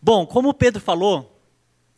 Bom, 0.00 0.24
como 0.24 0.48
o 0.48 0.54
Pedro 0.54 0.80
falou, 0.80 1.40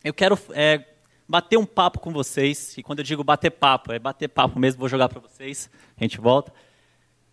eu 0.03 0.15
quero 0.15 0.39
é, 0.53 0.85
bater 1.29 1.59
um 1.59 1.67
papo 1.67 2.01
com 2.01 2.11
vocês, 2.13 2.77
e 2.79 2.83
quando 2.83 3.01
eu 3.01 3.05
digo 3.05 3.23
bater 3.23 3.51
papo, 3.51 3.93
é 3.93 3.99
bater 3.99 4.29
papo 4.29 4.59
mesmo, 4.59 4.81
vou 4.81 4.89
jogar 4.89 5.09
para 5.09 5.21
vocês, 5.21 5.71
a 5.99 6.03
gente 6.03 6.19
volta, 6.19 6.53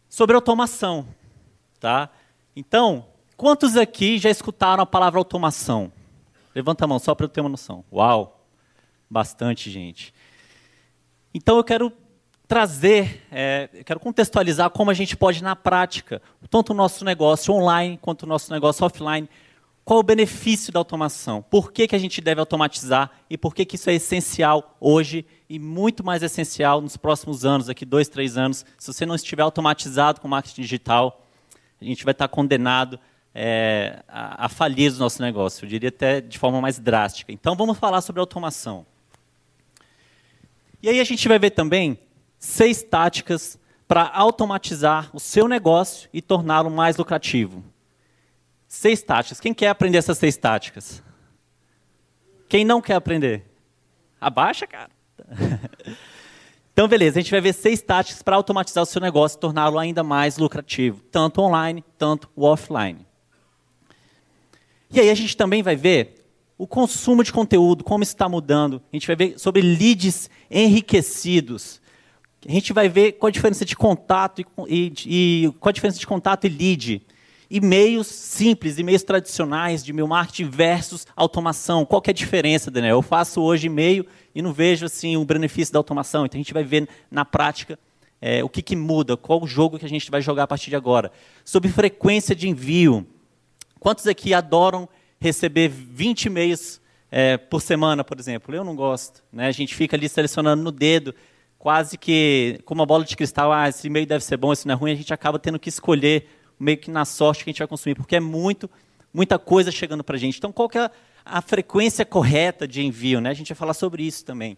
sobre 0.10 0.36
automação. 0.36 1.08
Tá? 1.80 2.10
Então, 2.56 3.06
quantos 3.38 3.78
aqui 3.78 4.18
já 4.18 4.30
escutaram 4.30 4.84
a 4.84 4.86
palavra 4.86 5.20
automação? 5.20 5.92
Levanta 6.54 6.84
a 6.84 6.88
mão, 6.88 7.00
só 7.00 7.16
para 7.16 7.26
eu 7.26 7.30
ter 7.30 7.40
uma 7.40 7.50
noção. 7.50 7.86
Uau, 7.92 8.46
bastante 9.10 9.72
gente. 9.72 10.14
Então 11.34 11.56
eu 11.56 11.64
quero 11.64 11.94
trazer, 12.48 13.26
é, 13.32 13.70
eu 13.74 13.84
quero 13.84 14.00
contextualizar 14.00 14.70
como 14.72 14.90
a 14.90 14.94
gente 14.94 15.16
pode, 15.16 15.44
na 15.44 15.56
prática, 15.56 16.22
tanto 16.50 16.72
o 16.72 16.76
nosso 16.76 17.06
negócio 17.06 17.54
online 17.54 17.98
quanto 18.02 18.24
o 18.24 18.26
nosso 18.26 18.52
negócio 18.52 18.86
offline, 18.86 19.30
qual 19.88 20.02
o 20.02 20.04
benefício 20.04 20.74
da 20.74 20.82
automação? 20.82 21.42
Por 21.42 21.72
que, 21.72 21.88
que 21.88 21.96
a 21.96 21.98
gente 21.98 22.20
deve 22.20 22.42
automatizar 22.42 23.10
e 23.30 23.38
por 23.38 23.56
que, 23.56 23.64
que 23.64 23.78
isso 23.78 23.90
é 23.90 23.94
essencial 23.94 24.76
hoje 24.82 25.26
e 25.50 25.58
muito 25.58 26.04
mais 26.04 26.22
essencial 26.22 26.82
nos 26.82 26.98
próximos 26.98 27.46
anos, 27.46 27.68
daqui 27.68 27.86
dois, 27.86 28.10
três 28.10 28.38
anos. 28.38 28.66
Se 28.78 28.92
você 28.92 29.06
não 29.06 29.16
estiver 29.16 29.44
automatizado 29.44 30.20
com 30.20 30.28
marketing 30.28 30.62
digital, 30.62 31.26
a 31.80 31.86
gente 31.86 32.04
vai 32.04 32.12
estar 32.12 32.28
condenado 32.28 33.00
é, 33.34 34.04
a, 34.10 34.48
a 34.48 34.50
falir 34.50 34.92
o 34.92 34.98
nosso 34.98 35.22
negócio, 35.22 35.64
eu 35.64 35.70
diria 35.70 35.88
até 35.88 36.20
de 36.20 36.38
forma 36.38 36.60
mais 36.60 36.80
drástica. 36.80 37.32
Então 37.32 37.56
vamos 37.56 37.78
falar 37.78 38.02
sobre 38.02 38.20
automação. 38.20 38.86
E 40.84 40.90
aí 40.90 41.00
a 41.00 41.06
gente 41.06 41.26
vai 41.30 41.40
ver 41.40 41.52
também 41.52 41.98
seis 42.38 42.84
táticas 42.84 43.58
para 43.88 44.12
automatizar 44.14 45.10
o 45.14 45.20
seu 45.22 45.48
negócio 45.48 46.10
e 46.12 46.22
torná-lo 46.22 46.70
mais 46.70 46.98
lucrativo. 46.98 47.64
Seis 48.68 49.02
táticas. 49.02 49.40
Quem 49.40 49.54
quer 49.54 49.70
aprender 49.70 49.98
essas 49.98 50.18
seis 50.18 50.36
táticas? 50.36 51.02
Quem 52.50 52.66
não 52.66 52.82
quer 52.82 52.96
aprender? 52.96 53.46
Abaixa, 54.20 54.68
cara. 54.68 54.90
Então, 56.78 56.88
beleza, 56.88 57.18
a 57.18 57.22
gente 57.24 57.32
vai 57.32 57.42
ver 57.42 57.54
seis 57.54 57.82
táticas 57.82 58.22
para 58.22 58.36
automatizar 58.36 58.84
o 58.84 58.86
seu 58.86 59.02
negócio 59.02 59.36
e 59.36 59.40
torná-lo 59.40 59.80
ainda 59.80 60.04
mais 60.04 60.38
lucrativo, 60.38 61.02
tanto 61.12 61.42
online, 61.42 61.84
tanto 61.98 62.30
offline. 62.38 63.00
E 64.92 65.00
aí 65.00 65.10
a 65.10 65.16
gente 65.16 65.36
também 65.36 65.64
vai 65.64 65.76
ver 65.76 66.24
o 66.56 66.68
consumo 66.68 67.24
de 67.24 67.34
conteúdo, 67.34 67.84
como 67.84 68.04
está 68.04 68.30
mudando. 68.30 68.80
A 68.94 68.96
gente 68.96 69.08
vai 69.08 69.16
ver 69.16 69.40
sobre 69.40 69.64
leads 69.64 70.30
enriquecidos. 70.52 71.82
A 72.48 72.52
gente 72.52 72.72
vai 72.72 72.88
ver 72.88 73.14
qual 73.14 73.30
a 73.30 73.32
diferença 73.32 73.66
de 73.66 73.76
contato 73.76 74.42
e, 74.42 74.46
e, 74.70 75.46
e 75.48 75.52
qual 75.54 75.72
a 75.72 75.74
diferença 75.74 75.98
de 75.98 76.06
contato 76.06 76.46
e 76.46 76.50
lead 76.50 77.02
e-mails 77.50 78.08
simples, 78.08 78.78
e-mails 78.78 79.04
tradicionais 79.04 79.84
de 79.84 79.94
meu 79.94 80.08
marketing 80.08 80.50
versus 80.50 81.08
automação. 81.16 81.86
Qual 81.86 82.02
que 82.02 82.10
é 82.10 82.12
a 82.12 82.16
diferença, 82.16 82.70
Daniel? 82.70 82.98
Eu 82.98 83.02
faço 83.02 83.42
hoje 83.42 83.68
e-mail 83.68 84.06
e 84.36 84.42
não 84.42 84.54
vejo 84.54 84.86
assim 84.86 85.16
o 85.18 85.26
benefício 85.26 85.74
da 85.74 85.80
automação. 85.80 86.26
Então 86.26 86.38
a 86.38 86.44
gente 86.44 86.54
vai 86.54 86.64
ver 86.64 86.88
na 87.10 87.24
prática 87.24 87.80
é, 88.22 88.44
o 88.44 88.50
que, 88.50 88.62
que 88.62 88.76
muda, 88.76 89.16
qual 89.16 89.42
o 89.42 89.48
jogo 89.48 89.80
que 89.80 89.86
a 89.86 89.90
gente 89.90 90.10
vai 90.12 90.22
jogar 90.22 90.44
a 90.44 90.48
partir 90.48 90.70
de 90.70 90.76
agora. 90.76 91.12
Sobre 91.46 91.70
frequência 91.70 92.36
de 92.36 92.50
envio. 92.50 93.06
Quantos 93.80 94.08
aqui 94.08 94.34
adoram 94.34 94.90
receber 95.20 95.70
20 95.70 96.26
e-mails 96.26 96.82
é, 97.12 97.38
por 97.38 97.62
semana, 97.62 98.04
por 98.04 98.20
exemplo? 98.20 98.54
Eu 98.54 98.64
não 98.64 98.76
gosto. 98.76 99.24
Né? 99.32 99.48
A 99.48 99.52
gente 99.52 99.76
fica 99.76 99.96
ali 99.96 100.10
selecionando 100.10 100.64
no 100.64 100.72
dedo, 100.72 101.14
quase 101.58 101.98
que 101.98 102.60
com 102.66 102.74
uma 102.74 102.86
bola 102.86 103.04
de 103.04 103.16
cristal, 103.16 103.52
ah, 103.52 103.70
esse 103.70 103.88
e-mail 103.88 104.06
deve 104.06 104.24
ser 104.24 104.38
bom, 104.38 104.52
esse 104.52 104.68
não 104.68 104.74
é 104.74 104.78
ruim, 104.78 104.92
a 104.92 104.96
gente 104.96 105.14
acaba 105.14 105.40
tendo 105.40 105.60
que 105.60 105.70
escolher 105.70 106.28
meio 106.60 106.78
que 106.78 106.90
na 106.90 107.06
sorte 107.06 107.44
que 107.44 107.50
a 107.50 107.52
gente 107.52 107.60
vai 107.60 107.68
consumir, 107.68 107.96
porque 107.96 108.16
é 108.16 108.20
muito, 108.20 108.70
muita 109.14 109.38
coisa 109.38 109.72
chegando 109.72 110.04
para 110.04 110.16
a 110.16 110.20
gente. 110.20 110.38
Então, 110.38 110.52
qual 110.52 110.68
que 110.68 110.78
é 110.78 110.90
a 111.26 111.42
frequência 111.42 112.06
correta 112.06 112.68
de 112.68 112.82
envio? 112.82 113.22
Né? 113.22 113.30
A 113.30 113.34
gente 113.34 113.50
vai 113.50 113.58
falar 113.58 113.74
sobre 113.74 114.04
isso 114.04 114.26
também. 114.26 114.58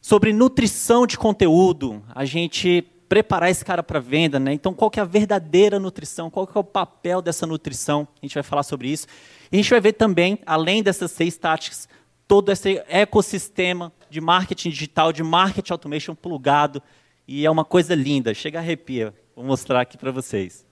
Sobre 0.00 0.32
nutrição 0.32 1.06
de 1.06 1.18
conteúdo, 1.18 2.02
a 2.14 2.24
gente 2.24 2.86
preparar 3.08 3.50
esse 3.50 3.64
cara 3.64 3.82
para 3.82 3.98
venda, 3.98 4.38
né? 4.38 4.52
Então, 4.52 4.74
qual 4.74 4.90
que 4.90 5.00
é 5.00 5.02
a 5.02 5.06
verdadeira 5.06 5.80
nutrição? 5.80 6.30
Qual 6.30 6.46
que 6.46 6.56
é 6.56 6.60
o 6.60 6.64
papel 6.64 7.22
dessa 7.22 7.46
nutrição? 7.46 8.06
A 8.22 8.26
gente 8.26 8.34
vai 8.34 8.42
falar 8.42 8.62
sobre 8.62 8.90
isso. 8.90 9.06
E 9.50 9.56
a 9.56 9.62
gente 9.62 9.70
vai 9.70 9.80
ver 9.80 9.94
também, 9.94 10.38
além 10.44 10.82
dessas 10.82 11.10
seis 11.10 11.36
táticas, 11.36 11.88
todo 12.28 12.52
esse 12.52 12.82
ecossistema 12.86 13.90
de 14.10 14.20
marketing 14.20 14.68
digital, 14.68 15.12
de 15.12 15.22
marketing 15.22 15.72
automation 15.72 16.14
plugado. 16.14 16.82
E 17.26 17.46
é 17.46 17.50
uma 17.50 17.64
coisa 17.64 17.94
linda, 17.94 18.34
chega 18.34 18.58
a 18.58 18.62
arrepia. 18.62 19.14
Vou 19.34 19.44
mostrar 19.44 19.80
aqui 19.80 19.96
para 19.96 20.12
vocês. 20.12 20.67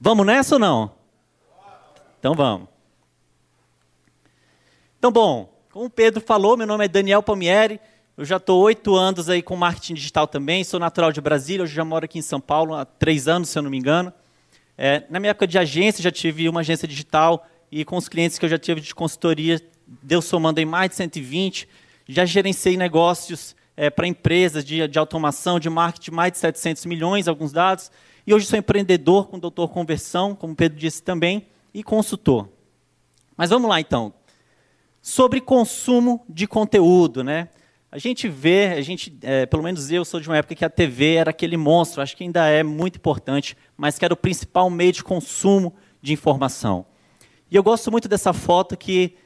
Vamos 0.00 0.24
nessa 0.24 0.54
ou 0.54 0.58
não? 0.60 0.92
Então 2.20 2.34
vamos. 2.34 2.68
Então, 4.96 5.10
bom, 5.10 5.52
como 5.72 5.86
o 5.86 5.90
Pedro 5.90 6.20
falou, 6.20 6.56
meu 6.56 6.66
nome 6.66 6.84
é 6.84 6.88
Daniel 6.88 7.22
Palmieri. 7.22 7.80
Eu 8.16 8.24
já 8.24 8.36
estou 8.36 8.62
oito 8.62 8.94
anos 8.94 9.28
aí 9.28 9.42
com 9.42 9.56
marketing 9.56 9.94
digital 9.94 10.26
também. 10.26 10.62
Sou 10.62 10.78
natural 10.78 11.10
de 11.10 11.20
Brasília, 11.20 11.64
hoje 11.64 11.74
já 11.74 11.84
moro 11.84 12.04
aqui 12.04 12.18
em 12.18 12.22
São 12.22 12.40
Paulo 12.40 12.74
há 12.74 12.84
três 12.84 13.26
anos, 13.26 13.48
se 13.48 13.58
eu 13.58 13.62
não 13.62 13.70
me 13.70 13.78
engano. 13.78 14.12
É, 14.76 15.02
na 15.10 15.18
minha 15.18 15.30
época 15.30 15.46
de 15.48 15.58
agência, 15.58 16.02
já 16.02 16.10
tive 16.12 16.48
uma 16.48 16.60
agência 16.60 16.86
digital 16.86 17.44
e 17.70 17.84
com 17.84 17.96
os 17.96 18.08
clientes 18.08 18.38
que 18.38 18.44
eu 18.44 18.48
já 18.48 18.58
tive 18.58 18.80
de 18.80 18.94
consultoria, 18.94 19.60
deu 20.02 20.22
somando 20.22 20.60
em 20.60 20.64
mais 20.64 20.90
de 20.90 20.96
120. 20.96 21.68
Já 22.08 22.24
gerenciei 22.24 22.76
negócios 22.76 23.56
é, 23.76 23.90
para 23.90 24.06
empresas 24.06 24.64
de, 24.64 24.86
de 24.86 24.98
automação, 24.98 25.58
de 25.58 25.68
marketing, 25.68 26.12
mais 26.12 26.32
de 26.32 26.38
700 26.38 26.86
milhões, 26.86 27.26
alguns 27.26 27.52
dados. 27.52 27.90
E 28.28 28.34
hoje 28.34 28.44
sou 28.44 28.58
empreendedor 28.58 29.28
com 29.28 29.38
doutor 29.38 29.70
conversão, 29.70 30.34
como 30.34 30.54
Pedro 30.54 30.78
disse 30.78 31.02
também, 31.02 31.46
e 31.72 31.82
consultor. 31.82 32.46
Mas 33.34 33.48
vamos 33.48 33.70
lá 33.70 33.80
então. 33.80 34.12
Sobre 35.00 35.40
consumo 35.40 36.22
de 36.28 36.46
conteúdo, 36.46 37.24
né? 37.24 37.48
A 37.90 37.96
gente 37.96 38.28
vê, 38.28 38.74
a 38.76 38.82
gente, 38.82 39.18
é, 39.22 39.46
pelo 39.46 39.62
menos 39.62 39.90
eu 39.90 40.04
sou 40.04 40.20
de 40.20 40.28
uma 40.28 40.36
época 40.36 40.54
que 40.54 40.62
a 40.62 40.68
TV 40.68 41.14
era 41.14 41.30
aquele 41.30 41.56
monstro, 41.56 42.02
acho 42.02 42.14
que 42.14 42.22
ainda 42.22 42.46
é 42.46 42.62
muito 42.62 42.96
importante, 42.96 43.56
mas 43.74 43.98
que 43.98 44.04
era 44.04 44.12
o 44.12 44.16
principal 44.16 44.68
meio 44.68 44.92
de 44.92 45.02
consumo 45.02 45.74
de 46.02 46.12
informação. 46.12 46.84
E 47.50 47.56
eu 47.56 47.62
gosto 47.62 47.90
muito 47.90 48.10
dessa 48.10 48.34
foto 48.34 48.76
que 48.76 49.16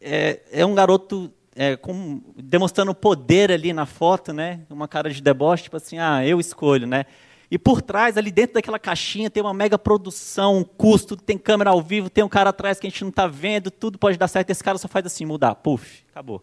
é, 0.00 0.42
é 0.52 0.64
um 0.64 0.76
garoto 0.76 1.28
é, 1.56 1.74
com, 1.74 2.22
demonstrando 2.36 2.94
poder 2.94 3.50
ali 3.50 3.72
na 3.72 3.84
foto, 3.84 4.32
né? 4.32 4.60
Uma 4.70 4.86
cara 4.86 5.10
de 5.10 5.20
deboche, 5.20 5.64
tipo 5.64 5.76
assim, 5.76 5.98
ah, 5.98 6.24
eu 6.24 6.38
escolho, 6.38 6.86
né? 6.86 7.04
E 7.54 7.58
por 7.58 7.80
trás, 7.80 8.16
ali 8.16 8.32
dentro 8.32 8.54
daquela 8.54 8.80
caixinha, 8.80 9.30
tem 9.30 9.40
uma 9.40 9.54
mega 9.54 9.78
produção, 9.78 10.58
um 10.58 10.64
custo, 10.64 11.16
tem 11.16 11.38
câmera 11.38 11.70
ao 11.70 11.80
vivo, 11.80 12.10
tem 12.10 12.24
um 12.24 12.28
cara 12.28 12.50
atrás 12.50 12.80
que 12.80 12.86
a 12.88 12.90
gente 12.90 13.02
não 13.02 13.10
está 13.10 13.28
vendo, 13.28 13.70
tudo 13.70 13.96
pode 13.96 14.18
dar 14.18 14.26
certo. 14.26 14.50
Esse 14.50 14.64
cara 14.64 14.76
só 14.76 14.88
faz 14.88 15.06
assim, 15.06 15.24
mudar, 15.24 15.54
puf, 15.54 16.02
acabou. 16.10 16.42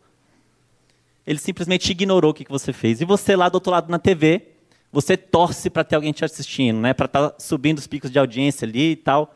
Ele 1.27 1.37
simplesmente 1.37 1.91
ignorou 1.91 2.31
o 2.31 2.33
que 2.33 2.45
você 2.47 2.71
fez. 2.71 3.01
E 3.01 3.05
você 3.05 3.35
lá 3.35 3.49
do 3.49 3.55
outro 3.55 3.73
lado 3.73 3.91
na 3.91 3.99
TV, 3.99 4.53
você 4.89 5.17
torce 5.17 5.69
para 5.69 5.83
ter 5.83 5.97
alguém 5.97 6.13
te 6.13 6.23
assistindo, 6.23 6.79
né? 6.79 6.93
para 6.93 7.07
estar 7.07 7.31
tá 7.31 7.35
subindo 7.37 7.79
os 7.79 7.87
picos 7.87 8.09
de 8.09 8.17
audiência 8.17 8.65
ali 8.65 8.91
e 8.91 8.95
tal. 8.95 9.35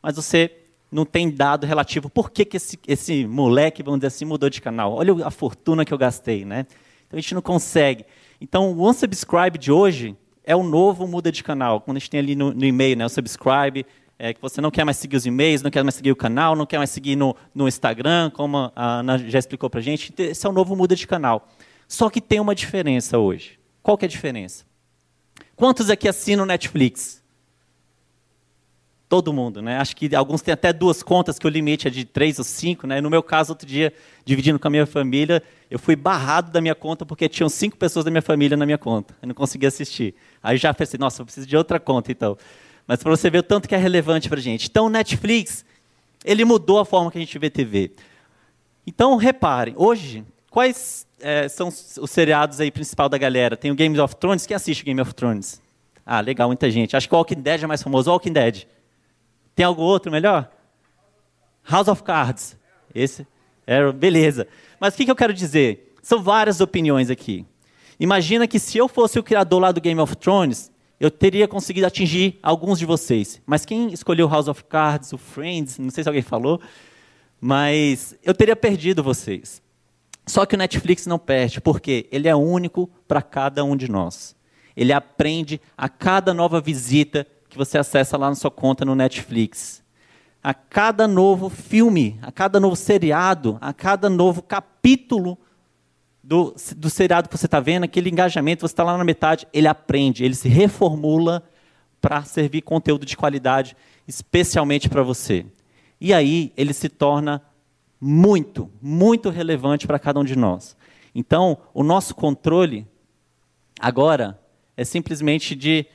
Mas 0.00 0.14
você 0.14 0.52
não 0.88 1.04
tem 1.04 1.28
dado 1.28 1.66
relativo. 1.66 2.08
Por 2.08 2.30
que, 2.30 2.44
que 2.44 2.58
esse, 2.58 2.78
esse 2.86 3.26
moleque, 3.26 3.82
vamos 3.82 3.98
dizer 3.98 4.06
assim, 4.06 4.24
mudou 4.24 4.48
de 4.48 4.62
canal? 4.62 4.92
Olha 4.94 5.26
a 5.26 5.32
fortuna 5.32 5.84
que 5.84 5.92
eu 5.92 5.98
gastei. 5.98 6.44
Né? 6.44 6.64
Então 7.08 7.18
a 7.18 7.20
gente 7.20 7.34
não 7.34 7.42
consegue. 7.42 8.04
Então 8.40 8.70
o 8.70 8.88
unsubscribe 8.88 9.58
de 9.58 9.72
hoje 9.72 10.16
é 10.48 10.56
o 10.56 10.62
novo 10.62 11.06
muda 11.06 11.30
de 11.30 11.44
canal. 11.44 11.78
Quando 11.82 11.98
a 11.98 12.00
gente 12.00 12.08
tem 12.08 12.20
ali 12.20 12.34
no, 12.34 12.54
no 12.54 12.64
e-mail, 12.64 12.96
né, 12.96 13.04
o 13.04 13.08
subscribe, 13.10 13.84
é, 14.18 14.32
que 14.32 14.40
você 14.40 14.62
não 14.62 14.70
quer 14.70 14.82
mais 14.82 14.96
seguir 14.96 15.18
os 15.18 15.26
e-mails, 15.26 15.60
não 15.60 15.70
quer 15.70 15.82
mais 15.82 15.94
seguir 15.94 16.10
o 16.10 16.16
canal, 16.16 16.56
não 16.56 16.64
quer 16.64 16.78
mais 16.78 16.88
seguir 16.88 17.16
no, 17.16 17.36
no 17.54 17.68
Instagram, 17.68 18.30
como 18.30 18.72
a 18.74 19.00
Ana 19.00 19.18
já 19.18 19.38
explicou 19.38 19.68
para 19.68 19.80
a 19.80 19.82
gente. 19.82 20.10
Esse 20.16 20.46
é 20.46 20.48
o 20.48 20.52
novo 20.52 20.74
muda 20.74 20.96
de 20.96 21.06
canal. 21.06 21.46
Só 21.86 22.08
que 22.08 22.18
tem 22.18 22.40
uma 22.40 22.54
diferença 22.54 23.18
hoje. 23.18 23.58
Qual 23.82 23.98
que 23.98 24.06
é 24.06 24.08
a 24.08 24.08
diferença? 24.08 24.64
Quantos 25.54 25.90
aqui 25.90 26.08
assinam 26.08 26.46
Netflix? 26.46 27.22
Todo 29.08 29.32
mundo, 29.32 29.62
né? 29.62 29.78
Acho 29.78 29.96
que 29.96 30.14
alguns 30.14 30.42
têm 30.42 30.52
até 30.52 30.70
duas 30.70 31.02
contas, 31.02 31.38
que 31.38 31.46
o 31.46 31.48
limite 31.48 31.88
é 31.88 31.90
de 31.90 32.04
três 32.04 32.38
ou 32.38 32.44
cinco, 32.44 32.86
né? 32.86 33.00
No 33.00 33.08
meu 33.08 33.22
caso, 33.22 33.52
outro 33.52 33.66
dia, 33.66 33.90
dividindo 34.22 34.58
com 34.58 34.68
a 34.68 34.70
minha 34.70 34.84
família, 34.84 35.42
eu 35.70 35.78
fui 35.78 35.96
barrado 35.96 36.50
da 36.50 36.60
minha 36.60 36.74
conta 36.74 37.06
porque 37.06 37.26
tinham 37.26 37.48
cinco 37.48 37.78
pessoas 37.78 38.04
da 38.04 38.10
minha 38.10 38.20
família 38.20 38.54
na 38.54 38.66
minha 38.66 38.76
conta. 38.76 39.14
Eu 39.22 39.28
não 39.28 39.34
conseguia 39.34 39.68
assistir. 39.68 40.14
Aí 40.42 40.58
já 40.58 40.74
pensei, 40.74 40.98
nossa, 40.98 41.22
eu 41.22 41.24
preciso 41.24 41.46
de 41.46 41.56
outra 41.56 41.80
conta, 41.80 42.12
então. 42.12 42.36
Mas 42.86 43.02
para 43.02 43.10
você 43.10 43.30
ver 43.30 43.38
o 43.38 43.42
tanto 43.42 43.66
que 43.66 43.74
é 43.74 43.78
relevante 43.78 44.28
para 44.28 44.38
a 44.38 44.42
gente. 44.42 44.68
Então, 44.68 44.86
o 44.86 44.90
Netflix, 44.90 45.64
ele 46.22 46.44
mudou 46.44 46.78
a 46.78 46.84
forma 46.84 47.10
que 47.10 47.16
a 47.16 47.20
gente 47.20 47.38
vê 47.38 47.48
TV. 47.48 47.92
Então, 48.86 49.16
reparem, 49.16 49.74
hoje, 49.76 50.22
quais 50.50 51.06
é, 51.20 51.48
são 51.48 51.68
os 51.68 52.10
seriados 52.10 52.60
aí 52.60 52.70
principal 52.70 53.08
da 53.08 53.16
galera? 53.16 53.56
Tem 53.56 53.70
o 53.70 53.74
Game 53.74 53.98
of 53.98 54.16
Thrones. 54.16 54.46
Quem 54.46 54.54
assiste 54.54 54.84
Game 54.84 55.00
of 55.00 55.14
Thrones? 55.14 55.62
Ah, 56.04 56.20
legal, 56.20 56.48
muita 56.48 56.70
gente. 56.70 56.96
Acho 56.96 57.08
que 57.08 57.14
o 57.14 57.18
Walking 57.18 57.40
Dead 57.40 57.62
é 57.62 57.66
mais 57.66 57.82
famoso. 57.82 58.10
Walking 58.10 58.32
Dead. 58.32 58.66
Tem 59.58 59.64
algo 59.64 59.82
outro 59.82 60.12
melhor? 60.12 60.48
House 61.68 61.88
of 61.88 62.04
Cards. 62.04 62.56
Esse 62.94 63.26
é 63.66 63.90
beleza. 63.90 64.46
Mas 64.78 64.94
o 64.94 64.96
que, 64.96 65.04
que 65.04 65.10
eu 65.10 65.16
quero 65.16 65.34
dizer? 65.34 65.96
São 66.00 66.22
várias 66.22 66.60
opiniões 66.60 67.10
aqui. 67.10 67.44
Imagina 67.98 68.46
que 68.46 68.60
se 68.60 68.78
eu 68.78 68.86
fosse 68.86 69.18
o 69.18 69.22
criador 69.24 69.60
lá 69.60 69.72
do 69.72 69.80
Game 69.80 70.00
of 70.00 70.14
Thrones, 70.14 70.70
eu 71.00 71.10
teria 71.10 71.48
conseguido 71.48 71.88
atingir 71.88 72.38
alguns 72.40 72.78
de 72.78 72.86
vocês. 72.86 73.42
Mas 73.44 73.66
quem 73.66 73.92
escolheu 73.92 74.28
House 74.28 74.46
of 74.46 74.62
Cards, 74.62 75.12
o 75.12 75.18
Friends, 75.18 75.76
não 75.76 75.90
sei 75.90 76.04
se 76.04 76.08
alguém 76.08 76.22
falou, 76.22 76.60
Mas 77.40 78.16
eu 78.22 78.34
teria 78.34 78.54
perdido 78.54 79.02
vocês. 79.02 79.60
Só 80.24 80.46
que 80.46 80.54
o 80.54 80.58
Netflix 80.58 81.04
não 81.04 81.18
perde, 81.18 81.60
porque 81.60 82.06
ele 82.12 82.28
é 82.28 82.36
único 82.36 82.88
para 83.08 83.20
cada 83.20 83.64
um 83.64 83.76
de 83.76 83.90
nós. 83.90 84.36
Ele 84.76 84.92
aprende 84.92 85.60
a 85.76 85.88
cada 85.88 86.32
nova 86.32 86.60
visita 86.60 87.26
que 87.48 87.56
você 87.56 87.78
acessa 87.78 88.16
lá 88.16 88.28
na 88.28 88.34
sua 88.34 88.50
conta 88.50 88.84
no 88.84 88.94
Netflix. 88.94 89.82
A 90.42 90.54
cada 90.54 91.08
novo 91.08 91.48
filme, 91.48 92.18
a 92.22 92.30
cada 92.30 92.60
novo 92.60 92.76
seriado, 92.76 93.58
a 93.60 93.72
cada 93.72 94.08
novo 94.08 94.42
capítulo 94.42 95.38
do, 96.22 96.54
do 96.76 96.90
seriado 96.90 97.28
que 97.28 97.36
você 97.36 97.46
está 97.46 97.58
vendo, 97.58 97.84
aquele 97.84 98.10
engajamento, 98.10 98.60
você 98.60 98.72
está 98.72 98.84
lá 98.84 98.96
na 98.96 99.04
metade, 99.04 99.48
ele 99.52 99.66
aprende, 99.66 100.24
ele 100.24 100.34
se 100.34 100.48
reformula 100.48 101.42
para 102.00 102.22
servir 102.22 102.62
conteúdo 102.62 103.04
de 103.04 103.16
qualidade, 103.16 103.76
especialmente 104.06 104.88
para 104.88 105.02
você. 105.02 105.46
E 106.00 106.12
aí 106.14 106.52
ele 106.56 106.72
se 106.72 106.88
torna 106.88 107.42
muito, 108.00 108.70
muito 108.80 109.30
relevante 109.30 109.86
para 109.86 109.98
cada 109.98 110.20
um 110.20 110.24
de 110.24 110.36
nós. 110.36 110.76
Então, 111.14 111.58
o 111.74 111.82
nosso 111.82 112.14
controle 112.14 112.86
agora 113.80 114.38
é 114.76 114.84
simplesmente 114.84 115.56
de 115.56 115.86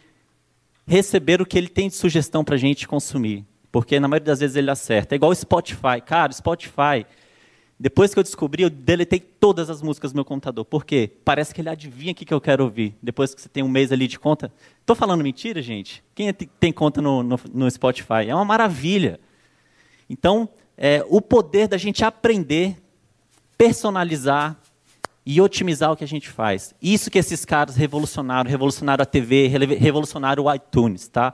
receber 0.85 1.41
o 1.41 1.45
que 1.45 1.57
ele 1.57 1.67
tem 1.67 1.87
de 1.87 1.95
sugestão 1.95 2.43
para 2.43 2.55
a 2.55 2.57
gente 2.57 2.87
consumir. 2.87 3.45
Porque 3.71 3.99
na 3.99 4.07
maioria 4.07 4.27
das 4.27 4.39
vezes 4.39 4.55
ele 4.55 4.69
acerta. 4.69 5.15
É 5.15 5.17
igual 5.17 5.31
o 5.31 5.35
Spotify. 5.35 5.99
Cara, 6.05 6.31
Spotify, 6.31 7.05
depois 7.79 8.13
que 8.13 8.19
eu 8.19 8.23
descobri, 8.23 8.63
eu 8.63 8.69
deletei 8.69 9.19
todas 9.19 9.69
as 9.69 9.81
músicas 9.81 10.11
do 10.11 10.15
meu 10.15 10.25
computador. 10.25 10.63
Por 10.63 10.85
quê? 10.85 11.11
Parece 11.25 11.53
que 11.53 11.61
ele 11.61 11.69
adivinha 11.69 12.11
o 12.11 12.15
que 12.15 12.31
eu 12.31 12.39
quero 12.39 12.63
ouvir. 12.63 12.95
Depois 13.01 13.33
que 13.33 13.41
você 13.41 13.49
tem 13.49 13.63
um 13.63 13.67
mês 13.67 13.91
ali 13.91 14.07
de 14.07 14.19
conta. 14.19 14.53
Estou 14.79 14.95
falando 14.95 15.23
mentira, 15.23 15.61
gente? 15.61 16.03
Quem 16.13 16.29
é 16.29 16.33
tem 16.33 16.71
conta 16.71 17.01
no, 17.01 17.23
no, 17.23 17.39
no 17.53 17.71
Spotify? 17.71 18.27
É 18.27 18.35
uma 18.35 18.45
maravilha. 18.45 19.19
Então, 20.09 20.47
é, 20.77 21.03
o 21.09 21.19
poder 21.19 21.67
da 21.67 21.77
gente 21.77 22.05
aprender, 22.05 22.77
personalizar 23.57 24.59
e 25.25 25.39
otimizar 25.39 25.91
o 25.91 25.95
que 25.95 26.03
a 26.03 26.07
gente 26.07 26.29
faz. 26.29 26.73
Isso 26.81 27.09
que 27.09 27.17
esses 27.17 27.45
caras 27.45 27.75
revolucionaram, 27.75 28.49
revolucionaram 28.49 29.03
a 29.03 29.05
TV, 29.05 29.47
revolucionaram 29.47 30.43
o 30.43 30.53
iTunes, 30.53 31.07
tá? 31.07 31.33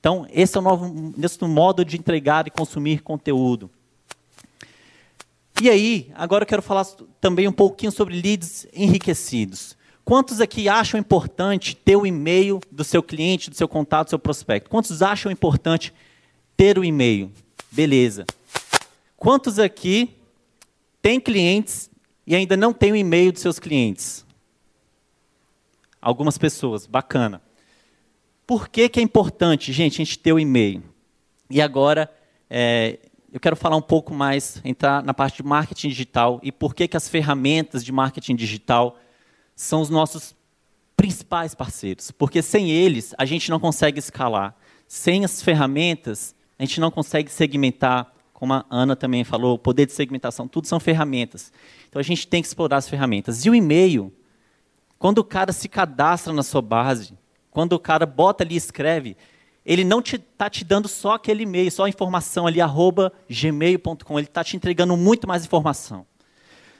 Então, 0.00 0.26
esse 0.30 0.56
é 0.56 0.60
o 0.60 0.62
novo, 0.62 1.14
esse 1.22 1.44
modo 1.44 1.84
de 1.84 1.96
entregar 1.96 2.46
e 2.46 2.50
consumir 2.50 3.02
conteúdo. 3.02 3.70
E 5.60 5.70
aí, 5.70 6.10
agora 6.14 6.44
eu 6.44 6.46
quero 6.46 6.62
falar 6.62 6.86
também 7.20 7.48
um 7.48 7.52
pouquinho 7.52 7.90
sobre 7.90 8.20
leads 8.20 8.66
enriquecidos. 8.72 9.76
Quantos 10.04 10.40
aqui 10.40 10.68
acham 10.68 11.00
importante 11.00 11.74
ter 11.74 11.96
o 11.96 12.06
e-mail 12.06 12.60
do 12.70 12.84
seu 12.84 13.02
cliente, 13.02 13.50
do 13.50 13.56
seu 13.56 13.66
contato, 13.66 14.06
do 14.06 14.10
seu 14.10 14.18
prospecto? 14.18 14.70
Quantos 14.70 15.02
acham 15.02 15.32
importante 15.32 15.92
ter 16.56 16.78
o 16.78 16.84
e-mail? 16.84 17.32
Beleza. 17.72 18.24
Quantos 19.16 19.58
aqui 19.58 20.14
têm 21.02 21.18
clientes 21.18 21.90
e 22.26 22.34
ainda 22.34 22.56
não 22.56 22.72
têm 22.72 22.92
o 22.92 22.96
e-mail 22.96 23.32
dos 23.32 23.42
seus 23.42 23.58
clientes? 23.58 24.24
Algumas 26.00 26.36
pessoas, 26.36 26.86
bacana. 26.86 27.40
Por 28.46 28.68
que, 28.68 28.88
que 28.88 29.00
é 29.00 29.02
importante, 29.02 29.72
gente, 29.72 29.94
a 29.94 30.04
gente 30.04 30.18
ter 30.18 30.32
o 30.32 30.38
e-mail? 30.38 30.82
E 31.50 31.60
agora, 31.60 32.10
é, 32.48 32.98
eu 33.32 33.40
quero 33.40 33.56
falar 33.56 33.76
um 33.76 33.82
pouco 33.82 34.14
mais, 34.14 34.60
entrar 34.64 35.02
na 35.02 35.12
parte 35.12 35.42
de 35.42 35.42
marketing 35.42 35.88
digital 35.88 36.40
e 36.42 36.50
por 36.50 36.74
que, 36.74 36.88
que 36.88 36.96
as 36.96 37.08
ferramentas 37.08 37.84
de 37.84 37.92
marketing 37.92 38.34
digital 38.34 38.98
são 39.54 39.80
os 39.80 39.90
nossos 39.90 40.34
principais 40.96 41.54
parceiros. 41.54 42.10
Porque 42.10 42.40
sem 42.40 42.70
eles, 42.70 43.14
a 43.18 43.24
gente 43.24 43.50
não 43.50 43.60
consegue 43.60 43.98
escalar. 43.98 44.54
Sem 44.88 45.24
as 45.24 45.42
ferramentas, 45.42 46.34
a 46.58 46.64
gente 46.64 46.80
não 46.80 46.90
consegue 46.90 47.30
segmentar, 47.30 48.12
como 48.36 48.52
a 48.52 48.66
Ana 48.68 48.94
também 48.94 49.24
falou, 49.24 49.54
o 49.54 49.58
poder 49.58 49.86
de 49.86 49.92
segmentação, 49.94 50.46
tudo 50.46 50.66
são 50.66 50.78
ferramentas. 50.78 51.50
Então 51.88 51.98
a 51.98 52.02
gente 52.02 52.28
tem 52.28 52.42
que 52.42 52.46
explorar 52.46 52.76
as 52.76 52.86
ferramentas. 52.86 53.46
E 53.46 53.48
o 53.48 53.54
e-mail, 53.54 54.12
quando 54.98 55.18
o 55.18 55.24
cara 55.24 55.54
se 55.54 55.70
cadastra 55.70 56.34
na 56.34 56.42
sua 56.42 56.60
base, 56.60 57.14
quando 57.50 57.72
o 57.72 57.78
cara 57.78 58.04
bota 58.04 58.44
ali 58.44 58.52
e 58.52 58.58
escreve, 58.58 59.16
ele 59.64 59.84
não 59.84 60.00
está 60.00 60.18
te, 60.18 60.18
tá 60.18 60.50
te 60.50 60.64
dando 60.64 60.86
só 60.86 61.14
aquele 61.14 61.44
e-mail, 61.44 61.70
só 61.70 61.84
a 61.84 61.88
informação 61.88 62.46
ali, 62.46 62.60
arroba 62.60 63.10
gmail.com, 63.26 64.18
ele 64.18 64.26
está 64.26 64.44
te 64.44 64.54
entregando 64.54 64.94
muito 64.98 65.26
mais 65.26 65.46
informação. 65.46 66.06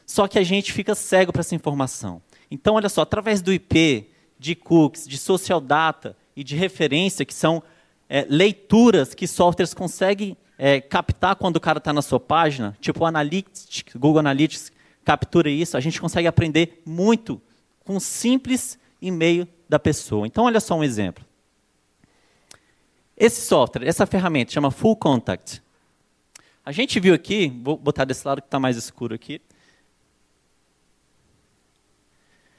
Só 0.05 0.29
que 0.29 0.38
a 0.38 0.44
gente 0.44 0.75
fica 0.75 0.94
cego 0.94 1.32
para 1.32 1.41
essa 1.41 1.55
informação. 1.55 2.20
Então, 2.50 2.75
olha 2.75 2.91
só, 2.91 3.00
através 3.00 3.41
do 3.41 3.50
IP, 3.50 4.11
de 4.38 4.55
cookies, 4.55 5.09
de 5.09 5.17
social 5.17 5.59
data 5.59 6.14
e 6.37 6.44
de 6.44 6.55
referência, 6.55 7.25
que 7.25 7.32
são 7.32 7.62
é, 8.11 8.26
leituras 8.29 9.14
que 9.14 9.26
softwares 9.26 9.73
conseguem 9.73 10.37
é, 10.58 10.81
captar 10.81 11.37
quando 11.37 11.56
o 11.56 11.61
cara 11.61 11.79
está 11.79 11.93
na 11.93 12.03
sua 12.03 12.19
página, 12.19 12.76
tipo 12.81 13.03
o 13.03 13.06
Analytics, 13.06 13.85
Google 13.94 14.20
Analytics 14.20 14.73
captura 15.05 15.49
isso, 15.49 15.76
a 15.76 15.81
gente 15.81 16.00
consegue 16.00 16.26
aprender 16.26 16.82
muito 16.85 17.41
com 17.85 17.97
um 17.97 18.00
simples 18.00 18.79
e-mail 19.00 19.47
da 19.69 19.79
pessoa. 19.79 20.26
Então, 20.26 20.44
olha 20.44 20.58
só 20.58 20.75
um 20.75 20.82
exemplo. 20.82 21.25
Esse 23.17 23.41
software, 23.41 23.87
essa 23.87 24.05
ferramenta, 24.05 24.53
chama 24.53 24.70
Full 24.70 24.97
Contact. 24.97 25.62
A 26.64 26.73
gente 26.73 26.99
viu 26.99 27.14
aqui, 27.14 27.49
vou 27.62 27.76
botar 27.76 28.05
desse 28.05 28.26
lado 28.26 28.43
que 28.43 28.49
está 28.49 28.59
mais 28.59 28.76
escuro 28.76 29.14
aqui. 29.14 29.41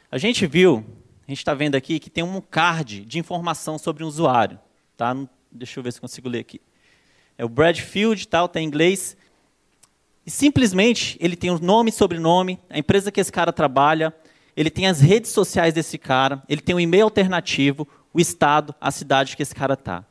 A 0.09 0.17
gente 0.17 0.47
viu, 0.47 0.85
a 1.27 1.31
gente 1.31 1.39
está 1.39 1.53
vendo 1.53 1.75
aqui 1.75 1.99
que 1.99 2.09
tem 2.09 2.23
um 2.23 2.39
card 2.39 3.03
de 3.03 3.19
informação 3.19 3.77
sobre 3.77 4.05
o 4.05 4.07
usuário. 4.07 4.57
Tá? 4.95 5.13
Deixa 5.51 5.79
eu 5.79 5.83
ver 5.83 5.91
se 5.91 5.99
consigo 5.99 6.29
ler 6.29 6.39
aqui 6.39 6.61
é 7.37 7.45
o 7.45 7.49
Bradfield, 7.49 8.27
tal, 8.27 8.47
tá 8.47 8.59
inglês. 8.59 9.15
E 10.25 10.31
simplesmente 10.31 11.17
ele 11.21 11.35
tem 11.35 11.51
o 11.51 11.59
nome 11.59 11.89
e 11.89 11.93
sobrenome, 11.93 12.59
a 12.69 12.77
empresa 12.77 13.11
que 13.11 13.19
esse 13.21 13.31
cara 13.31 13.53
trabalha, 13.53 14.13
ele 14.55 14.69
tem 14.69 14.87
as 14.87 14.99
redes 14.99 15.31
sociais 15.31 15.73
desse 15.73 15.97
cara, 15.97 16.43
ele 16.49 16.61
tem 16.61 16.73
o 16.73 16.77
um 16.77 16.81
e-mail 16.81 17.03
alternativo, 17.03 17.87
o 18.13 18.19
estado, 18.19 18.73
a 18.81 18.91
cidade 18.91 19.37
que 19.37 19.43
esse 19.43 19.53
cara 19.53 19.75
está. 19.75 20.03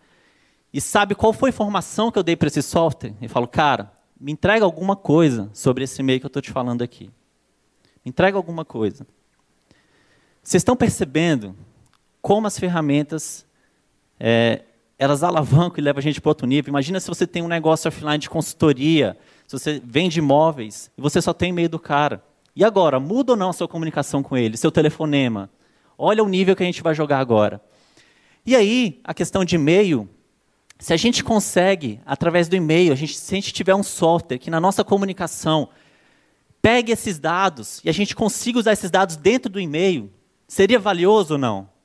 E 0.73 0.81
sabe 0.81 1.14
qual 1.14 1.32
foi 1.32 1.50
a 1.50 1.52
informação 1.52 2.11
que 2.12 2.19
eu 2.19 2.23
dei 2.23 2.37
para 2.37 2.49
esse 2.49 2.62
software? 2.62 3.14
Ele 3.20 3.28
falou, 3.28 3.49
cara, 3.49 3.93
me 4.19 4.32
entrega 4.32 4.64
alguma 4.64 4.94
coisa 4.94 5.50
sobre 5.52 5.84
esse 5.84 6.00
e-mail 6.00 6.20
que 6.20 6.26
eu 6.26 6.28
estou 6.28 6.43
te 6.43 6.50
falando 6.50 6.82
aqui. 6.82 7.11
Me 8.05 8.11
entrega 8.11 8.37
alguma 8.37 8.64
coisa. 8.64 9.06
Vocês 10.43 10.61
estão 10.61 10.76
percebendo 10.76 11.56
como 12.23 12.46
as 12.46 12.58
ferramentas 12.58 13.44
é, 14.19 14.62
elas 14.98 15.22
alavancam 15.22 15.78
e 15.78 15.82
levam 15.82 15.98
a 15.98 16.02
gente 16.02 16.20
para 16.20 16.31
outro 16.31 16.46
nível. 16.46 16.70
Imagina 16.70 16.98
se 17.00 17.08
você 17.08 17.26
tem 17.26 17.43
um 17.43 17.48
negócio 17.48 17.88
offline 17.88 18.19
de 18.19 18.31
consultoria, 18.31 19.16
se 19.46 19.58
você 19.58 19.81
vende 19.84 20.19
imóveis 20.19 20.90
e 20.96 21.00
você 21.00 21.20
só 21.20 21.32
tem 21.32 21.50
e-mail 21.50 21.68
do 21.68 21.78
cara. 21.78 22.23
E 22.54 22.64
agora, 22.64 22.99
muda 22.99 23.32
ou 23.32 23.37
não 23.37 23.50
a 23.50 23.52
sua 23.52 23.68
comunicação 23.68 24.23
com 24.23 24.37
ele, 24.37 24.56
seu 24.56 24.73
telefonema? 24.73 25.50
Olha 25.99 26.25
o 26.25 26.28
nível 26.28 26.56
que 26.56 26.62
a 26.62 26.66
gente 26.66 26.82
vai 26.82 26.94
jogar 26.94 27.18
agora. 27.18 27.61
E 28.44 28.56
aí, 28.56 29.00
a 29.04 29.12
questão 29.12 29.44
de 29.44 29.56
e-mail, 29.56 30.09
se 30.78 30.92
a 30.92 30.97
gente 30.97 31.23
consegue, 31.23 32.00
através 32.06 32.49
do 32.49 32.56
e-mail, 32.56 32.92
a 32.92 32.97
gente, 32.97 33.16
se 33.16 33.35
a 33.35 33.37
gente 33.37 33.52
tiver 33.52 33.75
um 33.75 33.82
software 33.82 34.38
que 34.38 34.50
na 34.50 34.61
nossa 34.61 34.82
comunicação 34.82 35.68
pegue 36.62 36.92
esses 36.92 37.18
dados 37.18 37.80
e 37.85 37.90
a 37.90 37.92
gente 37.92 38.16
consiga 38.16 38.59
usar 38.59 38.73
esses 38.73 38.90
dados 38.90 39.16
dentro 39.16 39.50
do 39.50 39.61
e-mail, 39.61 40.11
seria 40.49 40.78
valioso 40.78 41.35
ou 41.35 41.38
não? 41.38 41.75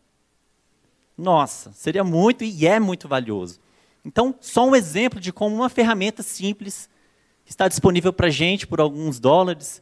Nossa, 1.18 1.72
seria 1.74 2.04
muito 2.04 2.44
e 2.44 2.66
é 2.66 2.80
muito 2.80 3.08
valioso. 3.08 3.60
Então, 4.04 4.34
só 4.42 4.68
um 4.68 4.76
exemplo 4.76 5.20
de 5.20 5.32
como 5.32 5.56
uma 5.56 5.70
ferramenta 5.70 6.24
simples 6.24 6.90
está 7.46 7.68
disponível 7.68 8.12
para 8.12 8.28
a 8.28 8.32
gente 8.32 8.66
por 8.66 8.80
alguns 8.80 9.20
dólares, 9.20 9.82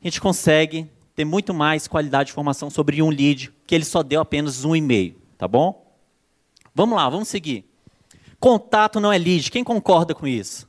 a 0.00 0.06
gente 0.06 0.20
consegue 0.20 0.90
ter 1.14 1.24
muito 1.24 1.52
mais 1.52 1.86
qualidade 1.86 2.28
de 2.28 2.32
informação 2.32 2.70
sobre 2.70 3.02
um 3.02 3.10
lead, 3.10 3.52
que 3.66 3.74
ele 3.74 3.84
só 3.84 4.02
deu 4.02 4.20
apenas 4.20 4.64
um 4.64 4.74
e-mail, 4.74 5.16
tá 5.36 5.46
bom? 5.46 5.94
Vamos 6.74 6.96
lá, 6.96 7.08
vamos 7.08 7.28
seguir. 7.28 7.64
Contato 8.40 8.98
não 8.98 9.12
é 9.12 9.18
lead. 9.18 9.50
Quem 9.50 9.62
concorda 9.62 10.14
com 10.14 10.26
isso? 10.26 10.68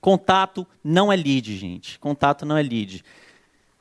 Contato 0.00 0.66
não 0.82 1.12
é 1.12 1.16
lead, 1.16 1.56
gente. 1.56 1.98
Contato 1.98 2.46
não 2.46 2.56
é 2.56 2.62
lead. 2.62 3.04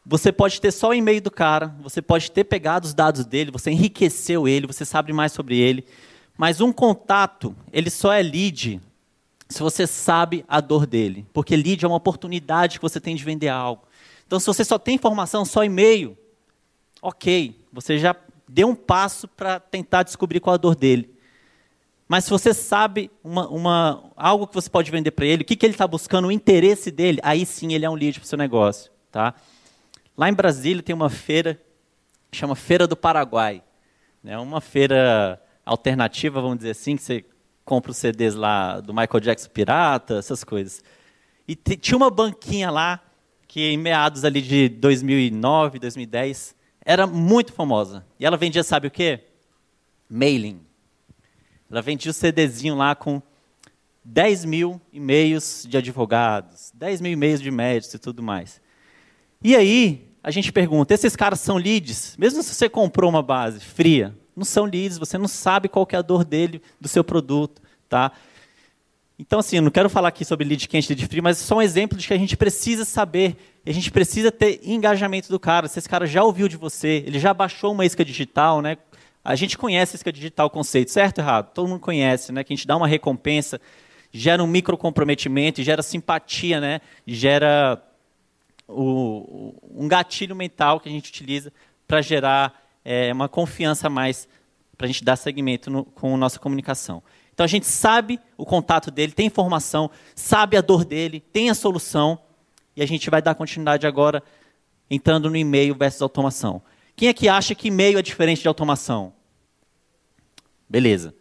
Você 0.06 0.32
pode 0.32 0.60
ter 0.60 0.72
só 0.72 0.90
o 0.90 0.94
e-mail 0.94 1.22
do 1.22 1.30
cara, 1.30 1.76
você 1.82 2.02
pode 2.02 2.32
ter 2.32 2.44
pegado 2.44 2.88
os 2.88 2.94
dados 2.94 3.26
dele, 3.26 3.52
você 3.52 3.72
enriqueceu 3.72 4.48
ele, 4.48 4.66
você 4.66 4.86
sabe 4.86 5.14
mais 5.14 5.32
sobre 5.32 5.58
ele. 5.58 5.86
Mas 6.38 6.62
um 6.62 6.72
contato, 6.72 7.56
ele 7.72 7.90
só 7.90 8.14
é 8.14 8.22
lead 8.22 8.82
se 9.50 9.62
você 9.62 9.86
sabe 9.86 10.46
a 10.48 10.62
dor 10.62 10.86
dele. 10.86 11.28
Porque 11.34 11.56
lead 11.56 11.84
é 11.84 11.88
uma 11.88 11.98
oportunidade 11.98 12.80
que 12.80 12.82
você 12.82 13.00
tem 13.00 13.16
de 13.16 13.24
vender 13.24 13.50
algo. 13.50 13.84
Então, 14.26 14.40
se 14.40 14.46
você 14.46 14.64
só 14.64 14.78
tem 14.78 14.96
informação, 14.96 15.44
só 15.44 15.64
e-mail, 15.64 16.18
ok, 17.02 17.60
você 17.74 17.98
já 17.98 18.16
deu 18.48 18.70
um 18.70 18.76
passo 18.76 19.28
para 19.28 19.60
tentar 19.60 20.04
descobrir 20.04 20.40
qual 20.40 20.54
a 20.54 20.58
dor 20.58 20.76
dele. 20.76 21.14
Mas 22.08 22.24
se 22.24 22.30
você 22.30 22.54
sabe 22.54 23.12
uma, 23.24 23.48
uma, 23.50 24.12
algo 24.16 24.48
que 24.48 24.56
você 24.56 24.70
pode 24.70 24.90
vender 24.90 25.12
para 25.12 25.26
ele, 25.26 25.44
o 25.44 25.46
que, 25.46 25.56
que 25.56 25.66
ele 25.66 25.74
está 25.74 25.88
buscando, 25.88 26.28
o 26.28 26.32
interesse 26.32 26.90
dele, 26.90 27.20
aí 27.22 27.46
sim 27.46 27.74
ele 27.74 27.86
é 27.86 27.90
um 27.90 27.96
lead 27.96 28.20
para 28.20 28.26
o 28.26 28.28
seu 28.28 28.38
negócio. 28.38 28.92
Tá? 29.12 29.34
Lá 30.20 30.28
em 30.28 30.34
Brasília 30.34 30.84
tem 30.84 30.94
uma 30.94 31.10
feira 31.10 31.58
que 32.30 32.38
chama 32.38 32.54
Feira 32.54 32.86
do 32.86 32.98
Paraguai. 32.98 33.64
É 34.26 34.38
uma 34.38 34.60
feira 34.60 35.42
alternativa, 35.66 36.42
vamos 36.42 36.58
dizer 36.58 36.72
assim, 36.72 36.98
que 36.98 37.04
você 37.04 37.24
compra 37.64 37.92
os 37.92 37.96
CDs 37.96 38.36
lá 38.36 38.82
do 38.82 38.94
Michael 38.94 39.22
Jackson 39.22 39.48
Pirata, 39.48 40.16
essas 40.16 40.44
coisas. 40.44 40.84
E 41.48 41.56
tinha 41.56 41.96
uma 41.96 42.10
banquinha 42.10 42.70
lá, 42.70 43.02
que 43.48 43.62
em 43.62 43.78
meados 43.78 44.26
ali 44.26 44.42
de 44.42 44.68
2009, 44.68 45.80
2010, 45.80 46.54
era 46.84 47.08
muito 47.08 47.54
famosa. 47.54 48.06
E 48.20 48.26
ela 48.26 48.36
vendia, 48.36 48.62
sabe 48.62 48.88
o 48.90 48.92
quê? 48.92 49.24
Mailing. 50.10 50.60
Ela 51.72 51.82
vendia 51.82 52.12
o 52.12 52.14
CDzinho 52.14 52.76
lá 52.76 52.94
com 52.94 53.22
10 54.04 54.44
mil 54.44 54.82
e-mails 54.92 55.66
de 55.66 55.78
advogados, 55.78 56.74
10 56.74 57.00
mil 57.00 57.14
e-mails 57.14 57.42
de 57.42 57.50
médicos 57.50 57.94
e 57.94 58.00
tudo 58.00 58.22
mais. 58.22 58.60
E 59.42 59.56
aí, 59.56 60.09
a 60.24 60.32
gente 60.32 60.52
pergunta, 60.52 60.94
esses 60.94 61.16
caras 61.16 61.40
são 61.40 61.58
leads? 61.58 62.16
Mesmo 62.18 62.44
se 62.44 62.54
você 62.54 62.68
comprou 62.68 63.10
uma 63.10 63.24
base 63.24 63.60
fria, 63.60 64.14
não 64.36 64.46
são 64.46 64.66
leads, 64.66 64.98
você 64.98 65.18
não 65.18 65.28
sabe 65.28 65.68
qual 65.68 65.88
é 65.92 65.96
a 65.96 66.02
dor 66.02 66.24
dele, 66.24 66.62
do 66.80 66.88
seu 66.88 67.04
produto. 67.04 67.62
Tá? 67.88 68.12
Então, 69.18 69.40
assim, 69.40 69.58
eu 69.58 69.62
não 69.62 69.72
quero 69.72 69.90
falar 69.90 70.08
aqui 70.10 70.24
sobre 70.24 70.48
lead 70.48 70.68
quente 70.68 70.88
lead 70.90 71.06
frio, 71.08 71.22
mas 71.22 71.42
é 71.42 71.44
só 71.44 71.58
um 71.58 71.62
exemplo 71.62 71.98
de 71.98 72.08
que 72.08 72.14
a 72.14 72.18
gente 72.18 72.38
precisa 72.38 72.86
saber, 72.86 73.36
a 73.66 73.72
gente 73.72 73.92
precisa 73.92 74.32
ter 74.32 74.62
engajamento 74.64 75.30
do 75.30 75.40
cara. 75.40 75.68
Se 75.68 75.78
esse 75.80 75.90
cara 75.90 76.08
já 76.08 76.24
ouviu 76.24 76.48
de 76.48 76.56
você, 76.56 77.04
ele 77.06 77.20
já 77.20 77.34
baixou 77.34 77.74
uma 77.74 77.86
isca 77.86 78.06
digital, 78.06 78.62
né? 78.62 78.78
A 79.24 79.36
gente 79.36 79.58
conhece 79.58 79.98
isca 79.98 80.12
digital 80.12 80.48
o 80.48 80.50
conceito, 80.50 80.90
certo 80.90 81.20
ou 81.20 81.24
errado? 81.26 81.52
Todo 81.54 81.68
mundo 81.68 81.82
conhece, 81.82 82.32
né? 82.32 82.44
Que 82.44 82.54
a 82.54 82.56
gente 82.56 82.66
dá 82.66 82.78
uma 82.78 82.88
recompensa, 82.88 83.60
gera 84.12 84.42
um 84.42 84.48
micro 84.48 84.78
comprometimento, 84.78 85.62
gera 85.62 85.84
simpatia, 85.84 86.62
né? 86.62 86.80
Gera 87.06 87.84
o, 88.70 89.56
um 89.72 89.88
gatilho 89.88 90.36
mental 90.36 90.80
que 90.80 90.88
a 90.88 90.92
gente 90.92 91.10
utiliza 91.10 91.52
para 91.88 92.02
gerar 92.02 92.64
é, 92.86 93.12
uma 93.12 93.28
confiança 93.28 93.88
a 93.88 93.90
mais 93.90 94.28
para 94.78 94.86
a 94.86 94.88
gente 94.88 95.04
dar 95.04 95.16
segmento 95.16 95.70
no, 95.70 95.84
com 95.84 96.14
a 96.14 96.18
nossa 96.18 96.40
comunicação. 96.40 97.04
Então 97.34 97.44
a 97.44 97.48
gente 97.48 97.66
sabe 97.66 98.20
o 98.38 98.46
contato 98.46 98.92
dele, 98.92 99.12
tem 99.12 99.26
informação, 99.26 99.90
sabe 100.16 100.56
a 100.56 100.62
dor 100.62 100.86
dele, 100.86 101.20
tem 101.20 101.50
a 101.50 101.54
solução, 101.54 102.20
e 102.76 102.82
a 102.82 102.86
gente 102.86 103.10
vai 103.10 103.22
dar 103.22 103.36
continuidade 103.36 103.86
agora 103.86 104.24
entrando 104.90 105.30
no 105.30 105.36
e-mail 105.36 105.76
versus 105.76 106.02
automação. 106.02 106.62
Quem 106.96 107.10
é 107.10 107.14
que 107.14 107.28
acha 107.28 107.56
que 107.56 107.68
e-mail 107.68 107.98
é 107.98 108.02
diferente 108.02 108.42
de 108.42 108.48
automação? 108.48 109.14
Beleza. 110.70 111.14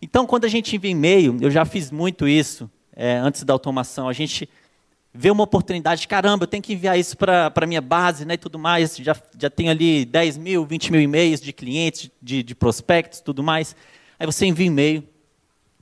Então, 0.00 0.26
quando 0.26 0.44
a 0.44 0.48
gente 0.48 0.74
envia 0.76 0.90
e-mail, 0.90 1.38
eu 1.40 1.50
já 1.50 1.64
fiz 1.64 1.90
muito 1.90 2.26
isso 2.26 2.70
é, 2.94 3.16
antes 3.16 3.44
da 3.44 3.52
automação, 3.52 4.08
a 4.08 4.12
gente 4.12 4.48
vê 5.18 5.30
uma 5.30 5.44
oportunidade, 5.44 6.06
caramba, 6.06 6.44
eu 6.44 6.48
tenho 6.48 6.62
que 6.62 6.72
enviar 6.72 6.98
isso 6.98 7.16
para 7.16 7.52
a 7.54 7.66
minha 7.66 7.80
base 7.80 8.24
né, 8.24 8.34
e 8.34 8.38
tudo 8.38 8.58
mais, 8.58 8.96
já, 8.96 9.16
já 9.38 9.50
tenho 9.50 9.70
ali 9.70 10.04
10 10.04 10.38
mil, 10.38 10.64
20 10.64 10.92
mil 10.92 11.00
e-mails 11.00 11.40
de 11.40 11.52
clientes, 11.52 12.10
de, 12.20 12.42
de 12.42 12.54
prospectos 12.54 13.20
tudo 13.20 13.42
mais. 13.42 13.74
Aí 14.18 14.26
você 14.26 14.46
envia 14.46 14.66
e-mail, 14.66 15.04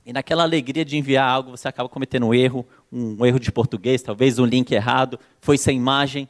e 0.05 0.13
naquela 0.13 0.43
alegria 0.43 0.85
de 0.85 0.97
enviar 0.97 1.27
algo, 1.27 1.51
você 1.51 1.67
acaba 1.67 1.89
cometendo 1.89 2.27
um 2.27 2.33
erro, 2.33 2.65
um 2.91 3.25
erro 3.25 3.39
de 3.39 3.51
português, 3.51 4.03
talvez 4.03 4.37
um 4.37 4.45
link 4.45 4.71
errado, 4.71 5.19
foi 5.41 5.57
sem 5.57 5.77
imagem. 5.77 6.29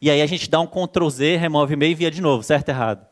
E 0.00 0.10
aí 0.10 0.22
a 0.22 0.26
gente 0.26 0.48
dá 0.48 0.60
um 0.60 0.66
Ctrl 0.66 1.08
Z, 1.08 1.36
remove 1.36 1.74
e-mail 1.74 1.90
e 1.90 1.92
envia 1.92 2.10
de 2.10 2.20
novo, 2.20 2.44
certo 2.44 2.68
errado? 2.68 3.04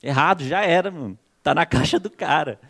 Errado, 0.00 0.44
já 0.44 0.62
era, 0.62 0.90
mano. 0.90 1.18
Tá 1.42 1.54
na 1.54 1.66
caixa 1.66 1.98
do 1.98 2.08
cara. 2.08 2.60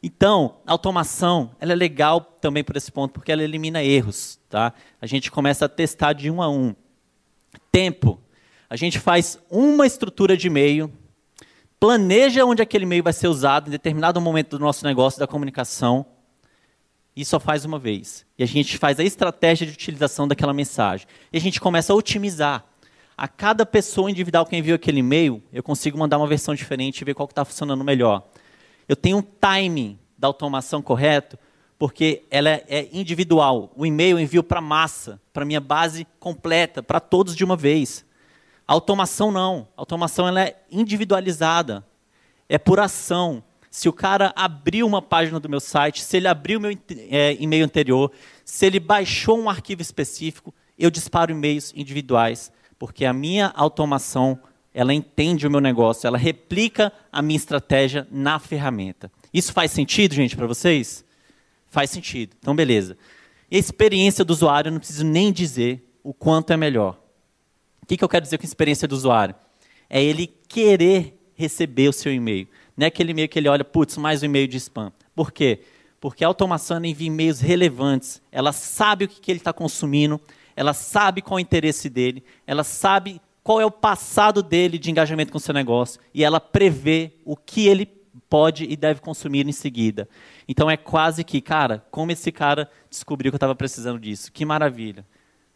Então, 0.00 0.56
a 0.66 0.72
automação, 0.72 1.50
ela 1.58 1.72
é 1.72 1.74
legal 1.74 2.20
também 2.20 2.62
por 2.62 2.76
esse 2.76 2.92
ponto, 2.92 3.12
porque 3.12 3.32
ela 3.32 3.42
elimina 3.42 3.82
erros, 3.82 4.38
tá? 4.54 4.72
A 5.00 5.06
gente 5.06 5.32
começa 5.32 5.64
a 5.64 5.68
testar 5.68 6.12
de 6.12 6.30
um 6.30 6.40
a 6.40 6.48
um. 6.48 6.76
Tempo. 7.72 8.20
A 8.70 8.76
gente 8.76 9.00
faz 9.00 9.36
uma 9.50 9.84
estrutura 9.84 10.36
de 10.36 10.46
e-mail, 10.46 10.92
planeja 11.80 12.44
onde 12.44 12.62
aquele 12.62 12.84
e-mail 12.84 13.02
vai 13.02 13.12
ser 13.12 13.26
usado 13.26 13.66
em 13.66 13.72
determinado 13.72 14.20
momento 14.20 14.50
do 14.56 14.60
nosso 14.60 14.84
negócio, 14.84 15.18
da 15.18 15.26
comunicação, 15.26 16.06
e 17.16 17.24
só 17.24 17.40
faz 17.40 17.64
uma 17.64 17.80
vez. 17.80 18.24
E 18.38 18.44
a 18.44 18.46
gente 18.46 18.78
faz 18.78 19.00
a 19.00 19.02
estratégia 19.02 19.66
de 19.66 19.72
utilização 19.72 20.28
daquela 20.28 20.54
mensagem. 20.54 21.08
E 21.32 21.36
a 21.36 21.40
gente 21.40 21.60
começa 21.60 21.92
a 21.92 21.96
otimizar. 21.96 22.64
A 23.16 23.26
cada 23.26 23.66
pessoa 23.66 24.08
individual 24.08 24.46
que 24.46 24.56
enviou 24.56 24.76
aquele 24.76 25.00
e-mail, 25.00 25.42
eu 25.52 25.64
consigo 25.64 25.98
mandar 25.98 26.18
uma 26.18 26.28
versão 26.28 26.54
diferente 26.54 27.00
e 27.00 27.04
ver 27.04 27.14
qual 27.14 27.28
está 27.28 27.44
funcionando 27.44 27.82
melhor. 27.82 28.22
Eu 28.88 28.94
tenho 28.94 29.16
um 29.16 29.22
timing 29.22 29.98
da 30.16 30.28
automação 30.28 30.80
correto, 30.80 31.36
porque 31.78 32.22
ela 32.30 32.50
é, 32.50 32.64
é 32.68 32.88
individual. 32.92 33.72
O 33.76 33.84
e-mail 33.84 34.18
eu 34.18 34.22
envio 34.22 34.42
para 34.42 34.60
massa, 34.60 35.20
para 35.32 35.44
minha 35.44 35.60
base 35.60 36.06
completa, 36.18 36.82
para 36.82 37.00
todos 37.00 37.34
de 37.34 37.44
uma 37.44 37.56
vez. 37.56 38.04
A 38.66 38.72
automação 38.72 39.30
não. 39.30 39.68
A 39.76 39.82
automação 39.82 40.26
ela 40.26 40.42
é 40.42 40.56
individualizada. 40.70 41.84
É 42.48 42.58
por 42.58 42.80
ação. 42.80 43.42
Se 43.70 43.88
o 43.88 43.92
cara 43.92 44.32
abriu 44.36 44.86
uma 44.86 45.02
página 45.02 45.40
do 45.40 45.48
meu 45.48 45.60
site, 45.60 46.02
se 46.02 46.16
ele 46.16 46.28
abriu 46.28 46.60
meu 46.60 46.76
é, 47.10 47.36
e-mail 47.40 47.64
anterior, 47.64 48.12
se 48.44 48.64
ele 48.66 48.78
baixou 48.78 49.38
um 49.38 49.50
arquivo 49.50 49.82
específico, 49.82 50.54
eu 50.78 50.90
disparo 50.90 51.32
e-mails 51.32 51.72
individuais, 51.74 52.52
porque 52.78 53.04
a 53.04 53.12
minha 53.12 53.52
automação 53.54 54.38
ela 54.72 54.94
entende 54.94 55.46
o 55.46 55.50
meu 55.50 55.60
negócio, 55.60 56.06
ela 56.06 56.18
replica 56.18 56.92
a 57.12 57.22
minha 57.22 57.36
estratégia 57.36 58.06
na 58.10 58.38
ferramenta. 58.38 59.10
Isso 59.32 59.52
faz 59.52 59.70
sentido, 59.70 60.14
gente, 60.14 60.36
para 60.36 60.46
vocês? 60.46 61.03
Faz 61.74 61.90
sentido. 61.90 62.36
Então, 62.38 62.54
beleza. 62.54 62.96
E 63.50 63.56
a 63.56 63.58
experiência 63.58 64.24
do 64.24 64.30
usuário, 64.30 64.68
eu 64.68 64.72
não 64.72 64.78
preciso 64.78 65.04
nem 65.04 65.32
dizer 65.32 65.84
o 66.04 66.14
quanto 66.14 66.52
é 66.52 66.56
melhor. 66.56 66.96
O 67.82 67.86
que, 67.86 67.96
que 67.96 68.04
eu 68.04 68.08
quero 68.08 68.22
dizer 68.22 68.38
com 68.38 68.44
experiência 68.44 68.86
do 68.86 68.94
usuário? 68.94 69.34
É 69.90 70.00
ele 70.00 70.32
querer 70.46 71.20
receber 71.34 71.88
o 71.88 71.92
seu 71.92 72.14
e-mail. 72.14 72.46
Não 72.76 72.84
é 72.84 72.86
aquele 72.86 73.10
e-mail 73.10 73.28
que 73.28 73.36
ele 73.40 73.48
olha, 73.48 73.64
putz, 73.64 73.96
mais 73.96 74.22
um 74.22 74.26
e-mail 74.26 74.46
de 74.46 74.56
spam. 74.58 74.92
Por 75.16 75.32
quê? 75.32 75.62
Porque 75.98 76.24
a 76.24 76.28
automação 76.28 76.84
envia 76.84 77.08
e-mails 77.08 77.40
relevantes. 77.40 78.22
Ela 78.30 78.52
sabe 78.52 79.06
o 79.06 79.08
que, 79.08 79.20
que 79.20 79.32
ele 79.32 79.40
está 79.40 79.52
consumindo, 79.52 80.20
ela 80.54 80.72
sabe 80.72 81.22
qual 81.22 81.40
é 81.40 81.42
o 81.42 81.42
interesse 81.42 81.90
dele, 81.90 82.22
ela 82.46 82.62
sabe 82.62 83.20
qual 83.42 83.60
é 83.60 83.66
o 83.66 83.70
passado 83.72 84.44
dele 84.44 84.78
de 84.78 84.92
engajamento 84.92 85.32
com 85.32 85.38
o 85.38 85.40
seu 85.40 85.52
negócio 85.52 86.00
e 86.14 86.22
ela 86.22 86.38
prevê 86.38 87.14
o 87.24 87.36
que 87.36 87.66
ele 87.66 87.84
pode 88.28 88.64
e 88.64 88.76
deve 88.76 89.00
consumir 89.00 89.46
em 89.46 89.52
seguida. 89.52 90.08
Então 90.48 90.70
é 90.70 90.76
quase 90.76 91.24
que, 91.24 91.40
cara, 91.40 91.84
como 91.90 92.12
esse 92.12 92.32
cara 92.32 92.70
descobriu 92.90 93.30
que 93.30 93.34
eu 93.34 93.38
estava 93.38 93.54
precisando 93.54 93.98
disso? 93.98 94.32
Que 94.32 94.44
maravilha. 94.44 95.06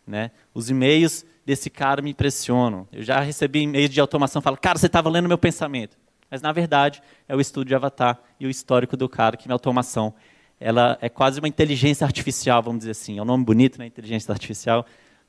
Né? 0.07 0.31
Os 0.55 0.71
e-mails 0.71 1.25
desse 1.45 1.69
cara 1.69 2.01
me 2.01 2.11
impressionam. 2.11 2.89
Eu 2.93 3.03
já 3.03 3.21
recebi 3.21 3.61
e-mails 3.61 3.91
de 3.91 4.01
automação 4.01 4.41
falando, 4.41 4.61
cara, 4.61 4.79
você 4.79 4.87
estava 4.87 5.09
lendo 5.09 5.29
meu 5.29 5.39
pensamento. 5.39 5.97
Mas, 6.31 6.43
na 6.43 6.53
verdade, 6.53 7.03
é 7.27 7.35
o 7.35 7.41
estudo 7.41 7.69
de 7.69 7.75
avatar 7.75 8.21
e 8.39 8.47
o 8.47 8.51
histórico 8.51 8.97
do 8.97 9.09
cara, 9.09 9.37
que 9.37 9.49
minha 9.49 9.55
automação 9.55 10.15
ela 10.61 10.99
é 11.01 11.09
quase 11.09 11.39
uma 11.39 11.49
inteligência 11.49 12.05
artificial, 12.05 12.63
vamos 12.63 12.81
dizer 12.81 12.91
assim. 12.91 13.19
É 13.19 13.23
um 13.23 13.25
nome 13.25 13.45
bonito, 13.45 13.79
né? 13.79 13.87
Inteligência 13.87 14.33
artificial, 14.33 14.85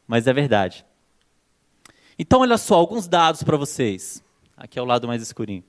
mas 0.08 0.28
é 0.28 0.34
verdade. 0.34 0.86
Então, 2.18 2.42
olha 2.42 2.58
só, 2.58 2.76
alguns 2.76 3.08
dados 3.08 3.44
para 3.44 3.56
vocês. 3.56 4.24
Aqui 4.58 4.78
é 4.78 4.82
o 4.82 4.86
lado 4.86 5.08
mais 5.08 5.22
escurinho. 5.22 5.64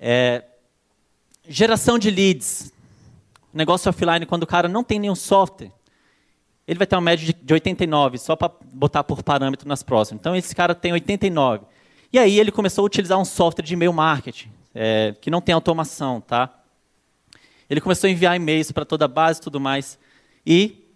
É, 0.00 0.42
geração 1.46 1.98
de 1.98 2.10
leads. 2.10 2.72
Negócio 3.52 3.90
offline, 3.90 4.24
quando 4.24 4.44
o 4.44 4.46
cara 4.46 4.68
não 4.68 4.82
tem 4.82 4.98
nenhum 4.98 5.14
software, 5.14 5.70
ele 6.66 6.78
vai 6.78 6.86
ter 6.86 6.94
uma 6.94 7.02
média 7.02 7.34
de 7.42 7.52
89, 7.52 8.16
só 8.16 8.34
para 8.36 8.52
botar 8.72 9.04
por 9.04 9.22
parâmetro 9.22 9.68
nas 9.68 9.82
próximas. 9.82 10.20
Então, 10.20 10.34
esse 10.34 10.54
cara 10.54 10.74
tem 10.74 10.92
89. 10.92 11.64
E 12.12 12.18
aí 12.18 12.38
ele 12.38 12.50
começou 12.50 12.82
a 12.82 12.86
utilizar 12.86 13.18
um 13.18 13.24
software 13.24 13.64
de 13.64 13.74
e-mail 13.74 13.92
marketing, 13.92 14.50
é, 14.74 15.14
que 15.20 15.30
não 15.30 15.40
tem 15.40 15.52
automação, 15.52 16.20
tá? 16.20 16.48
Ele 17.68 17.80
começou 17.80 18.08
a 18.08 18.10
enviar 18.10 18.36
e-mails 18.36 18.72
para 18.72 18.84
toda 18.84 19.04
a 19.04 19.08
base 19.08 19.40
e 19.40 19.42
tudo 19.42 19.60
mais. 19.60 19.98
E 20.46 20.88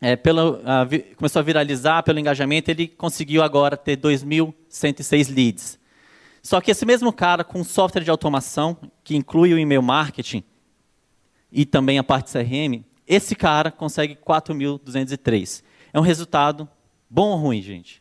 é, 0.00 0.16
pela, 0.16 0.60
a, 0.64 0.86
começou 1.14 1.40
a 1.40 1.42
viralizar 1.42 2.02
pelo 2.02 2.18
engajamento, 2.18 2.70
ele 2.70 2.88
conseguiu 2.88 3.42
agora 3.42 3.76
ter 3.76 3.96
2.106 3.96 5.34
leads. 5.34 5.78
Só 6.46 6.60
que 6.60 6.70
esse 6.70 6.86
mesmo 6.86 7.12
cara, 7.12 7.42
com 7.42 7.64
software 7.64 8.04
de 8.04 8.10
automação, 8.10 8.76
que 9.02 9.16
inclui 9.16 9.52
o 9.52 9.58
e-mail 9.58 9.82
marketing 9.82 10.44
e 11.50 11.66
também 11.66 11.98
a 11.98 12.04
parte 12.04 12.30
CRM, 12.30 12.84
esse 13.04 13.34
cara 13.34 13.68
consegue 13.72 14.14
4.203. 14.14 15.64
É 15.92 15.98
um 15.98 16.04
resultado 16.04 16.68
bom 17.10 17.30
ou 17.30 17.36
ruim, 17.36 17.60
gente? 17.60 18.00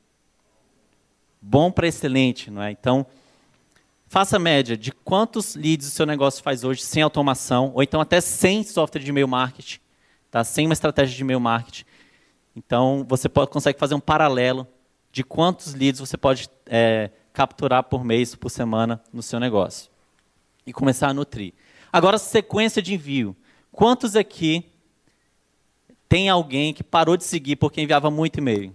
Bom 1.42 1.72
para 1.72 1.88
excelente, 1.88 2.52
não 2.52 2.62
é? 2.62 2.70
Então, 2.70 3.08
faça 4.06 4.36
a 4.36 4.40
média 4.40 4.78
de 4.78 4.92
quantos 4.92 5.56
leads 5.56 5.88
o 5.88 5.90
seu 5.92 6.06
negócio 6.06 6.44
faz 6.44 6.64
hoje 6.64 6.84
sem 6.84 7.02
automação, 7.02 7.72
ou 7.74 7.82
então 7.82 8.00
até 8.00 8.22
sem 8.22 8.62
software 8.62 9.02
de 9.02 9.10
e-mail 9.10 9.28
marketing, 9.28 9.80
tá? 10.30 10.44
sem 10.44 10.68
uma 10.68 10.74
estratégia 10.74 11.16
de 11.16 11.24
e-mail 11.24 11.40
marketing. 11.40 11.86
Então, 12.56 13.04
você 13.10 13.28
pode, 13.28 13.50
consegue 13.50 13.80
fazer 13.80 13.96
um 13.96 14.00
paralelo 14.00 14.68
de 15.12 15.24
quantos 15.24 15.74
leads 15.74 16.00
você 16.00 16.16
pode 16.16 16.48
é, 16.68 17.10
capturar 17.36 17.84
por 17.84 18.06
mês, 18.06 18.34
por 18.34 18.50
semana 18.50 19.04
no 19.12 19.22
seu 19.22 19.42
negócio. 19.42 19.92
E 20.66 20.72
começar 20.72 21.10
a 21.10 21.14
nutrir. 21.14 21.54
Agora, 21.92 22.18
sequência 22.18 22.82
de 22.82 22.94
envio. 22.94 23.36
Quantos 23.74 24.16
aqui 24.16 24.66
tem 26.08 26.30
alguém 26.30 26.74
que 26.74 26.82
parou 26.82 27.18
de 27.18 27.26
seguir 27.26 27.58
porque 27.58 27.82
enviava 27.82 28.10
muito 28.10 28.40
e-mail. 28.40 28.74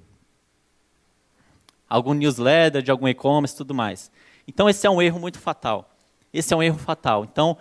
Algum 1.88 2.12
newsletter, 2.12 2.82
de 2.82 2.90
algum 2.90 3.08
e-commerce, 3.08 3.56
tudo 3.56 3.74
mais. 3.74 4.12
Então, 4.46 4.68
esse 4.68 4.86
é 4.86 4.90
um 4.90 5.00
erro 5.00 5.18
muito 5.18 5.38
fatal. 5.38 5.90
Esse 6.32 6.52
é 6.52 6.56
um 6.56 6.62
erro 6.62 6.78
fatal. 6.78 7.24
Então, 7.24 7.56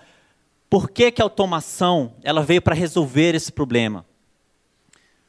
por 0.70 0.90
que, 0.92 1.12
que 1.12 1.22
a 1.22 1.26
automação 1.26 2.14
ela 2.22 2.44
veio 2.44 2.62
para 2.62 2.76
resolver 2.76 3.34
esse 3.34 3.54
problema? 3.54 4.06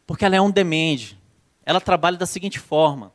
Porque 0.04 0.24
ela 0.24 0.34
é 0.34 0.40
on 0.40 0.50
demand. 0.50 1.14
Ela 1.64 1.80
trabalha 1.80 2.16
da 2.16 2.26
seguinte 2.26 2.58
forma: 2.58 3.12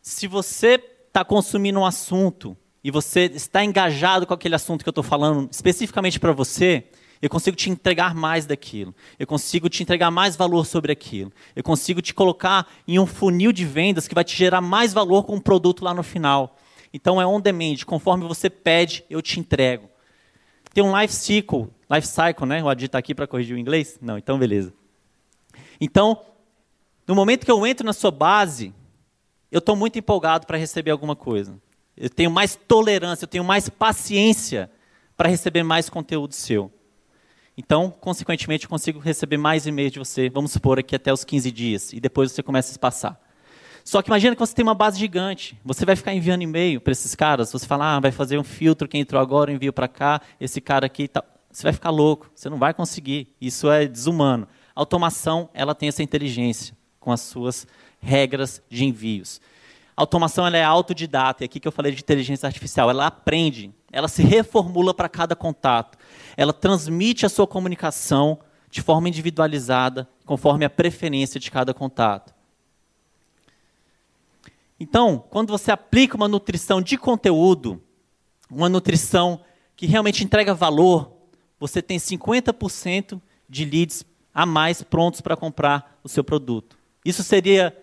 se 0.00 0.26
você 0.26 0.89
está 1.10 1.24
consumindo 1.24 1.80
um 1.80 1.84
assunto 1.84 2.56
e 2.82 2.90
você 2.90 3.22
está 3.34 3.64
engajado 3.64 4.26
com 4.26 4.32
aquele 4.32 4.54
assunto 4.54 4.82
que 4.82 4.88
eu 4.88 4.92
estou 4.92 5.04
falando 5.04 5.48
especificamente 5.50 6.18
para 6.18 6.32
você, 6.32 6.84
eu 7.20 7.28
consigo 7.28 7.56
te 7.56 7.68
entregar 7.68 8.14
mais 8.14 8.46
daquilo. 8.46 8.94
Eu 9.18 9.26
consigo 9.26 9.68
te 9.68 9.82
entregar 9.82 10.10
mais 10.10 10.36
valor 10.36 10.64
sobre 10.64 10.90
aquilo. 10.90 11.30
Eu 11.54 11.62
consigo 11.62 12.00
te 12.00 12.14
colocar 12.14 12.66
em 12.88 12.98
um 12.98 13.04
funil 13.04 13.52
de 13.52 13.66
vendas 13.66 14.08
que 14.08 14.14
vai 14.14 14.24
te 14.24 14.34
gerar 14.34 14.62
mais 14.62 14.94
valor 14.94 15.24
com 15.24 15.36
o 15.36 15.40
produto 15.40 15.84
lá 15.84 15.92
no 15.92 16.02
final. 16.02 16.56
Então 16.94 17.20
é 17.20 17.26
on 17.26 17.40
demand. 17.40 17.76
Conforme 17.84 18.26
você 18.26 18.48
pede, 18.48 19.04
eu 19.10 19.20
te 19.20 19.38
entrego. 19.38 19.90
Tem 20.72 20.82
um 20.82 20.98
life 20.98 21.12
cycle, 21.12 21.66
life 21.90 22.06
cycle, 22.06 22.46
né? 22.46 22.62
O 22.62 22.68
Adi 22.68 22.86
está 22.86 22.98
aqui 22.98 23.14
para 23.14 23.26
corrigir 23.26 23.56
o 23.56 23.58
inglês? 23.58 23.98
Não, 24.00 24.16
então 24.16 24.38
beleza. 24.38 24.72
Então, 25.78 26.22
no 27.06 27.14
momento 27.14 27.44
que 27.44 27.50
eu 27.50 27.66
entro 27.66 27.84
na 27.84 27.92
sua 27.92 28.10
base, 28.10 28.72
eu 29.50 29.58
estou 29.58 29.74
muito 29.74 29.98
empolgado 29.98 30.46
para 30.46 30.56
receber 30.56 30.90
alguma 30.90 31.16
coisa. 31.16 31.60
Eu 31.96 32.08
tenho 32.08 32.30
mais 32.30 32.56
tolerância, 32.56 33.24
eu 33.24 33.28
tenho 33.28 33.44
mais 33.44 33.68
paciência 33.68 34.70
para 35.16 35.28
receber 35.28 35.62
mais 35.62 35.90
conteúdo 35.90 36.34
seu. 36.34 36.72
Então, 37.56 37.90
consequentemente, 37.90 38.64
eu 38.64 38.70
consigo 38.70 38.98
receber 38.98 39.36
mais 39.36 39.66
e-mails 39.66 39.92
de 39.92 39.98
você, 39.98 40.30
vamos 40.30 40.52
supor 40.52 40.78
aqui 40.78 40.96
até 40.96 41.12
os 41.12 41.24
15 41.24 41.50
dias, 41.50 41.92
e 41.92 42.00
depois 42.00 42.32
você 42.32 42.42
começa 42.42 42.70
a 42.70 42.72
espaçar. 42.72 43.20
Só 43.84 44.00
que 44.02 44.08
imagina 44.08 44.34
que 44.34 44.40
você 44.40 44.54
tem 44.54 44.62
uma 44.62 44.74
base 44.74 44.98
gigante. 44.98 45.58
Você 45.64 45.84
vai 45.84 45.96
ficar 45.96 46.14
enviando 46.14 46.42
e-mail 46.42 46.80
para 46.80 46.92
esses 46.92 47.14
caras. 47.14 47.50
Você 47.50 47.66
fala, 47.66 47.96
ah, 47.96 48.00
vai 48.00 48.12
fazer 48.12 48.38
um 48.38 48.44
filtro, 48.44 48.86
quem 48.86 49.00
entrou 49.00 49.20
agora, 49.20 49.52
envio 49.52 49.72
para 49.72 49.88
cá, 49.88 50.20
esse 50.40 50.60
cara 50.60 50.86
aqui. 50.86 51.08
Você 51.50 51.62
vai 51.62 51.72
ficar 51.72 51.90
louco. 51.90 52.30
Você 52.34 52.48
não 52.48 52.58
vai 52.58 52.72
conseguir. 52.74 53.34
Isso 53.40 53.70
é 53.70 53.86
desumano. 53.86 54.46
A 54.76 54.80
automação, 54.80 55.48
ela 55.52 55.74
tem 55.74 55.88
essa 55.88 56.02
inteligência 56.02 56.76
com 56.98 57.10
as 57.10 57.22
suas 57.22 57.66
regras 58.00 58.62
de 58.68 58.84
envios. 58.84 59.40
A 59.96 60.02
automação 60.02 60.46
ela 60.46 60.56
é 60.56 60.64
autodidata, 60.64 61.42
e 61.42 61.46
aqui 61.46 61.60
que 61.60 61.68
eu 61.68 61.72
falei 61.72 61.92
de 61.92 62.00
inteligência 62.00 62.46
artificial, 62.46 62.88
ela 62.88 63.06
aprende, 63.06 63.70
ela 63.92 64.08
se 64.08 64.22
reformula 64.22 64.94
para 64.94 65.08
cada 65.08 65.36
contato. 65.36 65.98
Ela 66.36 66.52
transmite 66.52 67.26
a 67.26 67.28
sua 67.28 67.46
comunicação 67.46 68.38
de 68.70 68.80
forma 68.80 69.08
individualizada, 69.08 70.08
conforme 70.24 70.64
a 70.64 70.70
preferência 70.70 71.38
de 71.38 71.50
cada 71.50 71.74
contato. 71.74 72.32
Então, 74.78 75.22
quando 75.28 75.50
você 75.50 75.70
aplica 75.70 76.16
uma 76.16 76.28
nutrição 76.28 76.80
de 76.80 76.96
conteúdo, 76.96 77.82
uma 78.50 78.68
nutrição 78.68 79.40
que 79.76 79.86
realmente 79.86 80.24
entrega 80.24 80.54
valor, 80.54 81.12
você 81.58 81.82
tem 81.82 81.98
50% 81.98 83.20
de 83.46 83.64
leads 83.66 84.04
a 84.32 84.46
mais 84.46 84.82
prontos 84.82 85.20
para 85.20 85.36
comprar 85.36 86.00
o 86.02 86.08
seu 86.08 86.24
produto. 86.24 86.78
Isso 87.04 87.22
seria 87.22 87.76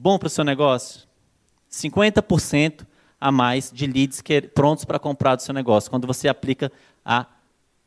bom 0.00 0.18
para 0.18 0.28
o 0.28 0.30
seu 0.30 0.42
negócio? 0.42 1.06
50% 1.70 2.86
a 3.20 3.30
mais 3.30 3.70
de 3.70 3.86
leads 3.86 4.22
que, 4.22 4.40
prontos 4.40 4.86
para 4.86 4.98
comprar 4.98 5.36
do 5.36 5.42
seu 5.42 5.52
negócio, 5.52 5.90
quando 5.90 6.06
você 6.06 6.26
aplica 6.26 6.72
a, 7.04 7.26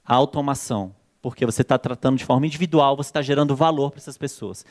automação. 0.05 0.93
Porque 1.23 1.43
você 1.43 1.63
está 1.63 1.77
tratando 1.77 2.17
de 2.17 2.25
forma 2.25 2.45
individual, 2.45 2.95
você 2.95 3.09
está 3.09 3.21
gerando 3.21 3.55
valor 3.55 3.89
para 3.89 3.99
essas 3.99 4.17
pessoas. 4.17 4.63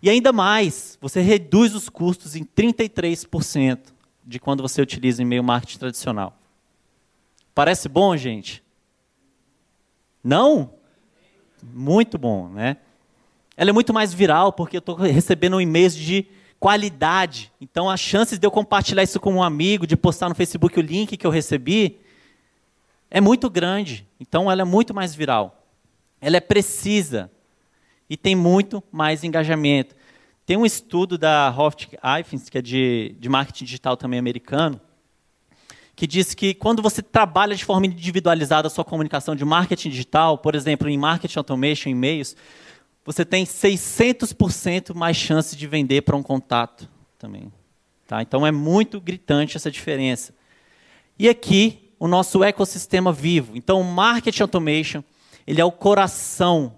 E 0.00 0.08
ainda 0.08 0.32
mais, 0.32 0.96
você 1.00 1.20
reduz 1.20 1.74
os 1.74 1.88
custos 1.88 2.36
em 2.36 2.44
33% 2.44 3.92
de 4.24 4.38
quando 4.38 4.62
você 4.62 4.80
utiliza 4.80 5.20
e-mail 5.20 5.42
marketing 5.42 5.78
tradicional. 5.78 6.38
Parece 7.52 7.88
bom, 7.88 8.16
gente? 8.16 8.62
Não? 10.22 10.74
Muito 11.60 12.18
bom, 12.18 12.48
né? 12.48 12.76
Ela 13.56 13.70
é 13.70 13.72
muito 13.72 13.92
mais 13.92 14.14
viral 14.14 14.52
porque 14.52 14.76
eu 14.76 14.80
estou 14.80 14.94
recebendo 14.94 15.60
e-mails 15.60 15.96
de 15.96 16.28
qualidade. 16.62 17.52
Então, 17.60 17.90
as 17.90 17.98
chances 17.98 18.38
de 18.38 18.46
eu 18.46 18.50
compartilhar 18.52 19.02
isso 19.02 19.18
com 19.18 19.34
um 19.34 19.42
amigo, 19.42 19.84
de 19.84 19.96
postar 19.96 20.28
no 20.28 20.34
Facebook 20.36 20.78
o 20.78 20.80
link 20.80 21.16
que 21.16 21.26
eu 21.26 21.30
recebi, 21.30 21.98
é 23.10 23.20
muito 23.20 23.50
grande. 23.50 24.06
Então, 24.20 24.48
ela 24.48 24.62
é 24.62 24.64
muito 24.64 24.94
mais 24.94 25.12
viral. 25.12 25.66
Ela 26.20 26.36
é 26.36 26.40
precisa 26.40 27.28
e 28.08 28.16
tem 28.16 28.36
muito 28.36 28.80
mais 28.92 29.24
engajamento. 29.24 29.96
Tem 30.46 30.56
um 30.56 30.64
estudo 30.64 31.18
da 31.18 31.52
Hoft 31.52 31.88
Ifins, 32.20 32.48
que 32.48 32.58
é 32.58 32.62
de, 32.62 33.16
de 33.18 33.28
marketing 33.28 33.64
digital 33.64 33.96
também 33.96 34.20
americano, 34.20 34.80
que 35.96 36.06
diz 36.06 36.32
que 36.32 36.54
quando 36.54 36.80
você 36.80 37.02
trabalha 37.02 37.56
de 37.56 37.64
forma 37.64 37.86
individualizada 37.86 38.68
a 38.68 38.70
sua 38.70 38.84
comunicação 38.84 39.34
de 39.34 39.44
marketing 39.44 39.90
digital, 39.90 40.38
por 40.38 40.54
exemplo, 40.54 40.88
em 40.88 40.96
marketing 40.96 41.38
automation, 41.38 41.88
e-mails, 41.88 42.36
você 43.04 43.24
tem 43.24 43.44
600% 43.44 44.94
mais 44.94 45.16
chances 45.16 45.56
de 45.56 45.66
vender 45.66 46.02
para 46.02 46.16
um 46.16 46.22
contato 46.22 46.88
também. 47.18 47.52
Tá? 48.06 48.22
Então 48.22 48.46
é 48.46 48.52
muito 48.52 49.00
gritante 49.00 49.56
essa 49.56 49.70
diferença. 49.70 50.34
E 51.18 51.28
aqui, 51.28 51.92
o 52.02 52.08
nosso 52.08 52.42
ecossistema 52.42 53.12
vivo. 53.12 53.56
Então, 53.56 53.80
o 53.80 53.84
marketing 53.84 54.42
automation, 54.42 55.04
ele 55.46 55.60
é 55.60 55.64
o 55.64 55.70
coração 55.70 56.76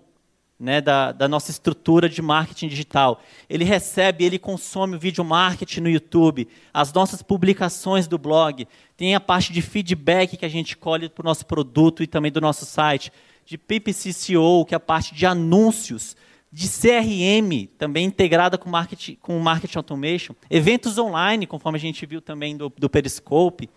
né, 0.61 0.81
da, 0.81 1.13
da, 1.13 1.27
nossa 1.27 1.51
estrutura 1.51 2.11
de 2.11 2.21
marketing 2.21 2.69
digital. 2.69 3.23
Ele 3.49 3.65
recebe, 3.65 4.25
ele 4.25 4.39
consome 4.39 4.97
o 4.97 4.99
vídeo 4.99 5.25
marketing 5.25 5.81
no 5.81 5.89
YouTube, 5.89 6.47
as 6.73 6.93
nossas 6.93 7.23
publicações 7.23 8.07
do 8.07 8.19
blog, 8.19 8.69
tem 8.97 9.15
a 9.15 9.21
parte 9.21 9.53
de 9.53 9.63
feedback 9.63 10.37
que 10.37 10.45
a 10.45 10.49
gente 10.49 10.77
colhe 10.77 11.09
para 11.09 11.23
o 11.23 11.25
nosso 11.25 11.47
produto 11.47 12.03
e 12.03 12.07
também 12.07 12.31
do 12.31 12.41
nosso 12.41 12.67
site, 12.67 13.11
de 13.45 13.59
PPCCO, 13.59 14.65
que 14.67 14.75
é 14.75 14.77
a 14.77 14.81
parte 14.81 15.15
de 15.15 15.27
anúncios, 15.27 16.17
de 16.51 16.69
CRM, 16.69 17.69
também 17.77 18.07
integrada 18.07 18.57
com 18.57 18.71
marketing, 18.71 19.17
com 19.21 19.37
marketing 19.41 19.77
automation, 19.79 20.35
eventos 20.49 20.99
online, 20.99 21.49
conforme 21.49 21.77
a 21.77 21.81
gente 21.81 22.07
viu 22.07 22.21
também 22.21 22.57
do, 22.57 22.73
do 22.79 22.89
Periscope, 22.89 23.69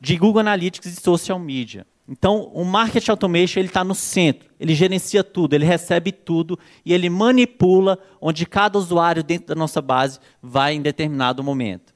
de 0.00 0.16
Google 0.16 0.40
Analytics 0.40 0.96
e 0.96 1.00
social 1.00 1.40
media. 1.40 1.84
Então, 2.08 2.50
o 2.52 2.64
marketing 2.64 3.10
automation 3.10 3.60
ele 3.60 3.68
está 3.68 3.82
no 3.82 3.94
centro, 3.94 4.48
ele 4.60 4.74
gerencia 4.74 5.24
tudo, 5.24 5.54
ele 5.54 5.64
recebe 5.64 6.12
tudo 6.12 6.58
e 6.84 6.92
ele 6.92 7.10
manipula 7.10 7.98
onde 8.20 8.46
cada 8.46 8.78
usuário 8.78 9.22
dentro 9.24 9.48
da 9.48 9.54
nossa 9.54 9.82
base 9.82 10.20
vai 10.40 10.74
em 10.74 10.82
determinado 10.82 11.42
momento. 11.42 11.92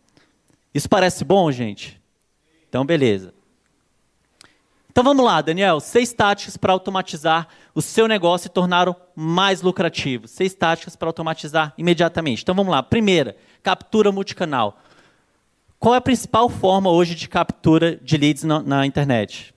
Isso 0.74 0.88
parece 0.88 1.24
bom, 1.24 1.50
gente? 1.52 2.00
Então, 2.68 2.84
beleza. 2.84 3.35
Então 4.96 5.04
vamos 5.04 5.26
lá, 5.26 5.42
Daniel. 5.42 5.78
Seis 5.78 6.10
táticas 6.14 6.56
para 6.56 6.72
automatizar 6.72 7.48
o 7.74 7.82
seu 7.82 8.08
negócio 8.08 8.46
e 8.46 8.50
torná-lo 8.50 8.96
mais 9.14 9.60
lucrativo. 9.60 10.26
Seis 10.26 10.54
táticas 10.54 10.96
para 10.96 11.06
automatizar 11.06 11.74
imediatamente. 11.76 12.40
Então 12.40 12.54
vamos 12.54 12.72
lá. 12.72 12.82
Primeira, 12.82 13.36
captura 13.62 14.10
multicanal. 14.10 14.80
Qual 15.78 15.94
é 15.94 15.98
a 15.98 16.00
principal 16.00 16.48
forma 16.48 16.90
hoje 16.90 17.14
de 17.14 17.28
captura 17.28 17.96
de 17.96 18.16
leads 18.16 18.44
na, 18.44 18.62
na 18.62 18.86
internet? 18.86 19.54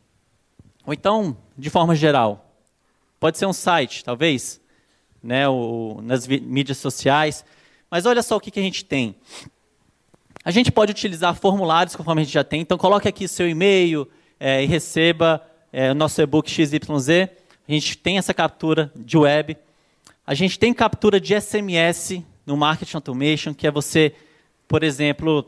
Ou 0.86 0.92
então, 0.92 1.38
de 1.58 1.70
forma 1.70 1.96
geral, 1.96 2.54
pode 3.18 3.38
ser 3.38 3.46
um 3.46 3.54
site, 3.54 4.04
talvez, 4.04 4.60
né, 5.24 5.48
ou 5.48 6.02
nas 6.02 6.28
mídias 6.28 6.80
sociais. 6.80 7.46
Mas 7.90 8.06
olha 8.06 8.22
só 8.22 8.36
o 8.36 8.42
que, 8.42 8.52
que 8.52 8.60
a 8.60 8.64
gente 8.64 8.84
tem. 8.84 9.16
A 10.44 10.52
gente 10.52 10.70
pode 10.70 10.92
utilizar 10.92 11.34
formulários, 11.34 11.96
conforme 11.96 12.24
a 12.24 12.26
gente 12.26 12.34
já 12.34 12.44
tem. 12.44 12.60
Então, 12.60 12.78
coloque 12.78 13.08
aqui 13.08 13.26
seu 13.26 13.48
e-mail 13.48 14.06
é, 14.40 14.64
e 14.64 14.66
receba 14.66 15.46
é, 15.72 15.92
o 15.92 15.96
nosso 15.96 16.22
e-book 16.22 16.50
XYZ. 16.50 16.80
A 17.68 17.72
gente 17.72 17.98
tem 17.98 18.18
essa 18.18 18.34
captura 18.34 18.92
de 18.96 19.18
web. 19.18 19.58
A 20.26 20.34
gente 20.34 20.58
tem 20.58 20.74
captura 20.74 21.20
de 21.20 21.40
SMS 21.40 22.24
no 22.46 22.56
Marketing 22.56 22.96
Automation, 22.96 23.54
que 23.54 23.68
é 23.68 23.72
você, 23.72 24.14
por 24.68 24.84
exemplo, 24.84 25.46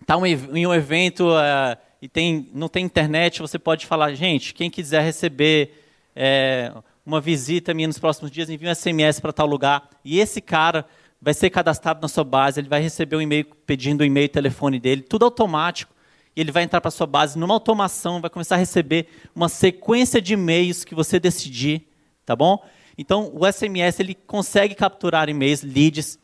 está 0.00 0.16
em 0.26 0.66
um 0.66 0.74
evento, 0.74 1.28
uh, 1.28 1.76
e 2.02 2.08
tem, 2.08 2.50
não 2.52 2.68
tem 2.68 2.84
internet, 2.84 3.40
você 3.40 3.58
pode 3.58 3.86
falar, 3.86 4.12
gente, 4.14 4.52
quem 4.52 4.68
quiser 4.70 5.02
receber 5.02 5.72
é, 6.14 6.72
uma 7.06 7.20
visita 7.20 7.72
minha 7.72 7.88
nos 7.88 7.98
próximos 7.98 8.30
dias, 8.30 8.50
envie 8.50 8.68
um 8.68 8.74
SMS 8.74 9.20
para 9.20 9.32
tal 9.32 9.46
lugar. 9.46 9.88
E 10.04 10.18
esse 10.18 10.40
cara 10.40 10.86
vai 11.20 11.32
ser 11.32 11.50
cadastrado 11.50 12.00
na 12.02 12.08
sua 12.08 12.24
base, 12.24 12.60
ele 12.60 12.68
vai 12.68 12.80
receber 12.80 13.16
um 13.16 13.22
e-mail 13.22 13.46
pedindo 13.66 14.02
o 14.02 14.04
e-mail 14.04 14.26
e 14.26 14.28
telefone 14.28 14.78
dele, 14.78 15.02
tudo 15.02 15.24
automático. 15.24 15.93
E 16.36 16.40
ele 16.40 16.50
vai 16.50 16.62
entrar 16.62 16.80
para 16.80 16.90
sua 16.90 17.06
base 17.06 17.38
numa 17.38 17.54
automação, 17.54 18.20
vai 18.20 18.30
começar 18.30 18.56
a 18.56 18.58
receber 18.58 19.06
uma 19.34 19.48
sequência 19.48 20.20
de 20.20 20.34
e-mails 20.34 20.84
que 20.84 20.94
você 20.94 21.20
decidir, 21.20 21.88
tá 22.26 22.34
bom? 22.34 22.64
Então, 22.96 23.30
o 23.34 23.50
SMS 23.50 24.00
ele 24.00 24.14
consegue 24.14 24.74
capturar 24.74 25.28
e-mails, 25.28 25.62
leads, 25.62 26.18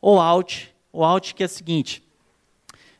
ou 0.00 0.20
out. 0.20 0.74
O 0.92 1.04
out 1.04 1.34
que 1.34 1.42
é 1.42 1.46
o 1.46 1.48
seguinte, 1.48 2.02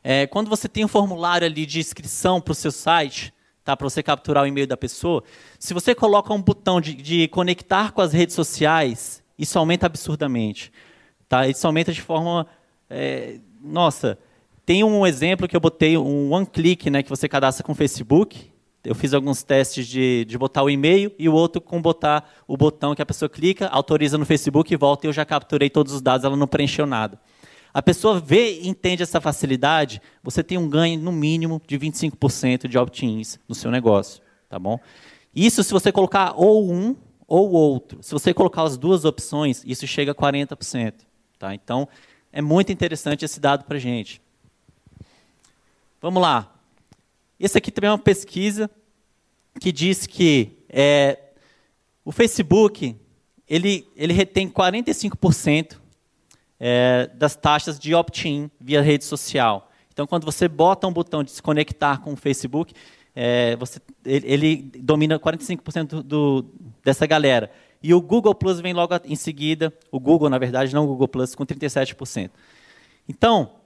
é, 0.03 0.27
quando 0.27 0.49
você 0.49 0.67
tem 0.67 0.85
um 0.85 0.87
formulário 0.87 1.45
ali 1.45 1.65
de 1.65 1.79
inscrição 1.79 2.39
para 2.39 2.51
o 2.51 2.55
seu 2.55 2.71
site, 2.71 3.33
tá, 3.63 3.75
para 3.75 3.89
você 3.89 4.01
capturar 4.01 4.43
o 4.43 4.47
e-mail 4.47 4.67
da 4.67 4.77
pessoa, 4.77 5.23
se 5.59 5.73
você 5.73 5.93
coloca 5.93 6.33
um 6.33 6.41
botão 6.41 6.79
de, 6.79 6.93
de 6.93 7.27
conectar 7.27 7.91
com 7.91 8.01
as 8.01 8.13
redes 8.13 8.35
sociais, 8.35 9.23
isso 9.37 9.59
aumenta 9.59 9.85
absurdamente. 9.85 10.71
Tá? 11.27 11.47
Isso 11.47 11.67
aumenta 11.67 11.91
de 11.91 12.01
forma. 12.01 12.47
É, 12.89 13.39
nossa, 13.61 14.17
tem 14.67 14.83
um 14.83 15.07
exemplo 15.07 15.47
que 15.47 15.55
eu 15.55 15.61
botei, 15.61 15.97
um 15.97 16.33
one 16.33 16.45
click, 16.45 16.89
né, 16.89 17.01
que 17.01 17.09
você 17.09 17.29
cadastra 17.29 17.63
com 17.63 17.71
o 17.71 17.75
Facebook. 17.75 18.51
Eu 18.83 18.93
fiz 18.93 19.13
alguns 19.13 19.41
testes 19.41 19.87
de, 19.87 20.25
de 20.25 20.37
botar 20.37 20.61
o 20.61 20.69
e-mail 20.69 21.09
e 21.17 21.29
o 21.29 21.33
outro 21.33 21.61
com 21.61 21.81
botar 21.81 22.29
o 22.45 22.57
botão 22.57 22.93
que 22.93 23.01
a 23.01 23.05
pessoa 23.05 23.29
clica, 23.29 23.67
autoriza 23.69 24.17
no 24.17 24.25
Facebook 24.25 24.73
e 24.73 24.75
volta. 24.75 25.05
E 25.05 25.07
eu 25.07 25.13
já 25.13 25.23
capturei 25.23 25.69
todos 25.69 25.93
os 25.93 26.01
dados, 26.01 26.25
ela 26.25 26.35
não 26.35 26.47
preencheu 26.47 26.85
nada. 26.85 27.17
A 27.73 27.81
pessoa 27.81 28.19
vê 28.19 28.59
e 28.59 28.67
entende 28.67 29.01
essa 29.01 29.21
facilidade, 29.21 30.01
você 30.21 30.43
tem 30.43 30.57
um 30.57 30.67
ganho 30.67 30.99
no 30.99 31.13
mínimo 31.13 31.61
de 31.65 31.79
25% 31.79 32.67
de 32.67 32.77
opt-ins 32.77 33.39
no 33.47 33.55
seu 33.55 33.71
negócio, 33.71 34.21
tá 34.49 34.59
bom? 34.59 34.77
Isso 35.33 35.63
se 35.63 35.71
você 35.71 35.93
colocar 35.93 36.33
ou 36.35 36.69
um 36.69 36.93
ou 37.25 37.51
outro. 37.51 37.99
Se 38.03 38.11
você 38.11 38.33
colocar 38.33 38.63
as 38.63 38.77
duas 38.77 39.05
opções, 39.05 39.63
isso 39.65 39.87
chega 39.87 40.11
a 40.11 40.15
40%, 40.15 40.93
tá? 41.39 41.55
Então, 41.55 41.87
é 42.33 42.41
muito 42.41 42.69
interessante 42.69 43.23
esse 43.23 43.39
dado 43.39 43.63
para 43.63 43.79
gente. 43.79 44.26
Vamos 46.01 46.21
lá. 46.21 46.53
Esse 47.39 47.57
aqui 47.57 47.71
também 47.71 47.87
é 47.89 47.91
uma 47.91 47.97
pesquisa 47.97 48.69
que 49.59 49.71
diz 49.71 50.05
que 50.05 50.63
é, 50.69 51.17
o 52.05 52.11
Facebook 52.11 52.95
ele, 53.47 53.87
ele 53.95 54.13
retém 54.13 54.49
45% 54.49 55.77
é, 56.59 57.09
das 57.15 57.35
taxas 57.35 57.79
de 57.79 57.95
opt-in 57.95 58.51
via 58.59 58.81
rede 58.81 59.05
social. 59.05 59.71
Então, 59.91 60.05
quando 60.05 60.25
você 60.25 60.47
bota 60.47 60.87
um 60.87 60.93
botão 60.93 61.23
de 61.23 61.31
se 61.31 61.41
conectar 61.41 61.99
com 61.99 62.13
o 62.13 62.15
Facebook, 62.15 62.73
é, 63.15 63.55
você, 63.55 63.81
ele, 64.05 64.27
ele, 64.27 64.55
domina 64.79 65.19
45% 65.19 65.87
do, 65.87 66.03
do, 66.03 66.45
dessa 66.83 67.07
galera. 67.07 67.49
E 67.81 67.93
o 67.93 68.01
Google 68.01 68.35
Plus 68.35 68.59
vem 68.59 68.73
logo 68.73 68.93
em 69.05 69.15
seguida, 69.15 69.73
o 69.91 69.99
Google, 69.99 70.29
na 70.29 70.37
verdade, 70.37 70.73
não 70.73 70.83
o 70.83 70.87
Google 70.87 71.07
Plus, 71.07 71.33
com 71.33 71.45
37%. 71.45 72.29
Então, 73.09 73.56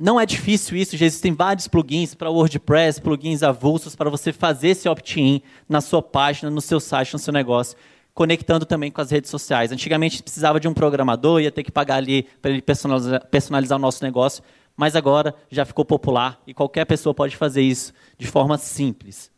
não 0.00 0.18
é 0.18 0.24
difícil 0.24 0.78
isso, 0.78 0.96
já 0.96 1.04
existem 1.04 1.34
vários 1.34 1.68
plugins 1.68 2.14
para 2.14 2.30
WordPress, 2.30 2.98
plugins 3.02 3.42
avulsos 3.42 3.94
para 3.94 4.08
você 4.08 4.32
fazer 4.32 4.68
esse 4.68 4.88
opt-in 4.88 5.42
na 5.68 5.82
sua 5.82 6.00
página, 6.00 6.50
no 6.50 6.62
seu 6.62 6.80
site, 6.80 7.12
no 7.12 7.18
seu 7.18 7.34
negócio, 7.34 7.76
conectando 8.14 8.64
também 8.64 8.90
com 8.90 9.02
as 9.02 9.10
redes 9.10 9.30
sociais. 9.30 9.70
Antigamente 9.70 10.22
precisava 10.22 10.58
de 10.58 10.66
um 10.66 10.72
programador, 10.72 11.42
ia 11.42 11.50
ter 11.52 11.62
que 11.62 11.70
pagar 11.70 11.96
ali 11.96 12.22
para 12.40 12.50
ele 12.50 12.62
personalizar, 12.62 13.78
o 13.78 13.78
nosso 13.78 14.02
negócio, 14.02 14.42
mas 14.74 14.96
agora 14.96 15.34
já 15.50 15.66
ficou 15.66 15.84
popular 15.84 16.40
e 16.46 16.54
qualquer 16.54 16.86
pessoa 16.86 17.12
pode 17.12 17.36
fazer 17.36 17.60
isso 17.60 17.92
de 18.16 18.26
forma 18.26 18.56
simples. 18.56 19.30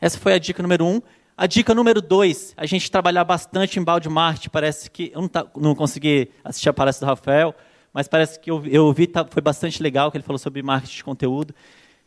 Essa 0.00 0.18
foi 0.18 0.34
a 0.34 0.38
dica 0.38 0.64
número 0.64 0.84
um. 0.84 1.00
A 1.36 1.46
dica 1.46 1.72
número 1.74 2.02
dois, 2.02 2.52
a 2.56 2.66
gente 2.66 2.90
trabalhar 2.90 3.22
bastante 3.22 3.78
em 3.78 3.84
balde 3.84 4.08
marketing. 4.08 4.50
Parece 4.50 4.90
que 4.90 5.12
eu 5.14 5.20
não, 5.20 5.28
tá, 5.28 5.46
não 5.56 5.76
consegui 5.76 6.30
assistir 6.42 6.68
a 6.68 6.72
palestra 6.72 7.06
do 7.06 7.08
Rafael, 7.08 7.54
mas 7.92 8.08
parece 8.08 8.38
que 8.38 8.50
eu, 8.50 8.64
eu 8.66 8.86
ouvi, 8.86 9.06
tá, 9.06 9.26
foi 9.28 9.42
bastante 9.42 9.82
legal 9.82 10.10
que 10.10 10.16
ele 10.16 10.24
falou 10.24 10.38
sobre 10.38 10.62
marketing 10.62 10.96
de 10.96 11.04
conteúdo. 11.04 11.54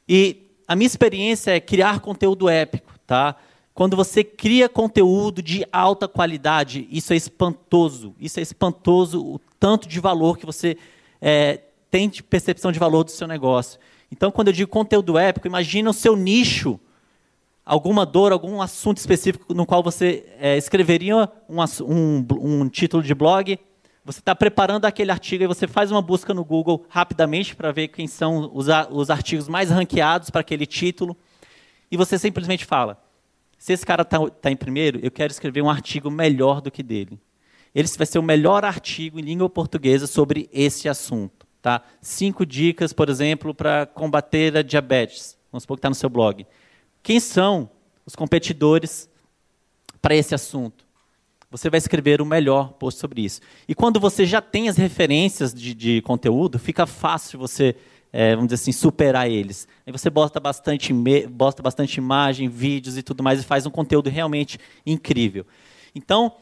E 0.07 0.47
a 0.67 0.75
minha 0.75 0.87
experiência 0.87 1.51
é 1.51 1.59
criar 1.59 1.99
conteúdo 1.99 2.47
épico, 2.49 2.91
tá? 3.05 3.35
Quando 3.73 3.97
você 3.97 4.23
cria 4.23 4.69
conteúdo 4.69 5.41
de 5.41 5.65
alta 5.71 6.07
qualidade, 6.07 6.87
isso 6.91 7.11
é 7.11 7.15
espantoso. 7.15 8.15
Isso 8.19 8.39
é 8.39 8.43
espantoso 8.43 9.19
o 9.21 9.39
tanto 9.59 9.87
de 9.87 9.99
valor 9.99 10.37
que 10.37 10.45
você 10.45 10.77
é, 11.19 11.59
tem 11.89 12.07
de 12.07 12.21
percepção 12.21 12.71
de 12.71 12.79
valor 12.79 13.03
do 13.03 13.11
seu 13.11 13.27
negócio. 13.27 13.79
Então, 14.11 14.31
quando 14.31 14.49
eu 14.49 14.53
digo 14.53 14.69
conteúdo 14.69 15.17
épico, 15.17 15.47
imagina 15.47 15.89
o 15.89 15.93
seu 15.93 16.15
nicho, 16.15 16.79
alguma 17.65 18.05
dor, 18.05 18.31
algum 18.31 18.61
assunto 18.61 18.97
específico 18.97 19.53
no 19.55 19.65
qual 19.65 19.81
você 19.81 20.23
é, 20.39 20.55
escreveria 20.55 21.27
um, 21.49 21.57
um, 21.81 22.25
um 22.39 22.69
título 22.69 23.01
de 23.01 23.15
blog 23.15 23.57
você 24.05 24.19
está 24.19 24.35
preparando 24.35 24.85
aquele 24.85 25.11
artigo 25.11 25.43
e 25.43 25.47
você 25.47 25.67
faz 25.67 25.89
uma 25.89 26.01
busca 26.01 26.33
no 26.33 26.43
Google 26.43 26.85
rapidamente 26.89 27.55
para 27.55 27.71
ver 27.71 27.87
quem 27.87 28.07
são 28.07 28.51
os, 28.53 28.67
os 28.91 29.09
artigos 29.09 29.47
mais 29.47 29.69
ranqueados 29.69 30.29
para 30.29 30.41
aquele 30.41 30.65
título. 30.65 31.15
E 31.89 31.95
você 31.95 32.19
simplesmente 32.19 32.65
fala: 32.65 33.01
se 33.57 33.71
esse 33.71 33.85
cara 33.85 34.01
está 34.01 34.19
tá 34.29 34.51
em 34.51 34.57
primeiro, 34.57 34.99
eu 35.01 35.09
quero 35.09 35.31
escrever 35.31 35.61
um 35.61 35.69
artigo 35.69 36.11
melhor 36.11 36.59
do 36.59 36.69
que 36.69 36.83
dele. 36.83 37.17
Esse 37.73 37.97
vai 37.97 38.05
ser 38.05 38.19
o 38.19 38.23
melhor 38.23 38.65
artigo 38.65 39.19
em 39.19 39.23
língua 39.23 39.49
portuguesa 39.49 40.05
sobre 40.05 40.49
esse 40.51 40.89
assunto. 40.89 41.47
Tá? 41.61 41.81
Cinco 42.01 42.45
dicas, 42.45 42.91
por 42.91 43.09
exemplo, 43.09 43.53
para 43.53 43.85
combater 43.85 44.57
a 44.57 44.61
diabetes. 44.61 45.37
Vamos 45.51 45.63
supor 45.63 45.77
que 45.77 45.79
está 45.79 45.89
no 45.89 45.95
seu 45.95 46.09
blog. 46.09 46.45
Quem 47.01 47.19
são 47.19 47.69
os 48.05 48.15
competidores 48.15 49.09
para 50.01 50.13
esse 50.13 50.35
assunto? 50.35 50.82
Você 51.53 51.69
vai 51.69 51.77
escrever 51.77 52.19
o 52.19 52.25
melhor 52.25 52.73
post 52.73 52.99
sobre 52.99 53.23
isso. 53.23 53.39
E 53.67 53.75
quando 53.75 53.99
você 53.99 54.25
já 54.25 54.41
tem 54.41 54.69
as 54.69 54.75
referências 54.75 55.53
de, 55.53 55.75
de 55.75 56.01
conteúdo, 56.01 56.57
fica 56.57 56.87
fácil 56.87 57.37
você, 57.37 57.75
é, 58.11 58.31
vamos 58.31 58.47
dizer 58.47 58.55
assim, 58.63 58.71
superar 58.71 59.29
eles. 59.29 59.67
Aí 59.85 59.91
você 59.91 60.09
bota 60.09 60.39
bastante, 60.39 60.91
bota 61.29 61.61
bastante 61.61 61.97
imagem, 61.97 62.49
vídeos 62.49 62.97
e 62.97 63.03
tudo 63.03 63.21
mais, 63.21 63.39
e 63.39 63.43
faz 63.43 63.67
um 63.67 63.69
conteúdo 63.69 64.09
realmente 64.09 64.57
incrível. 64.83 65.45
Então, 65.93 66.33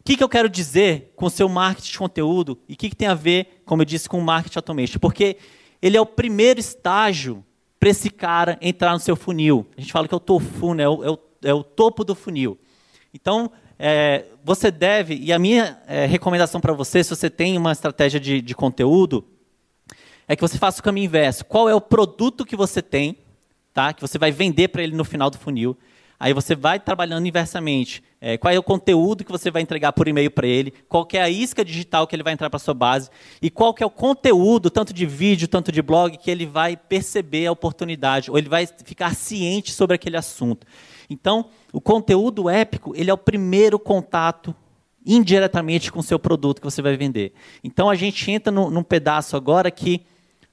o 0.00 0.02
que, 0.02 0.16
que 0.16 0.24
eu 0.24 0.28
quero 0.28 0.48
dizer 0.48 1.12
com 1.14 1.26
o 1.26 1.30
seu 1.30 1.50
marketing 1.50 1.92
de 1.92 1.98
conteúdo 1.98 2.58
e 2.66 2.72
o 2.72 2.76
que, 2.78 2.88
que 2.88 2.96
tem 2.96 3.08
a 3.08 3.14
ver, 3.14 3.62
como 3.66 3.82
eu 3.82 3.86
disse, 3.86 4.08
com 4.08 4.18
o 4.18 4.24
marketing 4.24 4.56
automation? 4.56 4.98
Porque 4.98 5.36
ele 5.82 5.98
é 5.98 6.00
o 6.00 6.06
primeiro 6.06 6.58
estágio 6.58 7.44
para 7.78 7.90
esse 7.90 8.08
cara 8.08 8.56
entrar 8.62 8.94
no 8.94 9.00
seu 9.00 9.16
funil. 9.16 9.66
A 9.76 9.82
gente 9.82 9.92
fala 9.92 10.08
que 10.08 10.14
é 10.14 10.16
o 10.16 10.20
tofu, 10.20 10.72
né? 10.72 10.84
é, 10.84 10.88
o, 10.88 11.04
é, 11.04 11.10
o, 11.10 11.18
é 11.42 11.52
o 11.52 11.62
topo 11.62 12.02
do 12.02 12.14
funil. 12.14 12.58
Então, 13.12 13.52
é, 13.78 14.24
você 14.44 14.70
deve, 14.70 15.14
e 15.14 15.32
a 15.32 15.38
minha 15.38 15.78
é, 15.86 16.06
recomendação 16.06 16.60
para 16.60 16.72
você, 16.72 17.02
se 17.04 17.10
você 17.10 17.28
tem 17.28 17.56
uma 17.58 17.72
estratégia 17.72 18.18
de, 18.18 18.40
de 18.40 18.54
conteúdo, 18.54 19.24
é 20.28 20.34
que 20.34 20.42
você 20.42 20.58
faça 20.58 20.80
o 20.80 20.82
caminho 20.82 21.06
inverso. 21.06 21.44
Qual 21.44 21.68
é 21.68 21.74
o 21.74 21.80
produto 21.80 22.44
que 22.44 22.56
você 22.56 22.82
tem, 22.82 23.18
tá? 23.72 23.92
que 23.92 24.00
você 24.00 24.18
vai 24.18 24.32
vender 24.32 24.68
para 24.68 24.82
ele 24.82 24.96
no 24.96 25.04
final 25.04 25.30
do 25.30 25.38
funil? 25.38 25.76
Aí 26.18 26.32
você 26.32 26.54
vai 26.54 26.80
trabalhando 26.80 27.26
inversamente. 27.26 28.02
É, 28.20 28.38
qual 28.38 28.52
é 28.52 28.58
o 28.58 28.62
conteúdo 28.62 29.22
que 29.22 29.30
você 29.30 29.50
vai 29.50 29.60
entregar 29.60 29.92
por 29.92 30.08
e-mail 30.08 30.30
para 30.30 30.46
ele? 30.46 30.72
Qual 30.88 31.06
é 31.12 31.20
a 31.20 31.28
isca 31.28 31.62
digital 31.62 32.06
que 32.06 32.16
ele 32.16 32.22
vai 32.22 32.32
entrar 32.32 32.48
para 32.48 32.58
sua 32.58 32.72
base? 32.72 33.10
E 33.42 33.50
qual 33.50 33.74
é 33.78 33.84
o 33.84 33.90
conteúdo, 33.90 34.70
tanto 34.70 34.94
de 34.94 35.04
vídeo, 35.04 35.46
tanto 35.46 35.70
de 35.70 35.82
blog, 35.82 36.16
que 36.16 36.30
ele 36.30 36.46
vai 36.46 36.74
perceber 36.74 37.46
a 37.46 37.52
oportunidade, 37.52 38.30
ou 38.30 38.38
ele 38.38 38.48
vai 38.48 38.66
ficar 38.66 39.14
ciente 39.14 39.72
sobre 39.72 39.94
aquele 39.94 40.16
assunto. 40.16 40.66
Então, 41.10 41.50
o 41.76 41.80
conteúdo 41.82 42.48
épico, 42.48 42.94
ele 42.96 43.10
é 43.10 43.12
o 43.12 43.18
primeiro 43.18 43.78
contato 43.78 44.56
indiretamente 45.04 45.92
com 45.92 46.00
o 46.00 46.02
seu 46.02 46.18
produto 46.18 46.58
que 46.58 46.64
você 46.64 46.80
vai 46.80 46.96
vender. 46.96 47.34
Então, 47.62 47.90
a 47.90 47.94
gente 47.94 48.30
entra 48.30 48.50
no, 48.50 48.70
num 48.70 48.82
pedaço 48.82 49.36
agora 49.36 49.70
que 49.70 50.00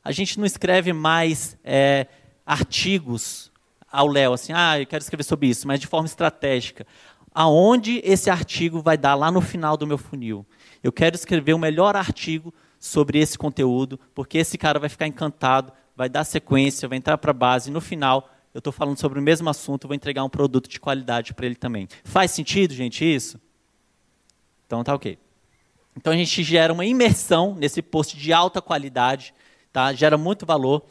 a 0.03 0.11
gente 0.11 0.37
não 0.37 0.45
escreve 0.45 0.91
mais 0.91 1.57
é, 1.63 2.07
artigos 2.45 3.49
ao 3.89 4.05
Léo, 4.05 4.33
assim, 4.33 4.51
ah, 4.53 4.77
eu 4.77 4.85
quero 4.85 5.01
escrever 5.01 5.23
sobre 5.23 5.47
isso, 5.47 5.65
mas 5.65 5.79
de 5.79 5.87
forma 5.87 6.07
estratégica. 6.07 6.85
Aonde 7.33 8.01
esse 8.03 8.29
artigo 8.29 8.81
vai 8.81 8.97
dar 8.97 9.15
lá 9.15 9.31
no 9.31 9.39
final 9.39 9.77
do 9.77 9.87
meu 9.87 9.97
funil? 9.97 10.45
Eu 10.83 10.91
quero 10.91 11.15
escrever 11.15 11.53
o 11.53 11.57
melhor 11.57 11.95
artigo 11.95 12.53
sobre 12.77 13.19
esse 13.19 13.37
conteúdo, 13.37 13.97
porque 14.13 14.39
esse 14.39 14.57
cara 14.57 14.77
vai 14.77 14.89
ficar 14.89 15.07
encantado, 15.07 15.71
vai 15.95 16.09
dar 16.09 16.25
sequência, 16.25 16.89
vai 16.89 16.97
entrar 16.97 17.17
para 17.17 17.31
a 17.31 17.33
base, 17.33 17.69
e 17.69 17.73
no 17.73 17.79
final 17.79 18.29
eu 18.53 18.59
estou 18.59 18.71
falando 18.71 18.99
sobre 18.99 19.19
o 19.19 19.21
mesmo 19.21 19.49
assunto, 19.49 19.87
vou 19.87 19.95
entregar 19.95 20.23
um 20.23 20.29
produto 20.29 20.69
de 20.69 20.79
qualidade 20.79 21.33
para 21.33 21.45
ele 21.45 21.55
também. 21.55 21.87
Faz 22.03 22.31
sentido, 22.31 22.73
gente, 22.73 23.03
isso? 23.03 23.41
Então 24.67 24.83
tá 24.83 24.93
ok. 24.93 25.17
Então 25.97 26.13
a 26.13 26.15
gente 26.15 26.43
gera 26.43 26.71
uma 26.71 26.85
imersão 26.85 27.55
nesse 27.55 27.81
post 27.81 28.17
de 28.17 28.31
alta 28.31 28.61
qualidade, 28.61 29.33
tá? 29.71 29.91
gera 29.93 30.17
muito 30.17 30.45
valor. 30.45 30.83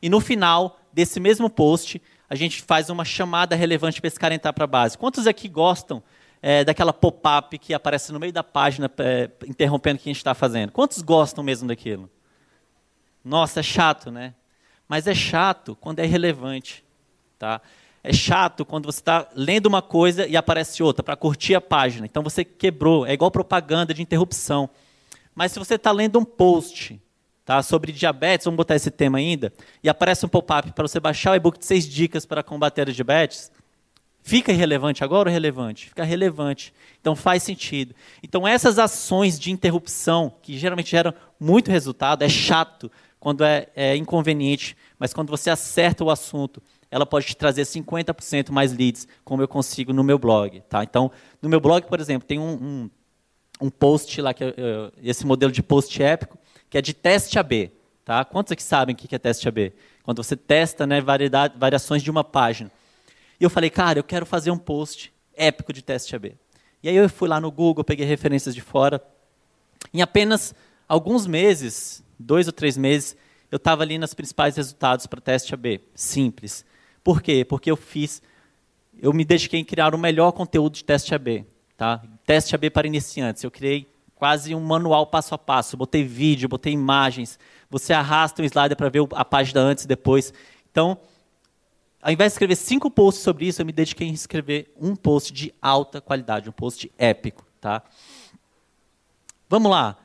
E 0.00 0.08
no 0.08 0.20
final 0.20 0.78
desse 0.92 1.20
mesmo 1.20 1.50
post, 1.50 2.00
a 2.28 2.34
gente 2.34 2.62
faz 2.62 2.88
uma 2.88 3.04
chamada 3.04 3.54
relevante 3.54 4.00
para 4.00 4.08
esse 4.08 4.18
cara 4.18 4.34
entrar 4.34 4.52
para 4.52 4.64
a 4.64 4.66
base. 4.66 4.96
Quantos 4.96 5.26
aqui 5.26 5.48
gostam 5.48 6.02
é, 6.40 6.64
daquela 6.64 6.92
pop-up 6.92 7.58
que 7.58 7.74
aparece 7.74 8.12
no 8.12 8.20
meio 8.20 8.32
da 8.32 8.42
página, 8.42 8.90
é, 8.98 9.30
interrompendo 9.46 9.98
o 9.98 10.02
que 10.02 10.08
a 10.08 10.12
gente 10.12 10.18
está 10.18 10.34
fazendo? 10.34 10.72
Quantos 10.72 11.02
gostam 11.02 11.44
mesmo 11.44 11.68
daquilo? 11.68 12.08
Nossa, 13.22 13.60
é 13.60 13.62
chato, 13.62 14.10
né? 14.10 14.34
Mas 14.88 15.06
é 15.06 15.14
chato 15.14 15.76
quando 15.76 15.98
é 15.98 16.06
relevante. 16.06 16.84
Tá? 17.40 17.58
É 18.04 18.12
chato 18.12 18.66
quando 18.66 18.84
você 18.84 19.00
está 19.00 19.26
lendo 19.34 19.64
uma 19.64 19.80
coisa 19.80 20.26
e 20.26 20.36
aparece 20.36 20.82
outra 20.82 21.02
para 21.02 21.16
curtir 21.16 21.54
a 21.54 21.60
página. 21.60 22.04
Então 22.04 22.22
você 22.22 22.44
quebrou. 22.44 23.06
É 23.06 23.14
igual 23.14 23.30
propaganda 23.30 23.94
de 23.94 24.02
interrupção. 24.02 24.68
Mas 25.34 25.52
se 25.52 25.58
você 25.58 25.76
está 25.76 25.90
lendo 25.90 26.18
um 26.18 26.24
post 26.24 27.00
tá, 27.42 27.62
sobre 27.62 27.92
diabetes, 27.92 28.44
vamos 28.44 28.58
botar 28.58 28.76
esse 28.76 28.90
tema 28.90 29.16
ainda, 29.16 29.50
e 29.82 29.88
aparece 29.88 30.26
um 30.26 30.28
pop-up 30.28 30.70
para 30.72 30.86
você 30.86 31.00
baixar 31.00 31.32
o 31.32 31.34
e-book 31.34 31.58
de 31.58 31.64
seis 31.64 31.88
dicas 31.88 32.26
para 32.26 32.42
combater 32.42 32.82
a 32.82 32.92
diabetes, 32.92 33.50
fica 34.22 34.52
irrelevante 34.52 35.02
agora 35.02 35.30
ou 35.30 35.32
relevante? 35.32 35.88
Fica 35.88 36.04
relevante. 36.04 36.74
Então 37.00 37.16
faz 37.16 37.42
sentido. 37.42 37.94
Então 38.22 38.46
essas 38.46 38.78
ações 38.78 39.40
de 39.40 39.50
interrupção, 39.50 40.30
que 40.42 40.58
geralmente 40.58 40.90
geram 40.90 41.14
muito 41.40 41.70
resultado, 41.70 42.22
é 42.22 42.28
chato 42.28 42.92
quando 43.18 43.44
é, 43.44 43.66
é 43.74 43.96
inconveniente, 43.96 44.76
mas 44.98 45.14
quando 45.14 45.30
você 45.30 45.48
acerta 45.48 46.04
o 46.04 46.10
assunto 46.10 46.62
ela 46.90 47.06
pode 47.06 47.26
te 47.26 47.36
trazer 47.36 47.62
50% 47.62 48.50
mais 48.50 48.72
leads, 48.72 49.06
como 49.24 49.42
eu 49.42 49.48
consigo 49.48 49.92
no 49.92 50.02
meu 50.02 50.18
blog. 50.18 50.60
Tá? 50.68 50.82
Então, 50.82 51.10
no 51.40 51.48
meu 51.48 51.60
blog, 51.60 51.86
por 51.86 52.00
exemplo, 52.00 52.26
tem 52.26 52.38
um, 52.38 52.52
um, 52.52 52.90
um 53.62 53.70
post 53.70 54.20
lá, 54.20 54.34
que 54.34 54.44
é, 54.44 54.54
esse 55.02 55.26
modelo 55.26 55.52
de 55.52 55.62
post 55.62 56.02
épico, 56.02 56.36
que 56.68 56.76
é 56.76 56.82
de 56.82 56.92
teste 56.92 57.38
AB. 57.38 57.70
Tá? 58.04 58.24
Quantos 58.24 58.52
aqui 58.52 58.62
sabem 58.62 58.94
o 58.94 58.96
que 58.96 59.14
é 59.14 59.18
teste 59.18 59.46
AB? 59.46 59.72
quando 60.10 60.24
você 60.24 60.36
testa 60.36 60.86
né, 60.88 61.00
variedade, 61.00 61.54
variações 61.56 62.02
de 62.02 62.10
uma 62.10 62.24
página. 62.24 62.70
E 63.38 63.44
eu 63.44 63.50
falei, 63.50 63.70
cara, 63.70 63.98
eu 63.98 64.04
quero 64.04 64.26
fazer 64.26 64.50
um 64.50 64.58
post 64.58 65.12
épico 65.34 65.72
de 65.72 65.82
teste 65.82 66.14
AB. 66.16 66.34
E 66.82 66.88
aí 66.88 66.96
eu 66.96 67.08
fui 67.08 67.28
lá 67.28 67.40
no 67.40 67.50
Google, 67.50 67.84
peguei 67.84 68.04
referências 68.04 68.54
de 68.54 68.60
fora. 68.60 69.00
Em 69.94 70.02
apenas 70.02 70.54
alguns 70.88 71.26
meses, 71.26 72.02
dois 72.18 72.46
ou 72.46 72.52
três 72.52 72.76
meses, 72.76 73.16
eu 73.50 73.56
estava 73.56 73.82
ali 73.82 73.98
nos 73.98 74.14
principais 74.14 74.56
resultados 74.56 75.06
para 75.06 75.20
teste 75.20 75.54
AB. 75.54 75.80
Simples. 75.94 76.64
Por 77.02 77.22
quê? 77.22 77.44
Porque 77.44 77.70
eu 77.70 77.76
fiz, 77.76 78.22
eu 79.00 79.12
me 79.12 79.24
dediquei 79.24 79.60
em 79.60 79.64
criar 79.64 79.94
o 79.94 79.98
melhor 79.98 80.32
conteúdo 80.32 80.74
de 80.74 80.84
teste 80.84 81.14
AB. 81.14 81.46
Tá? 81.76 82.02
Teste 82.26 82.54
AB 82.54 82.70
para 82.70 82.86
iniciantes. 82.86 83.42
Eu 83.42 83.50
criei 83.50 83.88
quase 84.14 84.54
um 84.54 84.60
manual 84.60 85.06
passo 85.06 85.34
a 85.34 85.38
passo. 85.38 85.76
Botei 85.76 86.04
vídeo, 86.04 86.48
botei 86.48 86.72
imagens. 86.72 87.38
Você 87.70 87.92
arrasta 87.92 88.42
um 88.42 88.44
slider 88.44 88.76
para 88.76 88.88
ver 88.90 89.00
a 89.12 89.24
página 89.24 89.60
antes 89.60 89.84
e 89.84 89.88
depois. 89.88 90.32
Então, 90.70 90.98
ao 92.02 92.12
invés 92.12 92.32
de 92.32 92.34
escrever 92.34 92.56
cinco 92.56 92.90
posts 92.90 93.22
sobre 93.22 93.46
isso, 93.46 93.62
eu 93.62 93.66
me 93.66 93.72
dediquei 93.72 94.06
em 94.06 94.12
escrever 94.12 94.72
um 94.78 94.94
post 94.94 95.32
de 95.32 95.54
alta 95.60 96.00
qualidade, 96.00 96.48
um 96.48 96.52
post 96.52 96.92
épico. 96.98 97.46
Tá? 97.60 97.82
Vamos 99.48 99.70
lá. 99.70 99.96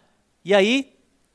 E 0.43 0.53
aí, 0.53 0.93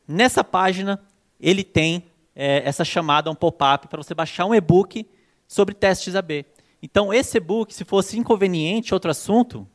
nessa 0.08 0.42
página, 0.42 1.00
ele 1.38 1.62
tem 1.64 2.04
é, 2.34 2.62
essa 2.66 2.84
chamada, 2.84 3.30
um 3.30 3.34
pop-up, 3.34 3.88
para 3.88 4.02
você 4.02 4.14
baixar 4.14 4.46
um 4.46 4.54
e-book 4.54 5.06
sobre 5.50 5.74
testes 5.74 6.14
AB. 6.14 6.46
Então, 6.80 7.12
esse 7.12 7.36
e-book, 7.36 7.74
se 7.74 7.84
fosse 7.84 8.16
inconveniente, 8.16 8.94
outro 8.94 9.10
assunto, 9.10 9.66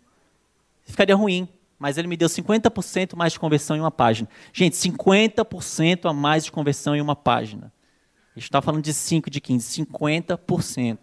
ficaria 0.85 1.13
ruim. 1.13 1.49
Mas 1.77 1.97
ele 1.97 2.07
me 2.07 2.15
deu 2.15 2.29
50% 2.29 3.13
mais 3.17 3.33
de 3.33 3.39
conversão 3.41 3.75
em 3.75 3.81
uma 3.81 3.91
página. 3.91 4.29
Gente, 4.53 4.77
50% 4.77 6.09
a 6.09 6.13
mais 6.13 6.45
de 6.45 6.51
conversão 6.51 6.95
em 6.95 7.01
uma 7.01 7.15
página. 7.15 7.73
A 8.33 8.39
gente 8.39 8.47
está 8.47 8.61
falando 8.61 8.81
de 8.81 8.93
5, 8.93 9.29
de 9.29 9.41
15, 9.41 9.83
50%. 9.83 10.97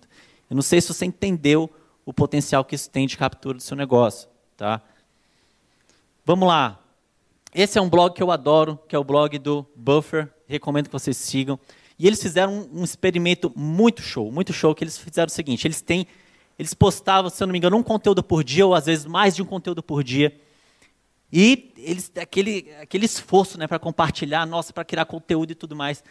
Eu 0.49 0.55
não 0.55 0.63
sei 0.63 0.81
se 0.81 0.89
você 0.89 1.05
entendeu 1.05 1.71
o 2.07 2.15
potencial 2.15 2.65
que 2.65 2.75
isso 2.75 2.89
tem 2.89 3.07
de 3.07 3.19
captura 3.19 3.59
do 3.59 3.63
seu 3.63 3.77
negócio. 3.77 4.27
Tá? 4.57 4.81
Vamos 6.25 6.49
lá. 6.49 6.81
Esse 7.55 7.79
é 7.79 7.83
um 7.83 7.91
blog 7.91 8.15
que 8.15 8.23
eu 8.23 8.31
adoro, 8.31 8.81
que 8.89 8.97
é 8.97 8.99
o 8.99 9.05
blog 9.05 9.39
do 9.39 9.67
Buffer. 9.77 10.33
Recomendo 10.47 10.87
que 10.87 10.93
vocês 10.95 11.19
sigam. 11.19 11.61
E 12.03 12.07
eles 12.09 12.21
fizeram 12.21 12.69
um, 12.73 12.83
experimento 12.83 13.53
muito 13.55 14.03
show, 14.03 14.33
muito 14.33 14.53
show, 14.53 14.75
que 14.75 14.83
eles 14.83 14.99
fizeram 14.99 15.29
o 15.29 15.31
seguinte, 15.31 15.69
eles 15.69 15.81
têm, 15.81 16.05
eles 16.59 16.75
postavam, 16.75 17.31
se 17.31 17.41
eu 17.41 17.47
não 17.47 17.53
me 17.53 17.59
engano, 17.59 17.77
um 17.77 17.83
conteúdo 17.83 18.25
por 18.25 18.43
dia, 18.43 18.67
ou 18.67 18.75
às 18.75 18.87
vezes 18.87 19.07
mais 19.07 19.37
de 19.37 19.43
um 19.43 19.47
conteúdo 19.47 19.85
por 19.85 20.03
dia. 20.03 20.37
E 21.33 21.73
eles, 21.79 22.11
aquele, 22.17 22.75
aquele 22.83 23.05
esforço 23.05 23.57
né, 23.57 23.69
para 23.69 23.79
compartilhar, 23.79 24.45
nossa, 24.45 24.73
para 24.73 24.85
criar 24.85 25.05
conteúdo 25.05 25.53
e 25.53 25.55
tudo 25.55 25.77
mais. 25.77 26.03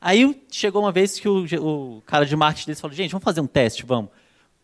Aí 0.00 0.40
chegou 0.52 0.82
uma 0.82 0.92
vez 0.92 1.18
que 1.18 1.28
o, 1.28 1.44
o 1.58 2.02
cara 2.02 2.24
de 2.24 2.36
marketing 2.36 2.66
deles 2.66 2.80
falou, 2.80 2.96
gente, 2.96 3.10
vamos 3.10 3.24
fazer 3.24 3.40
um 3.40 3.48
teste, 3.48 3.84
vamos. 3.84 4.12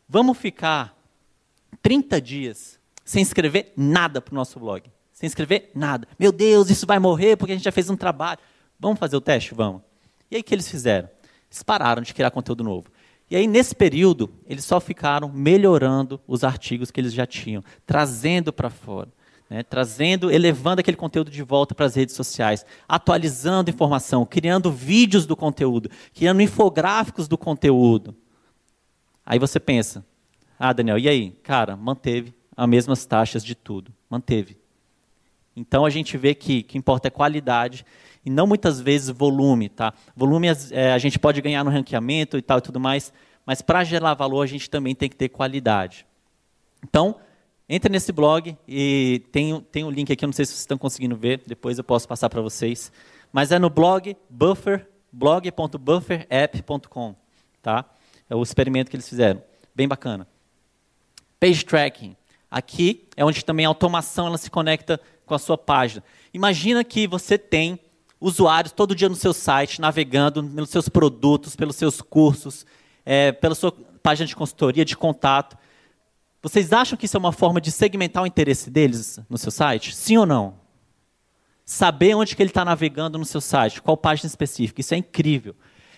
Vamos 0.09 0.39
ficar 0.39 0.97
30 1.83 2.21
dias 2.21 2.79
sem 3.05 3.23
escrever 3.23 3.73
nada 3.77 4.21
para 4.21 4.33
o 4.33 4.37
nosso 4.37 4.61
blog 4.61 4.89
sem 5.13 5.27
escrever 5.27 5.71
nada. 5.75 6.07
Meu 6.19 6.31
Deus, 6.31 6.69
isso 6.69 6.87
vai 6.87 6.99
morrer 6.99 7.37
porque 7.37 7.53
a 7.53 7.55
gente 7.57 7.65
já 7.65 7.73
fez 7.73 7.89
um 7.89 7.97
trabalho. 7.97 8.39
Vamos 8.79 8.99
fazer 8.99 9.17
o 9.17 9.21
teste? 9.21 9.55
Vamos. 9.55 9.81
E 10.31 10.37
aí 10.37 10.41
o 10.41 10.45
que 10.45 10.55
eles 10.55 10.69
fizeram? 10.69 11.09
Eles 11.51 11.63
pararam 11.63 12.03
de 12.03 12.13
criar 12.13 12.31
conteúdo 12.31 12.65
novo. 12.65 12.87
E 13.29 13.35
aí, 13.35 13.47
nesse 13.47 13.75
período, 13.75 14.31
eles 14.47 14.65
só 14.65 14.79
ficaram 14.79 15.29
melhorando 15.29 16.21
os 16.29 16.45
artigos 16.45 16.91
que 16.91 17.01
eles 17.01 17.13
já 17.13 17.27
tinham, 17.27 17.63
trazendo 17.85 18.53
para 18.53 18.71
fora. 18.71 19.09
Né, 19.49 19.63
trazendo, 19.63 20.29
elevando 20.29 20.81
aquele 20.81 20.97
conteúdo 20.97 21.31
de 21.31 21.41
volta 21.41 21.73
para 21.73 21.87
as 21.87 21.95
redes 21.95 22.17
sociais, 22.17 22.67
atualizando 22.89 23.71
informação, 23.71 24.27
criando 24.27 24.73
vídeos 24.73 25.25
do 25.25 25.37
conteúdo, 25.37 25.89
criando 26.13 26.43
infográficos 26.43 27.29
do 27.29 27.39
conteúdo. 27.39 28.13
Aí 29.25 29.39
você 29.39 29.61
pensa, 29.61 30.05
ah, 30.59 30.73
Daniel, 30.73 30.99
e 30.99 31.09
aí? 31.09 31.31
Cara, 31.45 31.77
manteve 31.77 32.35
as 32.57 32.69
mesmas 32.69 33.07
taxas 33.07 33.45
de 33.45 33.55
tudo. 33.55 33.93
Manteve. 34.11 34.57
Então 35.55 35.85
a 35.85 35.91
gente 35.91 36.17
vê 36.17 36.35
que 36.35 36.61
o 36.61 36.65
que 36.65 36.77
importa 36.77 37.07
é 37.07 37.11
qualidade 37.11 37.87
e 38.27 38.31
não 38.31 38.45
muitas 38.45 38.81
vezes 38.81 39.09
volume, 39.09 39.69
tá? 39.69 39.95
Volume 40.17 40.49
é, 40.73 40.93
a 40.93 40.99
gente 40.99 41.17
pode 41.17 41.41
ganhar 41.41 41.63
no 41.63 41.71
ranqueamento 41.71 42.37
e 42.37 42.43
tal 42.43 42.59
e 42.59 42.61
tudo 42.61 42.81
mais, 42.81 43.13
mas 43.47 43.63
para 43.63 43.85
gerar 43.85 44.15
valor 44.15 44.43
a 44.43 44.47
gente 44.47 44.69
também 44.69 44.97
tem 44.97 45.09
que 45.09 45.15
ter 45.15 45.29
qualidade. 45.29 46.05
Então, 46.83 47.21
entre 47.69 47.89
nesse 47.89 48.11
blog 48.11 48.59
e 48.67 49.23
tem, 49.31 49.61
tem 49.71 49.85
um 49.85 49.91
link 49.91 50.13
aqui, 50.13 50.25
eu 50.25 50.27
não 50.27 50.33
sei 50.33 50.45
se 50.45 50.51
vocês 50.51 50.63
estão 50.63 50.77
conseguindo 50.77 51.15
ver, 51.15 51.41
depois 51.47 51.79
eu 51.79 51.85
posso 51.85 52.09
passar 52.09 52.29
para 52.29 52.43
vocês. 52.43 52.91
Mas 53.33 53.53
é 53.53 53.61
no 53.61 53.71
blog 53.71 54.17
buffer, 54.29 54.89
blog.bufferapp.com, 55.13 57.15
tá? 57.63 57.85
É 58.29 58.35
o 58.35 58.43
experimento 58.43 58.91
que 58.91 58.97
eles 58.97 59.09
fizeram. 59.09 59.41
Bem 59.73 59.87
bacana. 59.87 60.27
Page 61.39 61.65
tracking. 61.65 62.17
Aqui 62.51 63.07
é 63.17 63.25
onde 63.25 63.45
também 63.45 63.67
a 63.67 63.69
automação 63.69 64.27
ela 64.27 64.39
se 64.39 64.51
conecta 64.51 65.01
com 65.25 65.35
a 65.35 65.39
sua 65.39 65.57
página. 65.57 66.03
Imagina 66.35 66.83
que 66.83 67.07
você 67.07 67.39
tem 67.39 67.79
usuários 68.21 68.73
todo 68.73 68.95
dia 68.95 69.09
no 69.09 69.15
seu 69.15 69.33
site, 69.33 69.81
navegando 69.81 70.43
pelos 70.43 70.71
seus 70.71 70.89
produtos, 70.89 71.55
pelos 71.55 71.77
seus 71.77 72.01
cursos, 72.01 72.65
é, 73.05 73.33
pela 73.33 73.55
sua 73.55 73.73
página 74.03 74.27
de 74.27 74.37
consultoria, 74.37 74.85
de 74.85 74.97
contato. 74.97 75.57
Vocês 76.43 76.73
acham 76.73 76.97
que 76.97 77.07
isso 77.07 77.17
é 77.17 77.21
uma 77.21 77.33
forma 77.33 77.61
de 77.61 77.71
segmentar 77.71 78.23
o 78.23 78.27
interesse 78.27 78.71
deles 78.71 79.19
no 79.29 79.37
seu 79.37 79.51
site? 79.51 79.95
Sim 79.95 80.19
ou 80.19 80.27
não? 80.27 80.55
Saber 81.65 82.15
onde 82.15 82.37
que 82.37 82.43
ele 82.43 82.51
está 82.51 82.65
navegando 82.65 83.19
no 83.19 83.25
seu 83.25 83.41
site, 83.41 83.83
qual 83.83 83.97
página 83.97 84.29
específica, 84.29 84.81
isso 84.81 84.95
é 84.95 84.99
incrível. 84.99 85.57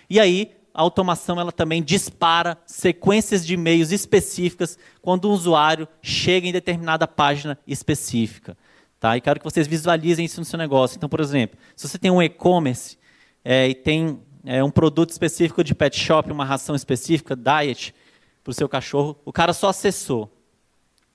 E 0.08 0.18
aí, 0.18 0.56
a 0.72 0.80
automação 0.80 1.38
ela 1.38 1.52
também 1.52 1.82
dispara 1.82 2.56
sequências 2.64 3.44
de 3.44 3.54
e-mails 3.54 3.90
específicas 3.90 4.78
quando 5.02 5.28
um 5.28 5.32
usuário 5.32 5.88
chega 6.00 6.46
em 6.46 6.52
determinada 6.52 7.06
página 7.06 7.58
específica. 7.66 8.56
Tá? 9.00 9.16
E 9.16 9.20
quero 9.20 9.38
que 9.38 9.44
vocês 9.44 9.66
visualizem 9.66 10.24
isso 10.24 10.40
no 10.40 10.44
seu 10.44 10.58
negócio. 10.58 10.96
Então, 10.96 11.08
por 11.08 11.20
exemplo, 11.20 11.58
se 11.76 11.88
você 11.88 11.98
tem 11.98 12.10
um 12.10 12.20
e-commerce 12.20 12.98
é, 13.44 13.68
e 13.68 13.74
tem 13.74 14.20
é, 14.44 14.62
um 14.62 14.70
produto 14.70 15.10
específico 15.10 15.62
de 15.62 15.74
pet 15.74 15.98
shop, 15.98 16.32
uma 16.32 16.44
ração 16.44 16.74
específica, 16.74 17.36
diet, 17.36 17.94
para 18.42 18.50
o 18.50 18.54
seu 18.54 18.68
cachorro, 18.68 19.16
o 19.24 19.32
cara 19.32 19.52
só 19.52 19.68
acessou. 19.68 20.32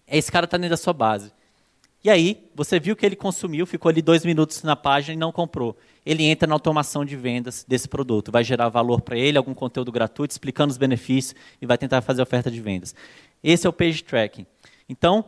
Esse 0.07 0.31
cara 0.31 0.45
está 0.45 0.57
dentro 0.57 0.71
da 0.71 0.77
sua 0.77 0.93
base. 0.93 1.31
E 2.03 2.09
aí, 2.09 2.49
você 2.53 2.79
viu 2.79 2.97
que 2.97 3.05
ele 3.05 3.15
consumiu, 3.15 3.65
ficou 3.65 3.89
ali 3.89 4.01
dois 4.01 4.25
minutos 4.25 4.61
na 4.61 4.75
página 4.75 5.13
e 5.13 5.17
não 5.17 5.31
comprou. 5.31 5.77
Ele 6.05 6.25
entra 6.25 6.45
na 6.45 6.53
automação 6.53 7.05
de 7.05 7.15
vendas 7.15 7.65
desse 7.65 7.87
produto. 7.87 8.29
Vai 8.29 8.43
gerar 8.43 8.67
valor 8.67 9.01
para 9.01 9.17
ele, 9.17 9.37
algum 9.37 9.53
conteúdo 9.53 9.89
gratuito, 9.89 10.33
explicando 10.33 10.71
os 10.71 10.77
benefícios 10.77 11.33
e 11.61 11.65
vai 11.65 11.77
tentar 11.77 12.01
fazer 12.01 12.21
oferta 12.21 12.51
de 12.51 12.59
vendas. 12.59 12.93
Esse 13.41 13.65
é 13.65 13.69
o 13.69 13.73
page 13.73 14.03
tracking. 14.03 14.45
Então, 14.87 15.25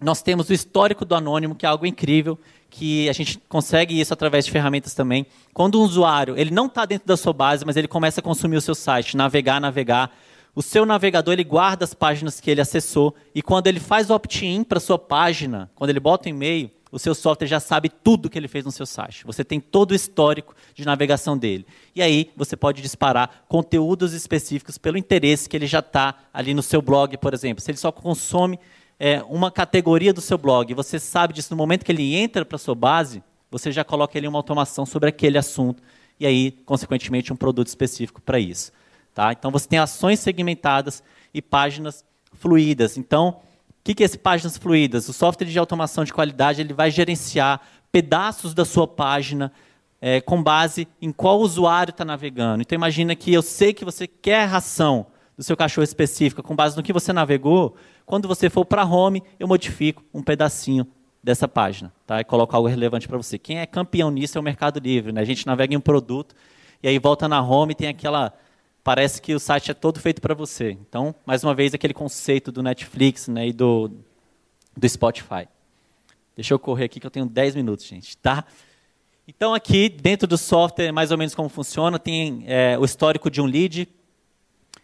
nós 0.00 0.22
temos 0.22 0.50
o 0.50 0.52
histórico 0.52 1.04
do 1.04 1.14
anônimo, 1.14 1.54
que 1.54 1.64
é 1.64 1.68
algo 1.68 1.86
incrível, 1.86 2.38
que 2.70 3.08
a 3.08 3.12
gente 3.12 3.38
consegue 3.48 3.98
isso 3.98 4.12
através 4.12 4.44
de 4.44 4.50
ferramentas 4.50 4.94
também. 4.94 5.26
Quando 5.52 5.80
um 5.80 5.84
usuário 5.84 6.36
ele 6.36 6.50
não 6.50 6.66
está 6.66 6.84
dentro 6.84 7.06
da 7.06 7.16
sua 7.16 7.32
base, 7.32 7.64
mas 7.64 7.76
ele 7.76 7.86
começa 7.86 8.20
a 8.20 8.22
consumir 8.22 8.56
o 8.56 8.60
seu 8.60 8.74
site, 8.74 9.16
navegar, 9.16 9.60
navegar, 9.60 10.10
o 10.54 10.62
seu 10.62 10.86
navegador 10.86 11.32
ele 11.32 11.44
guarda 11.44 11.84
as 11.84 11.94
páginas 11.94 12.40
que 12.40 12.50
ele 12.50 12.60
acessou 12.60 13.14
e 13.34 13.42
quando 13.42 13.66
ele 13.66 13.80
faz 13.80 14.10
opt-in 14.10 14.62
para 14.62 14.78
sua 14.78 14.98
página, 14.98 15.70
quando 15.74 15.90
ele 15.90 16.00
bota 16.00 16.28
o 16.28 16.30
e-mail, 16.30 16.70
o 16.92 16.98
seu 16.98 17.12
software 17.12 17.48
já 17.48 17.58
sabe 17.58 17.88
tudo 17.88 18.30
que 18.30 18.38
ele 18.38 18.46
fez 18.46 18.64
no 18.64 18.70
seu 18.70 18.86
site. 18.86 19.24
Você 19.26 19.42
tem 19.42 19.58
todo 19.58 19.90
o 19.90 19.94
histórico 19.96 20.54
de 20.76 20.84
navegação 20.84 21.36
dele. 21.36 21.66
E 21.92 22.00
aí 22.00 22.30
você 22.36 22.56
pode 22.56 22.80
disparar 22.80 23.44
conteúdos 23.48 24.12
específicos 24.12 24.78
pelo 24.78 24.96
interesse 24.96 25.48
que 25.48 25.56
ele 25.56 25.66
já 25.66 25.80
está 25.80 26.14
ali 26.32 26.54
no 26.54 26.62
seu 26.62 26.80
blog, 26.80 27.16
por 27.16 27.34
exemplo. 27.34 27.60
Se 27.60 27.68
ele 27.68 27.78
só 27.78 27.90
consome 27.90 28.60
é, 28.98 29.22
uma 29.24 29.50
categoria 29.50 30.12
do 30.12 30.20
seu 30.20 30.38
blog, 30.38 30.72
você 30.74 30.98
sabe 30.98 31.32
disso 31.32 31.48
no 31.50 31.56
momento 31.56 31.84
que 31.84 31.92
ele 31.92 32.14
entra 32.14 32.44
para 32.44 32.56
a 32.56 32.58
sua 32.58 32.74
base, 32.74 33.22
você 33.50 33.70
já 33.70 33.84
coloca 33.84 34.18
ali 34.18 34.26
uma 34.26 34.38
automação 34.38 34.84
sobre 34.84 35.08
aquele 35.08 35.38
assunto 35.38 35.82
e 36.18 36.26
aí, 36.26 36.52
consequentemente, 36.64 37.32
um 37.32 37.36
produto 37.36 37.68
específico 37.68 38.20
para 38.20 38.38
isso. 38.38 38.72
Tá? 39.14 39.32
Então, 39.32 39.50
você 39.50 39.68
tem 39.68 39.78
ações 39.78 40.20
segmentadas 40.20 41.02
e 41.32 41.42
páginas 41.42 42.04
fluídas. 42.32 42.96
Então, 42.96 43.40
o 43.70 43.84
que, 43.84 43.94
que 43.94 44.02
é 44.02 44.06
esse 44.06 44.18
páginas 44.18 44.56
fluídas? 44.56 45.08
O 45.08 45.12
software 45.12 45.46
de 45.46 45.58
automação 45.58 46.04
de 46.04 46.12
qualidade 46.12 46.60
ele 46.60 46.72
vai 46.72 46.90
gerenciar 46.90 47.60
pedaços 47.92 48.54
da 48.54 48.64
sua 48.64 48.86
página 48.86 49.52
é, 50.00 50.20
com 50.20 50.42
base 50.42 50.88
em 51.00 51.12
qual 51.12 51.40
usuário 51.40 51.90
está 51.90 52.04
navegando. 52.04 52.62
Então, 52.62 52.76
imagina 52.76 53.14
que 53.14 53.32
eu 53.32 53.42
sei 53.42 53.72
que 53.72 53.84
você 53.84 54.06
quer 54.06 54.46
ração 54.46 55.06
do 55.36 55.42
seu 55.42 55.56
cachorro 55.56 55.84
específica 55.84 56.42
com 56.42 56.54
base 56.54 56.76
no 56.76 56.82
que 56.82 56.92
você 56.92 57.12
navegou, 57.12 57.76
quando 58.06 58.28
você 58.28 58.50
for 58.50 58.64
para 58.64 58.84
home, 58.84 59.22
eu 59.38 59.48
modifico 59.48 60.02
um 60.12 60.22
pedacinho 60.22 60.86
dessa 61.22 61.48
página, 61.48 61.92
tá? 62.06 62.20
E 62.20 62.24
coloco 62.24 62.54
algo 62.54 62.68
relevante 62.68 63.08
para 63.08 63.16
você. 63.16 63.38
Quem 63.38 63.58
é 63.58 63.66
campeão 63.66 64.10
nisso 64.10 64.36
é 64.36 64.40
o 64.40 64.44
Mercado 64.44 64.78
Livre, 64.78 65.12
né? 65.12 65.20
A 65.20 65.24
gente 65.24 65.46
navega 65.46 65.72
em 65.72 65.76
um 65.76 65.80
produto 65.80 66.34
e 66.82 66.88
aí 66.88 66.98
volta 66.98 67.26
na 67.26 67.40
home 67.42 67.72
e 67.72 67.74
tem 67.74 67.88
aquela 67.88 68.32
parece 68.82 69.22
que 69.22 69.34
o 69.34 69.40
site 69.40 69.70
é 69.70 69.74
todo 69.74 69.98
feito 69.98 70.20
para 70.20 70.34
você. 70.34 70.72
Então, 70.72 71.14
mais 71.24 71.42
uma 71.42 71.54
vez 71.54 71.72
aquele 71.72 71.94
conceito 71.94 72.52
do 72.52 72.62
Netflix, 72.62 73.28
né, 73.28 73.48
e 73.48 73.52
do 73.52 73.90
do 74.76 74.88
Spotify. 74.88 75.48
Deixa 76.36 76.52
eu 76.52 76.58
correr 76.58 76.84
aqui 76.84 77.00
que 77.00 77.06
eu 77.06 77.10
tenho 77.10 77.26
10 77.26 77.54
minutos, 77.54 77.86
gente, 77.86 78.16
tá? 78.18 78.44
Então, 79.26 79.54
aqui, 79.54 79.88
dentro 79.88 80.28
do 80.28 80.36
software, 80.36 80.92
mais 80.92 81.10
ou 81.10 81.16
menos 81.16 81.34
como 81.34 81.48
funciona, 81.48 81.98
tem 81.98 82.44
é, 82.46 82.76
o 82.78 82.84
histórico 82.84 83.30
de 83.30 83.40
um 83.40 83.46
lead, 83.46 83.88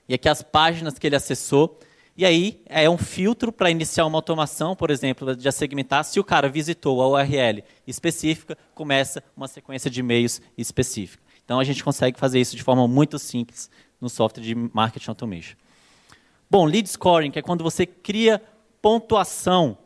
e 0.08 0.14
aqui 0.14 0.28
as 0.28 0.42
páginas 0.42 0.98
que 0.98 1.06
ele 1.06 1.16
acessou. 1.16 1.78
E 2.16 2.24
aí 2.24 2.60
é 2.66 2.88
um 2.90 2.98
filtro 2.98 3.50
para 3.50 3.70
iniciar 3.70 4.04
uma 4.04 4.18
automação, 4.18 4.76
por 4.76 4.90
exemplo, 4.90 5.34
de 5.34 5.50
segmentar. 5.52 6.04
Se 6.04 6.20
o 6.20 6.24
cara 6.24 6.48
visitou 6.48 7.00
a 7.02 7.08
URL 7.08 7.62
específica, 7.86 8.58
começa 8.74 9.22
uma 9.36 9.48
sequência 9.48 9.90
de 9.90 10.00
e-mails 10.00 10.40
específica. 10.56 11.22
Então 11.44 11.58
a 11.58 11.64
gente 11.64 11.82
consegue 11.82 12.18
fazer 12.18 12.40
isso 12.40 12.56
de 12.56 12.62
forma 12.62 12.86
muito 12.86 13.18
simples 13.18 13.70
no 14.00 14.08
software 14.08 14.42
de 14.42 14.54
marketing 14.54 15.10
automation. 15.10 15.56
Bom, 16.50 16.64
lead 16.64 16.88
scoring, 16.88 17.30
que 17.30 17.38
é 17.38 17.42
quando 17.42 17.62
você 17.62 17.86
cria 17.86 18.42
pontuação 18.82 19.78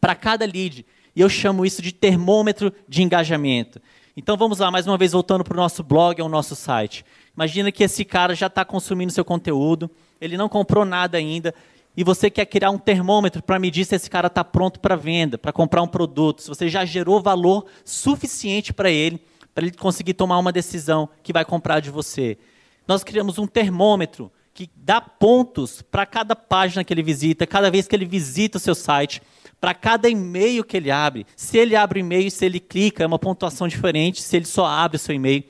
para 0.00 0.14
cada 0.14 0.44
lead. 0.44 0.86
E 1.14 1.20
eu 1.20 1.28
chamo 1.28 1.66
isso 1.66 1.82
de 1.82 1.92
termômetro 1.92 2.72
de 2.88 3.02
engajamento. 3.02 3.80
Então 4.16 4.36
vamos 4.36 4.58
lá, 4.58 4.70
mais 4.70 4.86
uma 4.86 4.98
vez 4.98 5.12
voltando 5.12 5.44
para 5.44 5.54
o 5.54 5.56
nosso 5.56 5.82
blog, 5.82 6.20
ao 6.20 6.28
nosso 6.28 6.54
site. 6.54 7.04
Imagina 7.34 7.72
que 7.72 7.82
esse 7.82 8.04
cara 8.04 8.34
já 8.34 8.46
está 8.46 8.64
consumindo 8.64 9.12
seu 9.12 9.24
conteúdo, 9.24 9.90
ele 10.20 10.36
não 10.36 10.48
comprou 10.48 10.84
nada 10.84 11.16
ainda, 11.16 11.54
e 11.96 12.04
você 12.04 12.30
quer 12.30 12.46
criar 12.46 12.70
um 12.70 12.78
termômetro 12.78 13.42
para 13.42 13.58
medir 13.58 13.84
se 13.84 13.94
esse 13.94 14.08
cara 14.08 14.28
está 14.28 14.42
pronto 14.42 14.80
para 14.80 14.96
venda, 14.96 15.36
para 15.36 15.52
comprar 15.52 15.82
um 15.82 15.86
produto, 15.86 16.42
se 16.42 16.48
você 16.48 16.68
já 16.68 16.84
gerou 16.84 17.20
valor 17.20 17.66
suficiente 17.84 18.72
para 18.72 18.90
ele, 18.90 19.20
para 19.54 19.64
ele 19.64 19.76
conseguir 19.76 20.14
tomar 20.14 20.38
uma 20.38 20.52
decisão 20.52 21.08
que 21.22 21.32
vai 21.32 21.44
comprar 21.44 21.80
de 21.80 21.90
você. 21.90 22.38
Nós 22.86 23.04
criamos 23.04 23.38
um 23.38 23.46
termômetro 23.46 24.30
que 24.54 24.70
dá 24.76 25.00
pontos 25.00 25.82
para 25.82 26.04
cada 26.04 26.36
página 26.36 26.84
que 26.84 26.92
ele 26.92 27.02
visita, 27.02 27.46
cada 27.46 27.70
vez 27.70 27.86
que 27.86 27.96
ele 27.96 28.04
visita 28.04 28.58
o 28.58 28.60
seu 28.60 28.74
site, 28.74 29.22
para 29.60 29.74
cada 29.74 30.08
e-mail 30.08 30.64
que 30.64 30.76
ele 30.76 30.90
abre. 30.90 31.26
Se 31.36 31.56
ele 31.56 31.76
abre 31.76 32.00
o 32.00 32.00
e-mail, 32.00 32.30
se 32.30 32.44
ele 32.44 32.58
clica, 32.58 33.04
é 33.04 33.06
uma 33.06 33.18
pontuação 33.18 33.68
diferente, 33.68 34.20
se 34.20 34.36
ele 34.36 34.44
só 34.44 34.66
abre 34.66 34.96
o 34.96 35.00
seu 35.00 35.14
e-mail. 35.14 35.44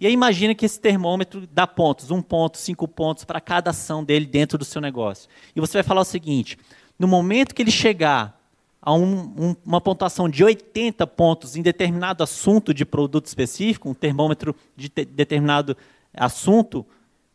E 0.00 0.06
aí 0.06 0.12
imagina 0.12 0.54
que 0.54 0.64
esse 0.64 0.80
termômetro 0.80 1.46
dá 1.50 1.66
pontos, 1.66 2.10
um 2.10 2.22
ponto, 2.22 2.56
cinco 2.56 2.86
pontos 2.86 3.24
para 3.24 3.40
cada 3.40 3.70
ação 3.70 4.04
dele 4.04 4.26
dentro 4.26 4.56
do 4.56 4.64
seu 4.64 4.80
negócio. 4.80 5.28
E 5.56 5.60
você 5.60 5.78
vai 5.78 5.82
falar 5.82 6.02
o 6.02 6.04
seguinte: 6.04 6.56
no 6.98 7.08
momento 7.08 7.54
que 7.54 7.62
ele 7.62 7.70
chegar 7.70 8.38
a 8.80 8.94
um, 8.94 9.34
um, 9.36 9.56
uma 9.66 9.80
pontuação 9.80 10.28
de 10.28 10.44
80 10.44 11.06
pontos 11.08 11.56
em 11.56 11.62
determinado 11.62 12.22
assunto 12.22 12.72
de 12.72 12.84
produto 12.84 13.26
específico, 13.26 13.90
um 13.90 13.94
termômetro 13.94 14.54
de 14.76 14.88
te, 14.88 15.04
determinado 15.04 15.76
assunto, 16.14 16.86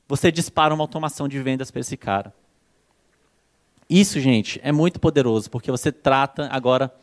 você 0.08 0.32
dispara 0.32 0.74
uma 0.74 0.84
automação 0.84 1.28
de 1.28 1.40
vendas 1.42 1.70
para 1.70 1.82
esse 1.82 1.98
cara. 1.98 2.34
Isso, 3.90 4.20
gente, 4.20 4.60
é 4.64 4.72
muito 4.72 5.00
poderoso, 5.00 5.50
porque 5.50 5.70
você 5.70 5.92
trata 5.92 6.48
agora 6.50 6.94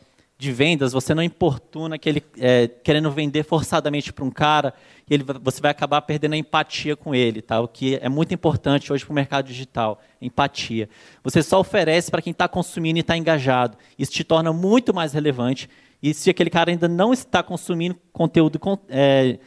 de 0.40 0.51
vendas, 0.53 0.92
você 0.92 1.14
não 1.14 1.23
importuna 1.23 1.99
que 1.99 2.09
ele 2.09 2.25
é, 2.38 2.66
querendo 2.66 3.11
vender 3.11 3.44
forçadamente 3.44 4.11
para 4.11 4.25
um 4.25 4.31
cara, 4.31 4.73
ele, 5.11 5.25
você 5.42 5.61
vai 5.61 5.73
acabar 5.73 6.01
perdendo 6.03 6.35
a 6.35 6.37
empatia 6.37 6.94
com 6.94 7.12
ele, 7.12 7.42
tá? 7.42 7.61
o 7.61 7.66
que 7.66 7.99
é 8.01 8.09
muito 8.09 8.33
importante 8.33 8.92
hoje 8.92 9.05
para 9.05 9.11
o 9.11 9.14
mercado 9.14 9.46
digital, 9.46 10.01
empatia. 10.23 10.88
Você 11.25 11.42
só 11.42 11.59
oferece 11.59 12.12
para 12.12 12.23
quem 12.23 12.31
está 12.31 12.46
consumindo 12.46 12.99
e 12.99 13.01
está 13.01 13.16
engajado. 13.16 13.77
Isso 13.99 14.12
te 14.12 14.23
torna 14.23 14.53
muito 14.53 14.94
mais 14.94 15.12
relevante. 15.12 15.68
E 16.01 16.14
se 16.14 16.31
aquele 16.31 16.49
cara 16.49 16.70
ainda 16.70 16.87
não 16.87 17.12
está 17.12 17.42
consumindo 17.42 17.96
conteúdo 18.12 18.61
é, 18.88 19.40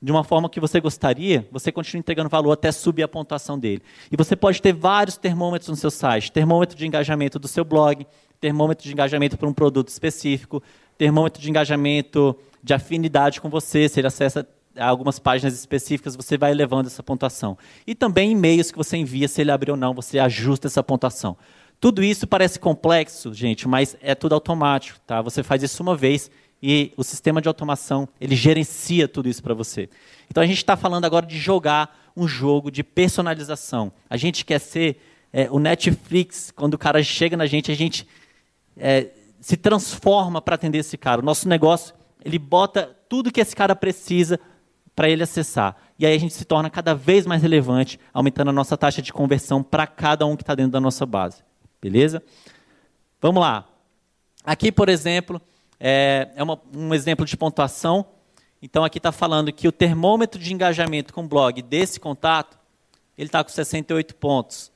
de 0.00 0.12
uma 0.12 0.22
forma 0.22 0.48
que 0.48 0.60
você 0.60 0.80
gostaria, 0.80 1.46
você 1.50 1.72
continua 1.72 1.98
entregando 1.98 2.28
valor 2.28 2.52
até 2.52 2.70
subir 2.70 3.02
a 3.02 3.08
pontuação 3.08 3.58
dele. 3.58 3.82
E 4.12 4.16
você 4.16 4.36
pode 4.36 4.62
ter 4.62 4.72
vários 4.72 5.16
termômetros 5.16 5.68
no 5.68 5.76
seu 5.76 5.90
site: 5.90 6.30
termômetro 6.30 6.78
de 6.78 6.86
engajamento 6.86 7.40
do 7.40 7.48
seu 7.48 7.64
blog, 7.64 8.06
termômetro 8.40 8.84
de 8.84 8.92
engajamento 8.92 9.36
para 9.36 9.48
um 9.48 9.52
produto 9.52 9.88
específico, 9.88 10.62
termômetro 10.96 11.42
de 11.42 11.50
engajamento 11.50 12.36
de 12.62 12.72
afinidade 12.72 13.40
com 13.40 13.48
você, 13.48 13.88
se 13.88 14.00
ele 14.00 14.06
acessa 14.06 14.46
algumas 14.78 15.18
páginas 15.18 15.54
específicas, 15.54 16.16
você 16.16 16.38
vai 16.38 16.50
elevando 16.50 16.88
essa 16.88 17.02
pontuação. 17.02 17.56
E 17.86 17.94
também 17.94 18.32
e-mails 18.32 18.70
que 18.70 18.78
você 18.78 18.96
envia, 18.96 19.28
se 19.28 19.40
ele 19.40 19.50
abriu 19.50 19.74
ou 19.74 19.80
não, 19.80 19.94
você 19.94 20.18
ajusta 20.18 20.66
essa 20.66 20.82
pontuação. 20.82 21.36
Tudo 21.80 22.02
isso 22.02 22.26
parece 22.26 22.58
complexo, 22.58 23.32
gente, 23.32 23.68
mas 23.68 23.96
é 24.00 24.14
tudo 24.14 24.34
automático, 24.34 24.98
tá? 25.06 25.22
Você 25.22 25.42
faz 25.42 25.62
isso 25.62 25.82
uma 25.82 25.96
vez 25.96 26.30
e 26.60 26.92
o 26.96 27.04
sistema 27.04 27.40
de 27.40 27.46
automação 27.46 28.08
ele 28.20 28.34
gerencia 28.34 29.06
tudo 29.06 29.28
isso 29.28 29.42
para 29.42 29.54
você. 29.54 29.88
Então 30.28 30.42
a 30.42 30.46
gente 30.46 30.58
está 30.58 30.76
falando 30.76 31.04
agora 31.04 31.24
de 31.24 31.38
jogar 31.38 32.10
um 32.16 32.26
jogo 32.26 32.70
de 32.70 32.82
personalização. 32.82 33.92
A 34.10 34.16
gente 34.16 34.44
quer 34.44 34.58
ser 34.58 35.00
é, 35.32 35.48
o 35.50 35.60
Netflix, 35.60 36.50
quando 36.50 36.74
o 36.74 36.78
cara 36.78 37.02
chega 37.02 37.36
na 37.36 37.46
gente, 37.46 37.70
a 37.70 37.76
gente 37.76 38.06
é, 38.76 39.08
se 39.40 39.56
transforma 39.56 40.42
para 40.42 40.56
atender 40.56 40.78
esse 40.78 40.96
cara. 40.98 41.20
O 41.20 41.24
nosso 41.24 41.48
negócio, 41.48 41.94
ele 42.24 42.38
bota 42.38 42.96
tudo 43.08 43.30
que 43.30 43.40
esse 43.40 43.54
cara 43.54 43.76
precisa 43.76 44.40
para 44.98 45.08
ele 45.08 45.22
acessar. 45.22 45.76
E 45.96 46.04
aí 46.04 46.12
a 46.12 46.18
gente 46.18 46.34
se 46.34 46.44
torna 46.44 46.68
cada 46.68 46.92
vez 46.92 47.24
mais 47.24 47.40
relevante, 47.40 48.00
aumentando 48.12 48.48
a 48.48 48.52
nossa 48.52 48.76
taxa 48.76 49.00
de 49.00 49.12
conversão 49.12 49.62
para 49.62 49.86
cada 49.86 50.26
um 50.26 50.34
que 50.34 50.42
está 50.42 50.56
dentro 50.56 50.72
da 50.72 50.80
nossa 50.80 51.06
base. 51.06 51.40
Beleza? 51.80 52.20
Vamos 53.20 53.40
lá. 53.40 53.68
Aqui, 54.42 54.72
por 54.72 54.88
exemplo, 54.88 55.40
é, 55.78 56.30
é 56.34 56.42
uma, 56.42 56.60
um 56.74 56.92
exemplo 56.92 57.24
de 57.24 57.36
pontuação. 57.36 58.06
Então, 58.60 58.82
aqui 58.82 58.98
está 58.98 59.12
falando 59.12 59.52
que 59.52 59.68
o 59.68 59.72
termômetro 59.72 60.40
de 60.40 60.52
engajamento 60.52 61.14
com 61.14 61.22
o 61.22 61.28
blog 61.28 61.62
desse 61.62 62.00
contato, 62.00 62.58
ele 63.16 63.28
está 63.28 63.44
com 63.44 63.50
68 63.50 64.16
pontos. 64.16 64.72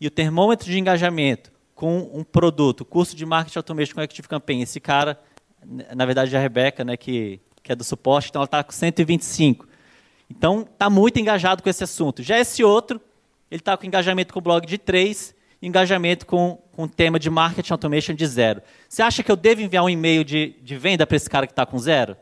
E 0.00 0.06
o 0.06 0.10
termômetro 0.10 0.70
de 0.70 0.78
engajamento 0.78 1.50
com 1.74 2.12
um 2.14 2.22
produto, 2.22 2.84
curso 2.84 3.16
de 3.16 3.26
marketing 3.26 3.58
automation 3.58 3.94
com 3.96 4.00
Active 4.02 4.28
Campaign. 4.28 4.62
Esse 4.62 4.78
cara, 4.78 5.18
na 5.66 6.06
verdade, 6.06 6.32
é 6.32 6.38
a 6.38 6.40
Rebeca, 6.40 6.84
né, 6.84 6.96
que, 6.96 7.40
que 7.64 7.72
é 7.72 7.74
do 7.74 7.82
suporte, 7.82 8.28
então 8.28 8.40
ela 8.40 8.44
está 8.44 8.62
com 8.62 8.70
125. 8.70 9.66
Então, 10.30 10.68
está 10.70 10.90
muito 10.90 11.18
engajado 11.18 11.62
com 11.62 11.68
esse 11.68 11.82
assunto. 11.82 12.22
Já 12.22 12.38
esse 12.38 12.62
outro, 12.62 13.00
ele 13.50 13.60
está 13.60 13.74
com 13.76 13.86
engajamento 13.86 14.32
com 14.32 14.38
o 14.38 14.42
blog 14.42 14.66
de 14.66 14.76
3 14.76 15.34
e 15.62 15.66
engajamento 15.66 16.26
com, 16.26 16.58
com 16.72 16.84
o 16.84 16.88
tema 16.88 17.18
de 17.18 17.30
marketing 17.30 17.72
automation 17.72 18.14
de 18.14 18.26
zero. 18.26 18.60
Você 18.86 19.02
acha 19.02 19.22
que 19.22 19.32
eu 19.32 19.36
devo 19.36 19.62
enviar 19.62 19.82
um 19.82 19.88
e-mail 19.88 20.22
de, 20.22 20.54
de 20.62 20.76
venda 20.76 21.06
para 21.06 21.16
esse 21.16 21.28
cara 21.28 21.46
que 21.46 21.52
está 21.52 21.64
com 21.64 21.78
zero? 21.78 22.16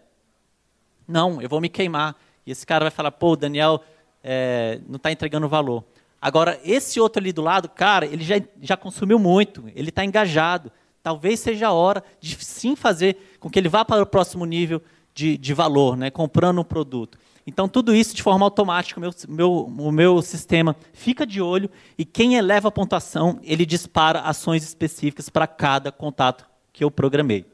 Não, 1.09 1.43
eu 1.43 1.49
vou 1.49 1.61
me 1.61 1.69
queimar. 1.69 2.15
E 2.47 2.53
esse 2.53 2.65
cara 2.65 2.85
vai 2.85 2.91
falar, 2.93 3.11
pô, 3.11 3.33
o 3.33 3.37
Daniel 3.37 3.83
é, 4.23 4.81
não 4.89 4.97
está 4.97 5.11
entregando 5.11 5.49
valor. 5.49 5.85
Agora, 6.21 6.61
esse 6.65 7.01
outro 7.01 7.21
ali 7.21 7.33
do 7.33 7.43
lado, 7.43 7.69
cara, 7.69 8.07
ele 8.07 8.23
já, 8.23 8.41
já 8.61 8.77
consumiu 8.77 9.19
muito, 9.19 9.65
ele 9.75 9.89
está 9.89 10.05
engajado. 10.05 10.71
Talvez 11.03 11.41
seja 11.41 11.67
a 11.67 11.73
hora 11.73 12.03
de 12.21 12.37
sim 12.45 12.77
fazer 12.77 13.37
com 13.41 13.51
que 13.51 13.59
ele 13.59 13.69
vá 13.69 13.85
para 13.85 14.03
o 14.03 14.07
próximo 14.07 14.45
nível 14.45 14.81
de, 15.15 15.37
de 15.37 15.55
valor, 15.55 15.97
né, 15.97 16.11
comprando 16.11 16.61
um 16.61 16.65
produto. 16.65 17.19
Então, 17.47 17.69
tudo 17.69 17.95
isso 17.95 18.15
de 18.15 18.23
forma 18.23 18.47
automática, 18.47 19.01
o 19.01 19.01
meu, 19.01 19.13
meu, 19.29 19.53
o 19.67 19.93
meu 19.93 20.23
sistema 20.23 20.77
fica 20.93 21.27
de 21.27 21.41
olho 21.41 21.69
e 21.99 22.05
quem 22.05 22.37
eleva 22.37 22.69
a 22.69 22.73
pontuação, 22.73 23.41
ele 23.43 23.67
dispara 23.67 24.21
ações 24.21 24.63
específicas 24.63 25.29
para 25.29 25.47
cada 25.47 25.91
contato 25.91 26.47
que 26.73 26.85
eu 26.85 26.91
programei. 26.91 27.45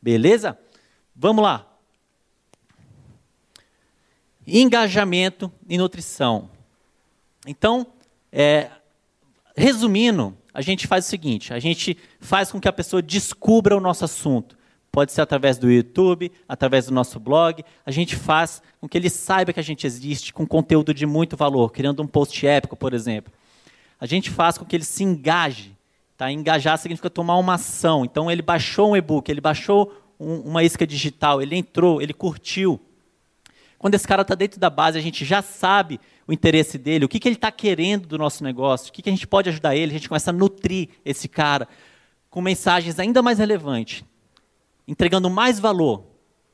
Beleza? 0.00 0.58
Vamos 1.16 1.42
lá. 1.42 1.66
Engajamento 4.46 5.50
e 5.66 5.78
nutrição. 5.78 6.50
Então, 7.46 7.86
é, 8.30 8.70
resumindo, 9.56 10.36
a 10.52 10.60
gente 10.60 10.86
faz 10.86 11.06
o 11.06 11.08
seguinte: 11.08 11.54
a 11.54 11.58
gente 11.58 11.96
faz 12.20 12.52
com 12.52 12.60
que 12.60 12.68
a 12.68 12.72
pessoa 12.72 13.00
descubra 13.00 13.74
o 13.76 13.80
nosso 13.80 14.04
assunto. 14.04 14.56
Pode 14.94 15.10
ser 15.10 15.22
através 15.22 15.58
do 15.58 15.68
YouTube, 15.68 16.30
através 16.48 16.86
do 16.86 16.94
nosso 16.94 17.18
blog. 17.18 17.64
A 17.84 17.90
gente 17.90 18.14
faz 18.14 18.62
com 18.80 18.88
que 18.88 18.96
ele 18.96 19.10
saiba 19.10 19.52
que 19.52 19.58
a 19.58 19.62
gente 19.62 19.84
existe 19.84 20.32
com 20.32 20.46
conteúdo 20.46 20.94
de 20.94 21.04
muito 21.04 21.36
valor, 21.36 21.72
criando 21.72 22.00
um 22.00 22.06
post 22.06 22.46
épico, 22.46 22.76
por 22.76 22.94
exemplo. 22.94 23.32
A 24.00 24.06
gente 24.06 24.30
faz 24.30 24.56
com 24.56 24.64
que 24.64 24.76
ele 24.76 24.84
se 24.84 25.02
engaje. 25.02 25.76
Tá? 26.16 26.30
Engajar 26.30 26.78
significa 26.78 27.10
tomar 27.10 27.38
uma 27.38 27.54
ação. 27.54 28.04
Então, 28.04 28.30
ele 28.30 28.40
baixou 28.40 28.92
um 28.92 28.96
e-book, 28.96 29.28
ele 29.28 29.40
baixou 29.40 29.92
um, 30.18 30.36
uma 30.42 30.62
isca 30.62 30.86
digital, 30.86 31.42
ele 31.42 31.56
entrou, 31.56 32.00
ele 32.00 32.14
curtiu. 32.14 32.80
Quando 33.76 33.94
esse 33.94 34.06
cara 34.06 34.22
está 34.22 34.36
dentro 34.36 34.60
da 34.60 34.70
base, 34.70 34.96
a 34.96 35.02
gente 35.02 35.24
já 35.24 35.42
sabe 35.42 35.98
o 36.24 36.32
interesse 36.32 36.78
dele, 36.78 37.04
o 37.04 37.08
que, 37.08 37.18
que 37.18 37.26
ele 37.26 37.34
está 37.34 37.50
querendo 37.50 38.06
do 38.06 38.16
nosso 38.16 38.44
negócio, 38.44 38.90
o 38.90 38.92
que, 38.92 39.02
que 39.02 39.08
a 39.08 39.12
gente 39.12 39.26
pode 39.26 39.48
ajudar 39.48 39.74
ele, 39.74 39.90
a 39.90 39.98
gente 39.98 40.08
começa 40.08 40.30
a 40.30 40.32
nutrir 40.32 40.90
esse 41.04 41.28
cara 41.28 41.66
com 42.30 42.40
mensagens 42.40 43.00
ainda 43.00 43.20
mais 43.20 43.40
relevantes, 43.40 44.04
entregando 44.86 45.30
mais 45.30 45.58
valor, 45.58 46.04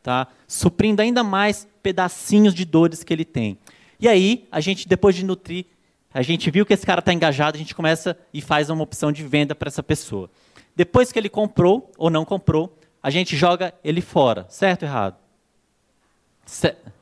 tá? 0.02 0.28
suprindo 0.46 1.02
ainda 1.02 1.22
mais 1.22 1.66
pedacinhos 1.82 2.54
de 2.54 2.64
dores 2.64 3.02
que 3.02 3.12
ele 3.12 3.24
tem. 3.24 3.58
E 3.98 4.08
aí, 4.08 4.46
a 4.50 4.60
gente, 4.60 4.88
depois 4.88 5.14
de 5.14 5.24
nutrir, 5.24 5.66
a 6.12 6.22
gente 6.22 6.50
viu 6.50 6.66
que 6.66 6.72
esse 6.72 6.84
cara 6.84 7.00
está 7.00 7.12
engajado, 7.12 7.56
a 7.56 7.58
gente 7.58 7.74
começa 7.74 8.18
e 8.32 8.40
faz 8.40 8.68
uma 8.70 8.82
opção 8.82 9.12
de 9.12 9.22
venda 9.22 9.54
para 9.54 9.68
essa 9.68 9.82
pessoa. 9.82 10.30
Depois 10.74 11.12
que 11.12 11.18
ele 11.18 11.28
comprou 11.28 11.90
ou 11.96 12.10
não 12.10 12.24
comprou, 12.24 12.76
a 13.02 13.10
gente 13.10 13.36
joga 13.36 13.74
ele 13.84 14.00
fora. 14.00 14.46
Certo 14.48 14.82
ou 14.82 14.88
errado? 14.88 15.16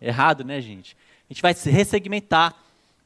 Errado, 0.00 0.44
né, 0.44 0.60
gente? 0.60 0.96
A 1.28 1.32
gente 1.32 1.42
vai 1.42 1.54
se 1.54 1.70
ressegmentar, 1.70 2.54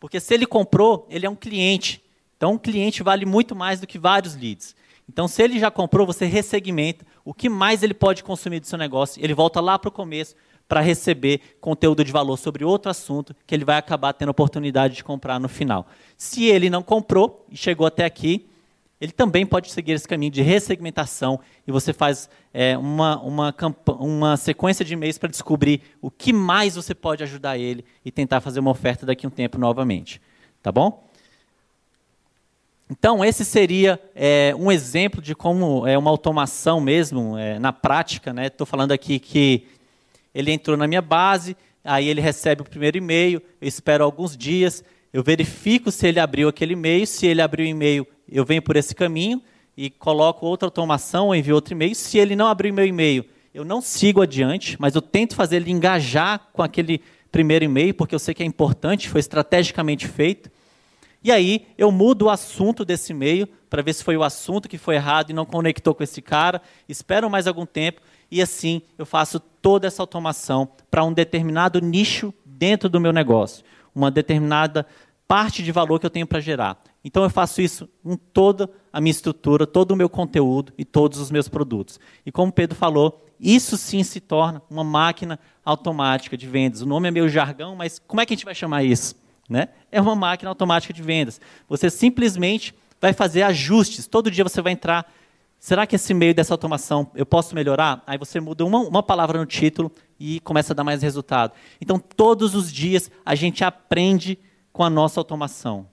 porque 0.01 0.18
se 0.18 0.35
ele 0.35 0.47
comprou, 0.47 1.07
ele 1.11 1.27
é 1.27 1.31
um 1.31 1.37
cliente. 1.37 2.03
Então, 2.37 2.55
um 2.55 2.59
cliente 2.59 3.03
vale 3.03 3.25
muito 3.25 3.55
mais 3.55 3.81
do 3.81 3.87
que 3.87 3.99
vários 3.99 4.35
leads. 4.35 4.75
Então, 5.13 5.29
se 5.29 5.43
ele 5.43 5.59
já 5.59 5.71
comprou, 5.71 6.07
você 6.07 6.25
ressegmenta 6.25 7.05
o 7.23 7.35
que 7.35 7.51
mais 7.51 7.83
ele 7.83 7.93
pode 7.93 8.25
consumir 8.25 8.61
do 8.61 8.67
seu 8.67 8.79
negócio. 8.79 9.23
Ele 9.23 9.35
volta 9.35 9.61
lá 9.61 9.79
para 9.79 9.91
o 9.91 9.93
começo 9.93 10.35
para 10.67 10.81
receber 10.81 11.59
conteúdo 11.61 12.03
de 12.03 12.11
valor 12.11 12.39
sobre 12.39 12.65
outro 12.65 12.91
assunto 12.91 13.37
que 13.47 13.55
ele 13.55 13.63
vai 13.63 13.77
acabar 13.77 14.15
tendo 14.15 14.31
oportunidade 14.31 14.95
de 14.95 15.05
comprar 15.05 15.39
no 15.39 15.51
final. 15.51 15.87
Se 16.17 16.47
ele 16.47 16.71
não 16.71 16.83
comprou 16.83 17.45
e 17.51 17.59
chegou 17.59 17.87
até 17.87 18.07
aqui, 18.07 18.49
ele 18.99 19.13
também 19.13 19.45
pode 19.45 19.71
seguir 19.71 19.93
esse 19.93 20.09
caminho 20.09 20.33
de 20.33 20.41
ressegmentação 20.41 21.39
e 21.67 21.71
você 21.71 21.93
faz 21.93 22.31
é, 22.55 22.79
uma, 22.79 23.21
uma, 23.21 23.55
uma 23.99 24.37
sequência 24.39 24.83
de 24.83 24.95
e-mails 24.95 25.19
para 25.19 25.29
descobrir 25.29 25.83
o 26.01 26.11
que 26.11 26.33
mais 26.33 26.75
você 26.75 26.95
pode 26.95 27.23
ajudar 27.23 27.59
ele 27.59 27.85
e 28.03 28.11
tentar 28.11 28.41
fazer 28.41 28.61
uma 28.61 28.71
oferta 28.71 29.05
daqui 29.05 29.27
a 29.27 29.29
um 29.29 29.31
tempo 29.31 29.59
novamente. 29.59 30.23
Tá 30.63 30.73
bom? 30.73 31.07
Então, 32.93 33.24
esse 33.24 33.43
seria 33.43 33.99
é, 34.14 34.55
um 34.55 34.70
exemplo 34.70 35.22
de 35.22 35.34
como 35.34 35.86
é 35.86 35.97
uma 35.97 36.11
automação 36.11 36.78
mesmo, 36.78 37.38
é, 37.38 37.59
na 37.59 37.72
prática. 37.72 38.34
Estou 38.45 38.66
né? 38.66 38.70
falando 38.70 38.93
aqui 38.93 39.18
que 39.18 39.66
ele 40.34 40.53
entrou 40.53 40.76
na 40.76 40.86
minha 40.86 41.01
base, 41.01 41.57
aí 41.82 42.07
ele 42.07 42.20
recebe 42.20 42.61
o 42.61 42.64
primeiro 42.66 42.99
e-mail, 42.99 43.43
eu 43.62 43.66
espero 43.66 44.05
alguns 44.05 44.36
dias, 44.36 44.84
eu 45.11 45.22
verifico 45.22 45.90
se 45.90 46.07
ele 46.07 46.20
abriu 46.20 46.51
aquele 46.51 46.74
e-mail, 46.74 47.07
se 47.07 47.26
ele 47.26 47.40
abriu 47.40 47.64
o 47.64 47.68
e-mail, 47.68 48.07
eu 48.30 48.45
venho 48.45 48.61
por 48.61 48.76
esse 48.76 48.95
caminho 48.95 49.40
e 49.74 49.88
coloco 49.88 50.45
outra 50.45 50.66
automação 50.66 51.28
ou 51.28 51.34
envio 51.34 51.55
outro 51.55 51.72
e-mail. 51.72 51.95
Se 51.95 52.18
ele 52.18 52.36
não 52.36 52.47
abrir 52.47 52.72
o 52.72 52.74
meu 52.74 52.86
e-mail, 52.86 53.24
eu 53.55 53.64
não 53.64 53.80
sigo 53.80 54.20
adiante, 54.20 54.76
mas 54.78 54.95
eu 54.95 55.01
tento 55.01 55.34
fazer 55.34 55.57
ele 55.57 55.70
engajar 55.70 56.51
com 56.53 56.62
aquele 56.62 57.01
primeiro 57.30 57.64
e-mail, 57.64 57.95
porque 57.95 58.14
eu 58.14 58.18
sei 58.18 58.34
que 58.34 58.43
é 58.43 58.47
importante, 58.47 59.09
foi 59.09 59.20
estrategicamente 59.20 60.07
feito. 60.07 60.51
E 61.25 61.31
aí 61.31 61.66
eu 61.79 61.93
mudo 61.93 62.27
o 62.27 62.31
assunto 62.31 62.85
desse 62.85 63.12
e-mail 63.12 63.49
para 63.70 63.83
ver 63.83 63.93
se 63.93 64.05
foi 64.05 64.16
o 64.16 64.23
assunto 64.23 64.68
que 64.68 64.77
foi 64.77 64.97
errado 64.97 65.31
e 65.31 65.33
não 65.33 65.47
conectou 65.47 65.95
com 65.95 66.03
esse 66.03 66.20
cara. 66.20 66.61
Espero 66.89 67.31
mais 67.31 67.47
algum 67.47 67.64
tempo 67.64 68.01
e 68.31 68.43
assim 68.43 68.83
eu 68.99 69.07
faço 69.07 69.39
toda 69.39 69.87
essa 69.87 70.03
automação 70.03 70.68
para 70.91 71.05
um 71.05 71.12
determinado 71.12 71.81
nicho 71.81 72.35
dentro 72.45 72.89
do 72.89 73.01
meu 73.01 73.12
negócio, 73.12 73.64
uma 73.95 74.11
determinada 74.11 74.87
parte 75.27 75.62
de 75.62 75.73
valor 75.73 75.99
que 75.99 76.07
eu 76.07 76.11
tenho 76.11 76.27
para 76.27 76.41
gerar. 76.41 76.83
Então 77.05 77.23
eu 77.23 77.31
faço 77.31 77.62
isso 77.62 77.89
com 78.03 78.16
toda 78.16 78.68
a 78.93 79.01
minha 79.01 79.11
estrutura, 79.11 79.66
todo 79.66 79.93
o 79.93 79.97
meu 79.97 80.09
conteúdo 80.09 80.73
e 80.77 80.85
todos 80.85 81.18
os 81.18 81.31
meus 81.31 81.49
produtos. 81.49 81.99
E 82.27 82.31
como 82.31 82.51
o 82.51 82.53
Pedro 82.53 82.77
falou, 82.77 83.25
isso 83.41 83.77
sim 83.77 84.03
se 84.03 84.20
torna 84.20 84.62
uma 84.70 84.85
máquina 84.85 85.39
automática 85.64 86.37
de 86.37 86.47
vendas. 86.47 86.83
O 86.83 86.87
nome 86.87 87.09
é 87.09 87.11
meio 87.11 87.29
jargão, 87.29 87.75
mas 87.75 87.99
como 87.99 88.20
é 88.20 88.27
que 88.27 88.35
a 88.35 88.37
gente 88.37 88.45
vai 88.45 88.55
chamar 88.55 88.85
isso? 88.85 89.22
Né? 89.49 89.68
É 89.90 90.01
uma 90.01 90.14
máquina 90.14 90.51
automática 90.51 90.93
de 90.93 91.03
vendas. 91.03 91.40
Você 91.68 91.90
simplesmente 91.90 92.74
vai 93.01 93.12
fazer 93.12 93.43
ajustes. 93.43 94.07
Todo 94.07 94.30
dia 94.30 94.45
você 94.45 94.62
vai 94.62 94.72
entrar. 94.72 95.11
Será 95.59 95.86
que 95.86 95.97
esse 95.97 96.14
meio 96.14 96.34
dessa 96.34 96.55
automação 96.55 97.11
eu 97.14 97.26
posso 97.26 97.55
melhorar? 97.55 98.03
Aí 98.07 98.16
você 98.16 98.40
muda 98.40 98.64
uma, 98.64 98.78
uma 98.78 99.03
palavra 99.03 99.38
no 99.38 99.47
título 99.47 99.93
e 100.18 100.40
começa 100.40 100.72
a 100.72 100.76
dar 100.76 100.84
mais 100.84 101.03
resultado. 101.03 101.53
Então, 101.80 101.99
todos 101.99 102.55
os 102.55 102.72
dias 102.72 103.11
a 103.24 103.34
gente 103.34 103.64
aprende 103.64 104.38
com 104.72 104.84
a 104.84 104.90
nossa 104.90 105.20
automação. 105.20 105.86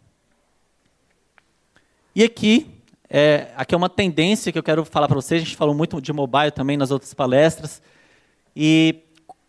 E 2.16 2.24
aqui, 2.24 2.70
é, 3.10 3.48
aqui 3.56 3.74
é 3.74 3.78
uma 3.78 3.90
tendência 3.90 4.52
que 4.52 4.58
eu 4.58 4.64
quero 4.64 4.86
falar 4.86 5.08
para 5.08 5.16
vocês. 5.16 5.42
A 5.42 5.46
gente 5.46 5.58
falou 5.58 5.74
muito 5.74 6.00
de 6.02 6.14
mobile 6.14 6.52
também 6.52 6.78
nas 6.78 6.92
outras 6.92 7.14
palestras. 7.14 7.82
E 8.56 9.04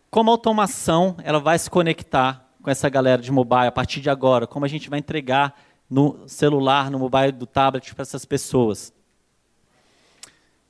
como 0.09 0.29
a 0.29 0.33
automação 0.33 1.15
ela 1.23 1.39
vai 1.39 1.57
se 1.57 1.69
conectar 1.69 2.50
com 2.61 2.69
essa 2.69 2.87
galera 2.89 3.21
de 3.21 3.31
mobile 3.31 3.67
a 3.67 3.71
partir 3.71 3.99
de 3.99 4.09
agora? 4.09 4.45
Como 4.45 4.65
a 4.65 4.67
gente 4.67 4.89
vai 4.89 4.99
entregar 4.99 5.53
no 5.89 6.27
celular, 6.27 6.89
no 6.89 6.99
mobile, 6.99 7.31
do 7.31 7.45
tablet 7.45 7.93
para 7.93 8.03
essas 8.03 8.23
pessoas? 8.23 8.93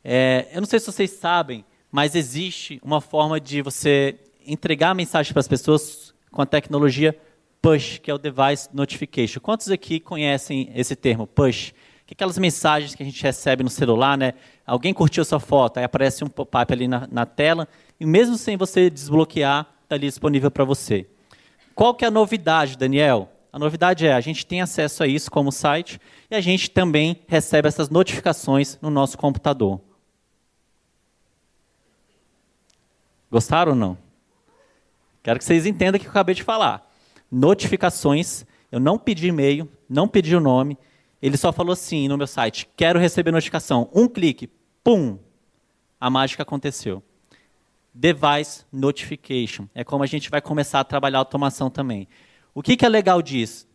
É, 0.04 0.48
eu 0.52 0.62
não 0.62 0.68
sei 0.68 0.80
se 0.80 0.92
vocês 0.92 1.12
sabem, 1.12 1.64
mas 1.92 2.16
existe 2.16 2.80
uma 2.84 3.02
forma 3.02 3.40
de 3.40 3.62
você 3.62 4.18
entregar 4.46 4.92
a 4.92 4.94
mensagem 4.94 5.32
para 5.32 5.42
as 5.42 5.48
pessoas 5.48 6.14
com 6.32 6.42
a 6.42 6.46
tecnologia 6.46 7.16
push, 7.62 8.00
que 8.00 8.10
é 8.10 8.14
o 8.14 8.18
device 8.18 8.70
notification. 8.74 9.40
Quantos 9.40 9.70
aqui 9.70 10.00
conhecem 10.00 10.72
esse 10.74 10.96
termo, 10.96 11.28
push? 11.28 11.74
Que 12.08 12.14
aquelas 12.14 12.38
mensagens 12.38 12.96
que 12.96 13.04
a 13.04 13.06
gente 13.06 13.22
recebe 13.22 13.64
no 13.64 13.70
celular, 13.70 14.18
né? 14.18 14.34
Alguém 14.66 14.94
curtiu 14.94 15.24
sua 15.24 15.40
foto, 15.40 15.78
aí 15.78 15.84
aparece 15.84 16.24
um 16.24 16.28
pop-up 16.28 16.74
ali 16.74 16.88
na, 16.88 17.08
na 17.12 17.26
tela, 17.26 17.68
e 18.00 18.06
mesmo 18.06 18.38
sem 18.38 18.58
você 18.58 18.90
desbloquear, 18.90 19.68
está 19.84 19.96
ali 19.96 20.08
disponível 20.08 20.50
para 20.50 20.64
você. 20.64 21.08
Qual 21.76 21.94
que 21.94 22.06
é 22.06 22.08
a 22.08 22.12
novidade, 22.12 22.78
Daniel? 22.78 23.30
A 23.52 23.60
novidade 23.60 24.08
é, 24.08 24.14
a 24.14 24.22
gente 24.22 24.46
tem 24.46 24.62
acesso 24.62 25.04
a 25.04 25.08
isso 25.08 25.30
como 25.30 25.52
site 25.52 26.00
e 26.30 26.36
a 26.36 26.42
gente 26.42 26.70
também 26.70 27.22
recebe 27.28 27.68
essas 27.68 27.90
notificações 27.90 28.78
no 28.82 28.90
nosso 28.90 29.18
computador. 29.18 29.82
Gostaram 33.30 33.74
ou 33.74 33.78
não? 33.78 33.98
Quero 35.24 35.38
que 35.40 35.46
vocês 35.46 35.66
entendam 35.66 35.98
o 35.98 36.02
que 36.02 36.08
eu 36.08 36.12
acabei 36.12 36.36
de 36.36 36.44
falar. 36.44 36.90
Notificações, 37.30 38.46
eu 38.72 38.80
não 38.80 38.98
pedi 38.98 39.28
e-mail, 39.28 39.70
não 39.90 40.08
pedi 40.08 40.36
o 40.36 40.40
nome, 40.40 40.78
ele 41.22 41.38
só 41.38 41.54
falou 41.54 41.74
assim 41.74 42.08
no 42.08 42.18
meu 42.18 42.28
site: 42.28 42.68
quero 42.76 43.00
receber 43.00 43.32
notificação. 43.32 43.90
Um 43.94 44.08
clique, 44.08 44.50
pum, 44.84 45.20
a 46.00 46.10
mágica 46.10 46.44
aconteceu. 46.44 47.04
Device 47.94 48.66
Notification. 48.72 49.68
É 49.76 49.84
como 49.84 50.04
a 50.04 50.08
gente 50.08 50.30
vai 50.30 50.42
começar 50.42 50.80
a 50.80 50.84
trabalhar 50.84 51.18
a 51.18 51.22
automação 51.22 51.70
também. 51.70 52.08
O 52.54 52.62
que, 52.62 52.76
que 52.76 52.86
é 52.86 52.90
legal 52.90 53.22
disso? 53.22 53.68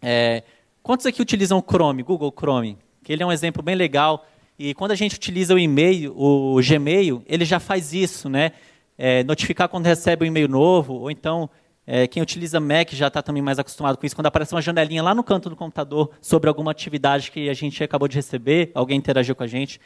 É, 0.00 0.42
quantos 0.82 1.06
aqui 1.06 1.22
utilizam 1.22 1.58
o 1.58 1.62
Chrome, 1.62 2.02
Google 2.02 2.32
Chrome? 2.36 2.78
Que 3.02 3.12
ele 3.12 3.22
é 3.22 3.26
um 3.26 3.32
exemplo 3.32 3.62
bem 3.62 3.74
legal. 3.74 4.26
E 4.58 4.74
quando 4.74 4.92
a 4.92 4.96
gente 4.96 5.16
utiliza 5.16 5.54
o 5.54 5.58
e-mail, 5.58 6.12
o 6.16 6.60
Gmail, 6.62 7.22
ele 7.26 7.44
já 7.44 7.58
faz 7.58 7.92
isso, 7.92 8.28
né? 8.28 8.52
É, 8.98 9.24
notificar 9.24 9.68
quando 9.68 9.86
recebe 9.86 10.24
um 10.24 10.28
e-mail 10.28 10.48
novo, 10.48 10.94
ou 10.94 11.10
então 11.10 11.48
é, 11.86 12.06
quem 12.06 12.22
utiliza 12.22 12.60
Mac 12.60 12.92
já 12.92 13.08
está 13.08 13.22
também 13.22 13.42
mais 13.42 13.58
acostumado 13.58 13.96
com 13.96 14.06
isso. 14.06 14.14
Quando 14.14 14.26
aparece 14.26 14.54
uma 14.54 14.62
janelinha 14.62 15.02
lá 15.02 15.14
no 15.14 15.24
canto 15.24 15.50
do 15.50 15.56
computador 15.56 16.10
sobre 16.20 16.48
alguma 16.48 16.70
atividade 16.70 17.30
que 17.30 17.48
a 17.48 17.54
gente 17.54 17.82
acabou 17.82 18.06
de 18.06 18.16
receber, 18.16 18.70
alguém 18.74 18.98
interagiu 18.98 19.34
com 19.34 19.42
a 19.42 19.46
gente, 19.46 19.80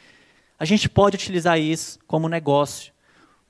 a 0.59 0.65
gente 0.65 0.87
pode 0.87 1.15
utilizar 1.15 1.59
isso 1.59 1.99
como 2.05 2.29
negócio. 2.29 2.91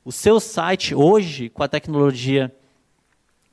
O 0.08 0.12
seu 0.14 0.40
site 0.40 0.96
hoje, 0.96 1.50
com 1.50 1.62
a 1.62 1.68
tecnologia 1.68 2.56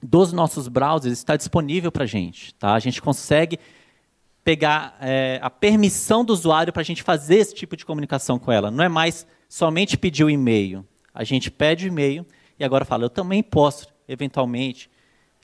dos 0.01 0.33
nossos 0.33 0.69
browsers, 0.69 1.19
está 1.19 1.37
disponível 1.37 1.91
para 1.91 2.05
a 2.05 2.07
gente. 2.07 2.55
Tá? 2.55 2.75
A 2.75 2.79
gente 2.79 3.03
consegue 3.03 3.59
pegar 4.45 4.97
é, 5.01 5.41
a 5.43 5.51
permissão 5.51 6.25
do 6.25 6.33
usuário 6.33 6.73
para 6.73 6.83
a 6.83 6.85
gente 6.85 7.03
fazer 7.03 7.39
esse 7.39 7.57
tipo 7.57 7.77
de 7.77 7.85
comunicação 7.85 8.39
com 8.39 8.53
ela. 8.53 8.71
Não 8.71 8.85
é 8.85 8.89
mais 8.89 9.27
somente 9.49 9.99
pedir 9.99 10.23
o 10.23 10.31
e-mail. 10.31 10.87
A 11.13 11.25
gente 11.25 11.51
pede 11.51 11.87
o 11.87 11.89
e-mail 11.89 12.25
e 12.57 12.65
agora 12.65 12.85
fala, 12.85 13.03
eu 13.03 13.11
também 13.11 13.43
posso, 13.43 13.89
eventualmente, 14.07 14.89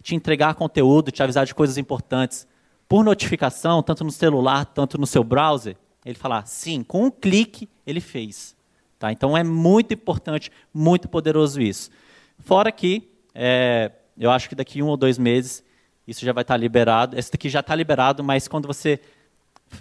te 0.01 0.15
entregar 0.15 0.55
conteúdo, 0.55 1.11
te 1.11 1.25
avisar 1.25 1.45
de 1.45 1.57
coisas 1.57 1.77
importantes 1.77 2.47
por 2.89 3.03
notificação, 3.03 3.83
tanto 3.83 4.05
no 4.05 4.13
celular, 4.13 4.65
tanto 4.65 4.97
no 4.97 5.09
seu 5.09 5.25
browser. 5.25 5.77
Ele 6.05 6.15
fala, 6.15 6.47
sim, 6.47 6.85
com 6.85 7.07
um 7.07 7.11
clique 7.11 7.69
ele 7.85 8.01
fez. 8.01 8.60
Tá? 9.01 9.11
Então 9.11 9.35
é 9.35 9.43
muito 9.43 9.95
importante, 9.95 10.53
muito 10.75 11.09
poderoso 11.09 11.59
isso. 11.59 11.91
Fora 12.39 12.71
que, 12.71 13.09
é, 13.35 13.91
eu 14.17 14.31
acho 14.31 14.47
que 14.47 14.55
daqui 14.55 14.83
um 14.83 14.89
ou 14.89 14.97
dois 14.97 15.17
meses 15.17 15.65
isso 16.07 16.23
já 16.23 16.35
vai 16.35 16.43
estar 16.43 16.59
liberado. 16.59 17.19
Esse 17.19 17.33
daqui 17.33 17.49
já 17.49 17.61
está 17.61 17.75
liberado, 17.75 18.23
mas 18.23 18.47
quando 18.47 18.67
você 18.67 19.01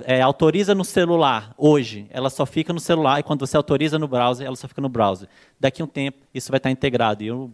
é, 0.05 0.22
autoriza 0.22 0.74
no 0.74 0.86
celular 0.86 1.53
hoje, 1.57 2.07
ela 2.11 2.30
só 2.30 2.45
fica 2.45 2.72
no 2.72 2.80
celular, 2.80 3.20
e 3.20 3.24
quando 3.24 3.45
você 3.45 3.57
autoriza 3.57 3.99
no 3.99 4.07
browser, 4.07 4.47
ela 4.47 4.55
só 4.55 4.70
fica 4.70 4.80
no 4.80 4.88
browser. 4.88 5.28
Daqui 5.59 5.82
a 5.82 5.86
um 5.86 5.88
tempo, 5.88 6.20
isso 6.34 6.49
vai 6.49 6.57
estar 6.57 6.72
integrado. 6.72 7.22
E 7.22 7.28
eu 7.28 7.51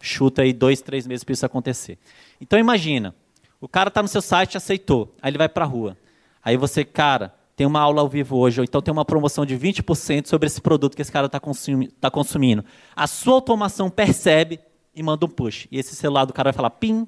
chuto 0.00 0.40
aí 0.40 0.52
dois, 0.52 0.80
três 0.80 1.04
meses 1.04 1.24
para 1.24 1.32
isso 1.32 1.44
acontecer. 1.44 1.98
Então 2.40 2.60
imagina, 2.60 3.12
o 3.60 3.66
cara 3.66 3.88
está 3.88 4.00
no 4.00 4.08
seu 4.08 4.22
site, 4.22 4.56
aceitou, 4.56 5.12
aí 5.20 5.32
ele 5.32 5.38
vai 5.38 5.48
para 5.48 5.64
a 5.64 5.68
rua. 5.68 5.98
Aí 6.44 6.56
você, 6.56 6.84
cara, 6.84 7.34
tem 7.54 7.66
uma 7.66 7.80
aula 7.80 8.00
ao 8.00 8.08
vivo 8.08 8.36
hoje, 8.36 8.60
ou 8.60 8.64
então 8.64 8.80
tem 8.80 8.92
uma 8.92 9.04
promoção 9.04 9.44
de 9.44 9.56
20% 9.56 10.26
sobre 10.26 10.46
esse 10.46 10.60
produto 10.60 10.96
que 10.96 11.02
esse 11.02 11.12
cara 11.12 11.26
está 11.26 11.38
consumi 11.38 11.88
tá 11.88 12.10
consumindo. 12.10 12.64
A 12.96 13.06
sua 13.06 13.34
automação 13.34 13.90
percebe 13.90 14.58
e 14.94 15.02
manda 15.02 15.26
um 15.26 15.28
push. 15.28 15.66
E 15.70 15.78
esse 15.78 15.94
celular 15.94 16.24
do 16.24 16.32
cara 16.32 16.48
vai 16.48 16.52
falar, 16.52 16.70
pim, 16.70 17.06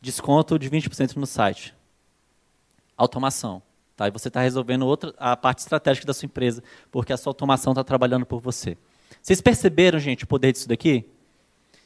desconto 0.00 0.58
de 0.58 0.70
20% 0.70 1.16
no 1.16 1.26
site. 1.26 1.74
Automação. 2.96 3.62
Tá? 3.96 4.08
E 4.08 4.10
você 4.10 4.28
está 4.28 4.40
resolvendo 4.42 4.86
outra, 4.86 5.14
a 5.18 5.36
parte 5.36 5.60
estratégica 5.60 6.06
da 6.06 6.12
sua 6.12 6.26
empresa, 6.26 6.62
porque 6.90 7.12
a 7.12 7.16
sua 7.16 7.30
automação 7.30 7.72
está 7.72 7.82
trabalhando 7.82 8.26
por 8.26 8.40
você. 8.40 8.76
Vocês 9.22 9.40
perceberam, 9.40 9.98
gente, 9.98 10.24
o 10.24 10.26
poder 10.26 10.52
disso 10.52 10.68
daqui? 10.68 11.08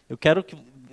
Eu 0.08 0.18
quero 0.18 0.44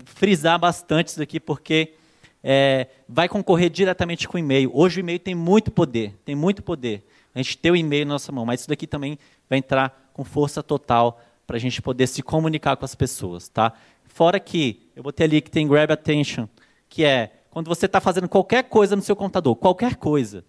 frisar 0.06 0.60
bastante 0.60 1.08
isso 1.08 1.20
daqui, 1.20 1.40
porque 1.40 1.96
é, 2.44 2.88
vai 3.08 3.28
concorrer 3.28 3.70
diretamente 3.70 4.28
com 4.28 4.38
o 4.38 4.40
e-mail. 4.40 4.72
Hoje 4.74 5.00
o 5.00 5.02
e-mail 5.02 5.20
tem 5.20 5.36
muito 5.36 5.72
poder, 5.72 6.16
tem 6.24 6.36
muito 6.36 6.62
poder. 6.64 7.06
A 7.34 7.42
gente 7.42 7.58
tem 7.58 7.72
o 7.72 7.76
e-mail 7.76 8.06
na 8.06 8.14
nossa 8.14 8.32
mão, 8.32 8.46
mas 8.46 8.62
isso 8.62 8.70
daqui 8.70 8.88
também 8.88 9.18
vai 9.50 9.60
entrar 9.60 10.12
com 10.14 10.24
força 10.24 10.64
total 10.64 11.22
para 11.46 11.58
a 11.58 11.60
gente 11.60 11.82
poder 11.82 12.08
se 12.08 12.22
comunicar 12.22 12.76
com 12.76 12.86
as 12.86 12.96
pessoas, 12.96 13.48
tá? 13.48 13.74
Fora 14.06 14.40
que 14.40 14.88
eu 14.96 15.04
botei 15.04 15.26
ali 15.26 15.42
que 15.42 15.52
tem 15.52 15.68
grab 15.68 15.92
attention, 15.92 16.48
que 16.90 17.04
é 17.04 17.32
quando 17.50 17.68
você 17.68 17.86
está 17.86 18.02
fazendo 18.02 18.28
qualquer 18.28 18.64
coisa 18.64 18.96
no 18.96 19.02
seu 19.02 19.16
computador, 19.16 19.56
qualquer 19.56 19.96
coisa, 19.96 20.44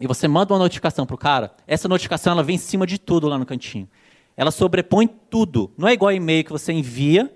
e 0.00 0.06
você 0.06 0.26
manda 0.26 0.52
uma 0.52 0.60
notificação 0.60 1.06
para 1.06 1.14
o 1.14 1.18
cara, 1.18 1.54
essa 1.66 1.88
notificação 1.88 2.32
ela 2.32 2.42
vem 2.42 2.56
em 2.56 2.58
cima 2.58 2.86
de 2.86 2.98
tudo 2.98 3.28
lá 3.28 3.38
no 3.38 3.46
cantinho. 3.46 3.88
Ela 4.36 4.50
sobrepõe 4.50 5.06
tudo. 5.06 5.72
Não 5.78 5.88
é 5.88 5.92
igual 5.92 6.12
e-mail 6.12 6.44
que 6.44 6.52
você 6.52 6.70
envia 6.70 7.34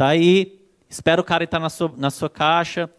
Tá? 0.00 0.16
E 0.16 0.59
espera 0.90 1.20
o 1.20 1.24
cara 1.24 1.44
estar 1.44 1.60
na 1.60 1.70
sua, 1.70 1.94
na 1.96 2.10
sua 2.10 2.28
caixa, 2.28 2.90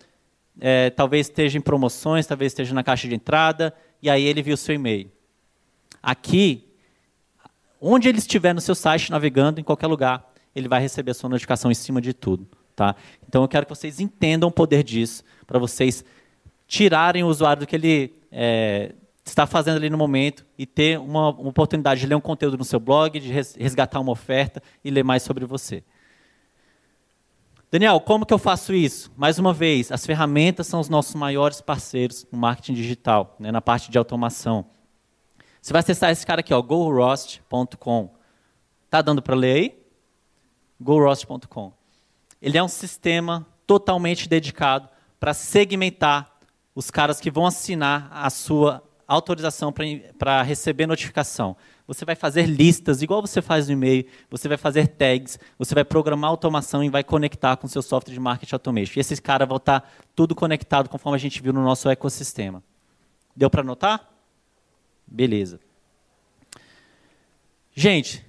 é, 0.60 0.90
talvez 0.90 1.28
esteja 1.28 1.58
em 1.58 1.62
promoções, 1.62 2.26
talvez 2.26 2.54
esteja 2.54 2.74
na 2.74 2.84
caixa 2.84 3.08
de 3.08 3.14
entrada, 3.14 3.74
e 4.02 4.10
aí 4.10 4.24
ele 4.24 4.42
viu 4.42 4.54
o 4.54 4.58
seu 4.58 4.74
e-mail. 4.74 5.12
Aqui, 6.02 6.68
onde 7.80 8.08
ele 8.08 8.18
estiver 8.18 8.54
no 8.54 8.62
seu 8.62 8.74
site 8.74 9.12
navegando, 9.12 9.60
em 9.60 9.64
qualquer 9.64 9.88
lugar, 9.88 10.32
ele 10.56 10.68
vai 10.68 10.82
receber 10.82 11.12
a 11.12 11.14
sua 11.14 11.30
notificação 11.30 11.70
em 11.70 11.76
cima 11.76 12.02
de 12.02 12.14
tudo. 12.14 12.48
Tá? 12.76 12.96
Então 13.28 13.44
eu 13.44 13.48
quero 13.48 13.66
que 13.66 13.76
vocês 13.76 14.00
entendam 14.00 14.50
o 14.50 14.52
poder 14.52 14.84
disso, 14.84 15.24
para 15.46 15.60
vocês 15.60 16.04
tirarem 16.68 17.24
o 17.24 17.28
usuário 17.28 17.62
do 17.62 17.68
que 17.68 17.76
ele 17.76 18.14
é, 18.32 18.96
está 19.26 19.46
fazendo 19.46 19.76
ali 19.76 19.90
no 19.90 19.98
momento 19.98 20.46
e 20.58 20.66
ter 20.66 20.98
uma, 20.98 21.30
uma, 21.30 21.50
oportunidade 21.50 22.00
de 22.00 22.08
ler 22.08 22.16
um 22.16 22.22
conteúdo 22.22 22.58
no 22.58 22.64
seu 22.64 22.80
blog, 22.80 23.20
de 23.20 23.32
resgatar 23.32 24.00
uma 24.00 24.12
oferta 24.12 24.64
e 24.84 24.90
ler 24.90 25.04
mais 25.04 25.22
sobre 25.24 25.46
você. 25.46 25.84
Daniel, 27.72 28.02
como 28.02 28.26
que 28.26 28.34
eu 28.34 28.38
faço 28.38 28.74
isso? 28.74 29.10
Mais 29.16 29.40
uma 29.40 29.54
vez, 29.54 29.94
as 29.94 30.06
ferramentas 30.06 30.68
são 30.68 30.82
os 30.82 30.90
nossos 30.90 31.16
maiores 31.16 31.62
parceiros 31.62 32.28
no 32.30 32.38
marketing 32.38 32.74
digital, 32.74 33.38
né, 33.40 33.50
na 33.50 33.62
parte 33.62 33.90
de 33.90 33.98
automação. 33.98 34.66
Você 35.62 35.72
vai 35.72 35.80
acessar 35.80 36.12
esse 36.12 36.26
cara 36.26 36.42
aqui, 36.42 36.54
gorost.com. 36.54 38.14
Tá 38.90 39.02
dando 39.02 39.22
para 39.22 39.36
ler 39.36 39.56
aí? 39.56 39.80
gorost.com. 40.82 41.72
Ele 42.42 42.58
é 42.58 42.64
um 42.64 42.68
sistema 42.68 43.48
totalmente 43.66 44.28
dedicado 44.28 44.90
para 45.18 45.34
segmentar 45.34 46.42
os 46.76 46.92
caras 46.92 47.22
que 47.22 47.32
vão 47.32 47.46
assinar 47.46 48.10
a 48.12 48.30
sua 48.30 48.84
autorização 49.14 49.74
para 50.18 50.42
receber 50.42 50.88
notificação. 50.88 51.56
Você 51.86 52.06
vai 52.06 52.16
fazer 52.16 52.46
listas, 52.46 53.02
igual 53.02 53.22
você 53.22 53.42
faz 53.42 53.68
no 53.68 53.74
e-mail, 53.74 54.06
você 54.30 54.48
vai 54.48 54.58
fazer 54.58 54.88
tags, 54.88 55.38
você 55.60 55.76
vai 55.76 55.84
programar 55.84 56.30
automação 56.30 56.84
e 56.84 56.90
vai 56.90 57.04
conectar 57.04 57.58
com 57.58 57.68
o 57.68 57.70
seu 57.70 57.82
software 57.82 58.14
de 58.14 58.20
marketing 58.20 58.56
automation. 58.56 58.94
E 58.96 59.02
esses 59.02 59.20
caras 59.20 59.48
vão 59.48 59.58
estar 59.58 59.82
tá 59.82 59.88
tudo 60.16 60.34
conectado 60.34 60.88
conforme 60.88 61.18
a 61.18 61.20
gente 61.20 61.42
viu 61.42 61.52
no 61.52 61.62
nosso 61.62 61.90
ecossistema. 61.90 62.64
Deu 63.36 63.50
para 63.50 63.64
notar? 63.64 64.10
Beleza. 65.06 65.60
Gente, 67.74 68.26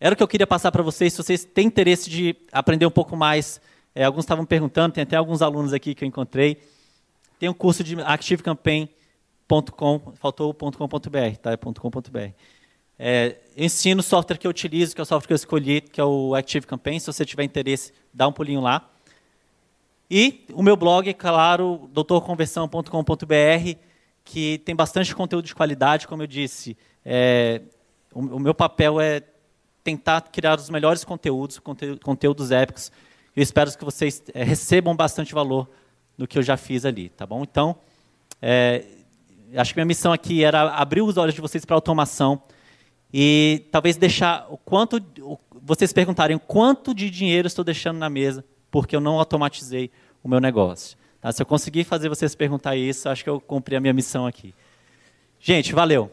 era 0.00 0.14
o 0.14 0.16
que 0.16 0.22
eu 0.22 0.28
queria 0.28 0.46
passar 0.46 0.72
para 0.72 0.82
vocês. 0.82 1.12
Se 1.12 1.22
vocês 1.22 1.44
têm 1.44 1.66
interesse 1.66 2.08
de 2.08 2.34
aprender 2.50 2.86
um 2.86 2.90
pouco 2.90 3.14
mais, 3.16 3.60
é, 3.94 4.04
alguns 4.04 4.24
estavam 4.24 4.46
perguntando, 4.46 4.94
tem 4.94 5.02
até 5.02 5.16
alguns 5.16 5.42
alunos 5.42 5.72
aqui 5.74 5.94
que 5.94 6.04
eu 6.04 6.08
encontrei. 6.08 6.62
Tem 7.38 7.48
um 7.48 7.54
curso 7.54 7.84
de 7.84 7.96
activecampaign.com, 9.48 10.12
faltou 10.16 10.52
.com.br, 10.54 11.36
tá? 11.40 11.52
É 11.52 11.56
.com.br. 11.56 12.32
É, 13.00 13.36
ensino 13.56 14.00
o 14.00 14.02
software 14.02 14.36
que 14.36 14.46
eu 14.46 14.50
utilizo, 14.50 14.94
que 14.94 15.00
é 15.00 15.02
o 15.02 15.06
software 15.06 15.28
que 15.28 15.32
eu 15.32 15.36
escolhi, 15.36 15.80
que 15.80 16.00
é 16.00 16.04
o 16.04 16.34
Active 16.34 16.66
Campaign. 16.66 17.00
Se 17.00 17.06
você 17.06 17.24
tiver 17.24 17.44
interesse, 17.44 17.92
dá 18.12 18.26
um 18.28 18.32
pulinho 18.32 18.60
lá. 18.60 18.88
E 20.10 20.44
o 20.52 20.62
meu 20.62 20.76
blog, 20.76 21.08
é 21.08 21.14
claro, 21.14 21.88
doutorconversão.com.br, 21.92 23.78
que 24.24 24.58
tem 24.58 24.74
bastante 24.74 25.14
conteúdo 25.14 25.44
de 25.44 25.54
qualidade, 25.54 26.08
como 26.08 26.22
eu 26.22 26.26
disse. 26.26 26.76
É, 27.04 27.62
o, 28.12 28.20
o, 28.20 28.40
meu 28.40 28.54
papel 28.54 29.00
é 29.00 29.22
tentar 29.84 30.20
criar 30.22 30.58
os 30.58 30.70
melhores 30.70 31.04
conteúdos, 31.04 31.60
conteúdos 32.02 32.50
épicos. 32.50 32.90
Eu 33.36 33.42
espero 33.42 33.70
que 33.76 33.84
vocês 33.84 34.22
é, 34.34 34.42
recebam 34.42 34.96
bastante 34.96 35.32
valor 35.32 35.68
no 36.16 36.26
que 36.26 36.36
eu 36.36 36.42
já 36.42 36.56
fiz 36.56 36.84
ali, 36.84 37.10
tá 37.10 37.24
bom? 37.24 37.42
Então, 37.42 37.76
é, 38.42 38.84
acho 39.56 39.72
que 39.72 39.78
minha 39.78 39.86
missão 39.86 40.12
aqui 40.12 40.44
era 40.44 40.74
abrir 40.74 41.02
os 41.02 41.16
olhos 41.16 41.34
de 41.34 41.40
vocês 41.40 41.64
para 41.64 41.76
automação 41.76 42.42
e 43.12 43.66
talvez 43.70 43.96
deixar 43.96 44.46
o 44.50 44.58
quanto 44.58 45.00
vocês 45.62 45.92
perguntarem 45.92 46.38
quanto 46.38 46.94
de 46.94 47.10
dinheiro 47.10 47.46
estou 47.46 47.64
deixando 47.64 47.98
na 47.98 48.10
mesa 48.10 48.44
porque 48.70 48.94
eu 48.94 49.00
não 49.00 49.18
automatizei 49.18 49.90
o 50.22 50.28
meu 50.28 50.40
negócio. 50.40 50.96
Tá? 51.20 51.32
Se 51.32 51.42
eu 51.42 51.46
conseguir 51.46 51.84
fazer 51.84 52.08
vocês 52.08 52.34
perguntar 52.34 52.76
isso, 52.76 53.08
acho 53.08 53.24
que 53.24 53.30
eu 53.30 53.40
cumpri 53.40 53.76
a 53.76 53.80
minha 53.80 53.92
missão 53.92 54.26
aqui. 54.26 54.54
Gente, 55.40 55.72
valeu. 55.72 56.10